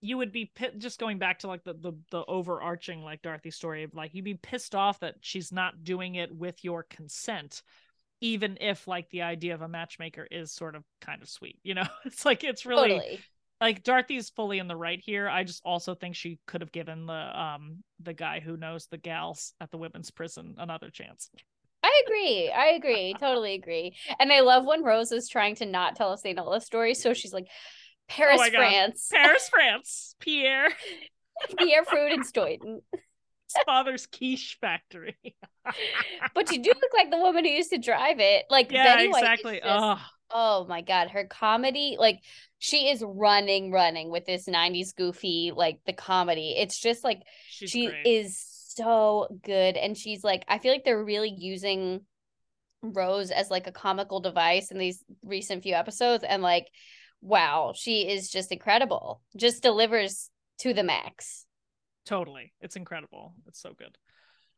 you 0.01 0.17
would 0.17 0.31
be 0.31 0.51
just 0.77 0.99
going 0.99 1.19
back 1.19 1.39
to 1.39 1.47
like 1.47 1.63
the 1.63 1.73
the 1.73 1.93
the 2.11 2.25
overarching 2.25 3.01
like 3.01 3.21
Dorothy 3.21 3.51
story 3.51 3.83
of 3.83 3.93
like 3.93 4.13
you'd 4.13 4.25
be 4.25 4.35
pissed 4.35 4.75
off 4.75 4.99
that 4.99 5.15
she's 5.21 5.51
not 5.51 5.83
doing 5.83 6.15
it 6.15 6.35
with 6.35 6.63
your 6.63 6.83
consent 6.83 7.61
even 8.21 8.57
if 8.59 8.87
like 8.87 9.09
the 9.09 9.21
idea 9.21 9.53
of 9.53 9.61
a 9.61 9.67
matchmaker 9.67 10.27
is 10.31 10.51
sort 10.51 10.75
of 10.75 10.83
kind 11.01 11.21
of 11.21 11.29
sweet 11.29 11.59
you 11.63 11.73
know 11.73 11.85
it's 12.05 12.25
like 12.25 12.43
it's 12.43 12.65
really 12.65 12.89
totally. 12.89 13.19
like 13.61 13.83
dorothy's 13.83 14.29
fully 14.29 14.59
in 14.59 14.67
the 14.67 14.75
right 14.75 14.99
here 15.03 15.27
i 15.29 15.43
just 15.43 15.61
also 15.63 15.93
think 15.93 16.15
she 16.15 16.39
could 16.47 16.61
have 16.61 16.71
given 16.71 17.05
the 17.05 17.39
um 17.41 17.83
the 17.99 18.13
guy 18.13 18.39
who 18.39 18.57
knows 18.57 18.87
the 18.87 18.97
gals 18.97 19.53
at 19.61 19.71
the 19.71 19.77
women's 19.77 20.11
prison 20.11 20.55
another 20.57 20.89
chance 20.89 21.29
I 21.83 22.01
agree. 22.05 22.51
I 22.51 22.65
agree. 22.67 23.15
totally 23.19 23.53
agree. 23.53 23.95
And 24.19 24.31
I 24.31 24.41
love 24.41 24.65
when 24.65 24.83
Rose 24.83 25.11
is 25.11 25.29
trying 25.29 25.55
to 25.55 25.65
not 25.65 25.95
tell 25.95 26.13
a 26.13 26.17
St. 26.17 26.39
Olaf 26.39 26.63
story. 26.63 26.93
So 26.93 27.13
she's 27.13 27.33
like, 27.33 27.45
oh 27.47 28.03
Paris, 28.07 28.41
oh 28.43 28.49
France. 28.49 29.09
Paris, 29.11 29.49
France. 29.49 30.15
Pierre. 30.19 30.69
Pierre 31.57 31.85
Freudenstein. 31.85 32.81
His 32.93 33.63
father's 33.65 34.07
quiche 34.07 34.57
factory. 34.59 35.17
but 36.33 36.51
you 36.51 36.61
do 36.61 36.69
look 36.69 36.93
like 36.93 37.11
the 37.11 37.17
woman 37.17 37.45
who 37.45 37.51
used 37.51 37.71
to 37.71 37.77
drive 37.77 38.19
it. 38.19 38.45
Like 38.49 38.71
yeah, 38.71 38.95
Betty 38.95 39.07
exactly. 39.07 39.61
Just, 39.63 39.65
oh. 39.67 39.99
oh 40.31 40.65
my 40.67 40.81
god, 40.81 41.09
her 41.11 41.25
comedy, 41.25 41.95
like 41.99 42.19
she 42.59 42.89
is 42.89 43.03
running, 43.05 43.71
running 43.71 44.09
with 44.09 44.25
this 44.25 44.47
'90s 44.47 44.95
goofy, 44.95 45.51
like 45.55 45.79
the 45.85 45.93
comedy. 45.93 46.55
It's 46.57 46.79
just 46.79 47.03
like 47.03 47.21
She's 47.49 47.69
she 47.69 47.87
great. 47.87 48.05
is 48.05 48.56
so 48.77 49.27
good. 49.43 49.75
And 49.77 49.97
she's 49.97 50.23
like, 50.23 50.45
I 50.47 50.59
feel 50.59 50.71
like 50.71 50.85
they're 50.85 51.03
really 51.03 51.33
using 51.35 52.01
Rose 52.81 53.31
as 53.31 53.51
like 53.51 53.67
a 53.67 53.71
comical 53.71 54.21
device 54.21 54.71
in 54.71 54.77
these 54.77 55.03
recent 55.23 55.63
few 55.63 55.73
episodes. 55.75 56.23
And 56.23 56.41
like, 56.43 56.67
wow, 57.21 57.73
she 57.75 58.07
is 58.07 58.29
just 58.29 58.51
incredible. 58.51 59.21
Just 59.35 59.63
delivers 59.63 60.29
to 60.59 60.73
the 60.73 60.83
max. 60.83 61.45
totally. 62.05 62.53
It's 62.61 62.75
incredible. 62.75 63.35
It's 63.47 63.61
so 63.61 63.73
good. 63.77 63.97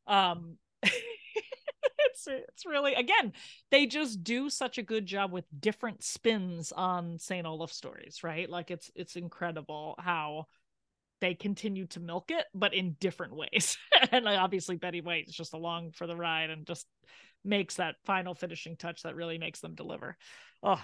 Um 0.07 0.57
it's 0.83 2.27
it's 2.27 2.65
really 2.65 2.93
again, 2.93 3.33
they 3.71 3.85
just 3.85 4.23
do 4.23 4.49
such 4.49 4.77
a 4.77 4.83
good 4.83 5.05
job 5.05 5.31
with 5.31 5.45
different 5.59 6.03
spins 6.03 6.71
on 6.71 7.17
St. 7.19 7.45
Olaf 7.45 7.71
stories, 7.71 8.19
right? 8.23 8.49
Like 8.49 8.71
it's 8.71 8.91
it's 8.95 9.15
incredible 9.15 9.95
how 9.99 10.45
they 11.21 11.35
continue 11.35 11.87
to 11.87 11.99
milk 11.99 12.31
it, 12.31 12.45
but 12.53 12.73
in 12.73 12.95
different 12.99 13.35
ways. 13.35 13.77
and 14.11 14.25
like, 14.25 14.39
obviously 14.39 14.77
Betty 14.77 15.01
White 15.01 15.27
is 15.27 15.35
just 15.35 15.53
along 15.53 15.91
for 15.91 16.07
the 16.07 16.15
ride 16.15 16.49
and 16.49 16.65
just 16.65 16.87
makes 17.43 17.75
that 17.75 17.95
final 18.05 18.33
finishing 18.33 18.75
touch 18.75 19.03
that 19.03 19.15
really 19.15 19.37
makes 19.37 19.59
them 19.59 19.75
deliver. 19.75 20.17
Oh, 20.63 20.81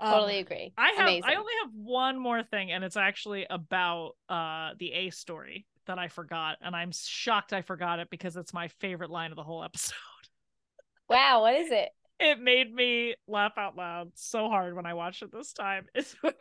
totally 0.00 0.38
um, 0.38 0.44
agree. 0.44 0.72
I 0.76 0.90
have 0.90 1.08
Amazing. 1.08 1.24
I 1.24 1.34
only 1.34 1.52
have 1.62 1.72
one 1.74 2.18
more 2.18 2.42
thing, 2.42 2.72
and 2.72 2.84
it's 2.84 2.96
actually 2.96 3.46
about 3.48 4.12
uh 4.28 4.70
the 4.78 4.92
A 4.92 5.10
story 5.10 5.66
that 5.86 5.98
I 5.98 6.08
forgot, 6.08 6.58
and 6.60 6.74
I'm 6.76 6.92
shocked 6.92 7.52
I 7.52 7.62
forgot 7.62 7.98
it 7.98 8.08
because 8.10 8.36
it's 8.36 8.54
my 8.54 8.68
favorite 8.80 9.10
line 9.10 9.30
of 9.30 9.36
the 9.36 9.42
whole 9.42 9.64
episode. 9.64 9.96
Wow, 11.08 11.42
what 11.42 11.54
is 11.54 11.70
it? 11.70 11.90
It 12.20 12.38
made 12.38 12.72
me 12.72 13.14
laugh 13.26 13.54
out 13.56 13.76
loud 13.76 14.12
so 14.14 14.48
hard 14.48 14.76
when 14.76 14.84
I 14.84 14.94
watched 14.94 15.22
it 15.22 15.32
this 15.32 15.54
time. 15.54 15.86
Is 15.94 16.14
where 16.20 16.34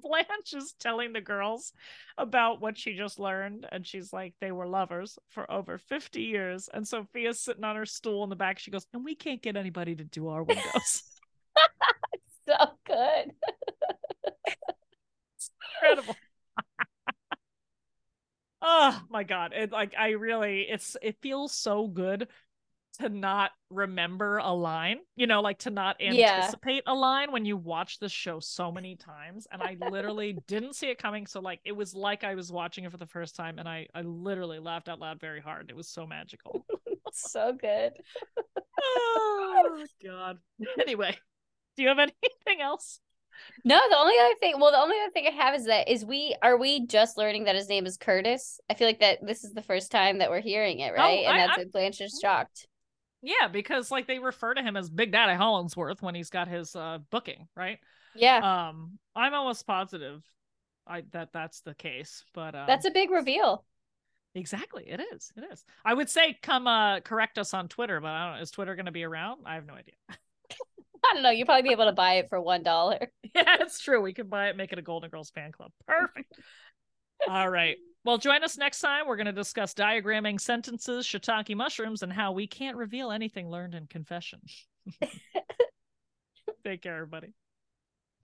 Blanche 0.02 0.54
is 0.54 0.74
telling 0.78 1.12
the 1.12 1.20
girls 1.20 1.72
about 2.16 2.60
what 2.60 2.78
she 2.78 2.94
just 2.96 3.18
learned, 3.18 3.66
and 3.70 3.86
she's 3.86 4.12
like, 4.12 4.34
they 4.40 4.52
were 4.52 4.66
lovers 4.66 5.18
for 5.30 5.50
over 5.50 5.78
50 5.78 6.22
years. 6.22 6.68
And 6.72 6.86
Sophia's 6.86 7.40
sitting 7.40 7.64
on 7.64 7.76
her 7.76 7.86
stool 7.86 8.24
in 8.24 8.30
the 8.30 8.36
back. 8.36 8.58
She 8.58 8.70
goes, 8.70 8.86
and 8.92 9.04
we 9.04 9.14
can't 9.14 9.42
get 9.42 9.56
anybody 9.56 9.94
to 9.94 10.04
do 10.04 10.28
our 10.28 10.42
windows. 10.42 11.02
so 12.48 12.56
good. 12.86 13.32
it's 15.34 15.50
incredible. 15.82 16.16
oh 18.62 19.00
my 19.10 19.24
god. 19.24 19.52
It 19.54 19.72
like 19.72 19.94
I 19.98 20.10
really 20.10 20.62
it's 20.68 20.96
it 21.02 21.16
feels 21.20 21.52
so 21.52 21.86
good 21.86 22.28
to 22.96 23.08
not 23.08 23.50
remember 23.70 24.38
a 24.38 24.52
line, 24.52 24.98
you 25.16 25.26
know, 25.26 25.40
like 25.40 25.58
to 25.60 25.70
not 25.70 26.00
anticipate 26.00 26.82
yeah. 26.86 26.92
a 26.92 26.94
line 26.94 27.32
when 27.32 27.44
you 27.44 27.56
watch 27.56 27.98
the 27.98 28.08
show 28.08 28.40
so 28.40 28.70
many 28.70 28.96
times. 28.96 29.46
And 29.50 29.62
I 29.62 29.76
literally 29.90 30.38
didn't 30.46 30.74
see 30.74 30.88
it 30.88 30.98
coming. 30.98 31.26
So 31.26 31.40
like 31.40 31.60
it 31.64 31.72
was 31.72 31.94
like 31.94 32.24
I 32.24 32.34
was 32.34 32.50
watching 32.52 32.84
it 32.84 32.90
for 32.90 32.98
the 32.98 33.06
first 33.06 33.36
time 33.36 33.58
and 33.58 33.68
I, 33.68 33.86
I 33.94 34.02
literally 34.02 34.58
laughed 34.58 34.88
out 34.88 35.00
loud 35.00 35.20
very 35.20 35.40
hard. 35.40 35.70
It 35.70 35.76
was 35.76 35.88
so 35.88 36.06
magical. 36.06 36.64
so 37.12 37.52
good. 37.52 37.92
oh 38.80 39.84
god. 40.04 40.38
Anyway, 40.80 41.16
do 41.76 41.82
you 41.82 41.88
have 41.88 41.98
anything 41.98 42.62
else? 42.62 43.00
No, 43.64 43.78
the 43.90 43.98
only 43.98 44.14
other 44.18 44.34
thing 44.40 44.54
well, 44.58 44.72
the 44.72 44.78
only 44.78 44.96
other 45.02 45.12
thing 45.12 45.26
I 45.26 45.44
have 45.44 45.54
is 45.54 45.66
that 45.66 45.88
is 45.88 46.04
we 46.04 46.34
are 46.42 46.56
we 46.56 46.86
just 46.86 47.18
learning 47.18 47.44
that 47.44 47.54
his 47.54 47.68
name 47.68 47.84
is 47.84 47.96
Curtis? 47.96 48.60
I 48.70 48.74
feel 48.74 48.86
like 48.86 49.00
that 49.00 49.18
this 49.26 49.44
is 49.44 49.52
the 49.52 49.62
first 49.62 49.90
time 49.90 50.18
that 50.18 50.30
we're 50.30 50.40
hearing 50.40 50.80
it, 50.80 50.92
oh, 50.96 50.98
right? 50.98 51.24
Oh, 51.26 51.30
and 51.30 51.42
I, 51.42 51.46
that's 51.46 51.58
I, 51.58 51.64
Blanche 51.70 52.00
is 52.00 52.12
mm-hmm. 52.12 52.26
shocked. 52.26 52.66
Yeah, 53.22 53.48
because 53.48 53.90
like 53.90 54.06
they 54.06 54.18
refer 54.18 54.54
to 54.54 54.62
him 54.62 54.76
as 54.76 54.88
Big 54.90 55.12
Daddy 55.12 55.34
Hollingsworth 55.34 56.02
when 56.02 56.14
he's 56.14 56.30
got 56.30 56.48
his 56.48 56.76
uh 56.76 56.98
booking, 57.10 57.48
right? 57.56 57.78
Yeah. 58.14 58.68
Um, 58.68 58.98
I'm 59.14 59.34
almost 59.34 59.66
positive 59.66 60.22
I 60.86 61.02
that 61.12 61.30
that's 61.32 61.60
the 61.60 61.74
case, 61.74 62.24
but 62.32 62.54
um, 62.54 62.66
that's 62.66 62.86
a 62.86 62.90
big 62.90 63.10
reveal. 63.10 63.64
Exactly, 64.34 64.84
it 64.86 65.00
is. 65.14 65.32
It 65.36 65.44
is. 65.50 65.64
I 65.84 65.94
would 65.94 66.08
say 66.08 66.38
come 66.42 66.66
uh 66.66 67.00
correct 67.00 67.38
us 67.38 67.54
on 67.54 67.68
Twitter, 67.68 68.00
but 68.00 68.10
I 68.10 68.26
don't 68.26 68.36
know. 68.36 68.42
Is 68.42 68.50
Twitter 68.50 68.74
going 68.76 68.86
to 68.86 68.92
be 68.92 69.04
around? 69.04 69.40
I 69.46 69.54
have 69.54 69.66
no 69.66 69.74
idea. 69.74 69.94
I 70.10 71.14
don't 71.14 71.22
know. 71.22 71.30
You'll 71.30 71.46
probably 71.46 71.62
be 71.62 71.72
able 71.72 71.86
to 71.86 71.92
buy 71.92 72.14
it 72.14 72.28
for 72.28 72.40
one 72.40 72.62
dollar. 72.62 72.98
yeah, 73.34 73.56
it's 73.60 73.80
true. 73.80 74.00
We 74.00 74.12
could 74.12 74.30
buy 74.30 74.48
it, 74.48 74.56
make 74.56 74.72
it 74.72 74.78
a 74.78 74.82
Golden 74.82 75.10
Girls 75.10 75.30
fan 75.30 75.52
club. 75.52 75.72
Perfect. 75.86 76.32
All 77.28 77.48
right. 77.48 77.76
Well, 78.06 78.18
join 78.18 78.44
us 78.44 78.56
next 78.56 78.82
time. 78.82 79.08
We're 79.08 79.16
going 79.16 79.26
to 79.26 79.32
discuss 79.32 79.74
diagramming 79.74 80.40
sentences, 80.40 81.04
shiitake 81.04 81.56
mushrooms, 81.56 82.04
and 82.04 82.12
how 82.12 82.30
we 82.30 82.46
can't 82.46 82.76
reveal 82.76 83.10
anything 83.10 83.50
learned 83.50 83.74
in 83.74 83.88
confession. 83.88 84.38
Take 86.64 86.82
care, 86.82 86.94
everybody. 86.94 87.32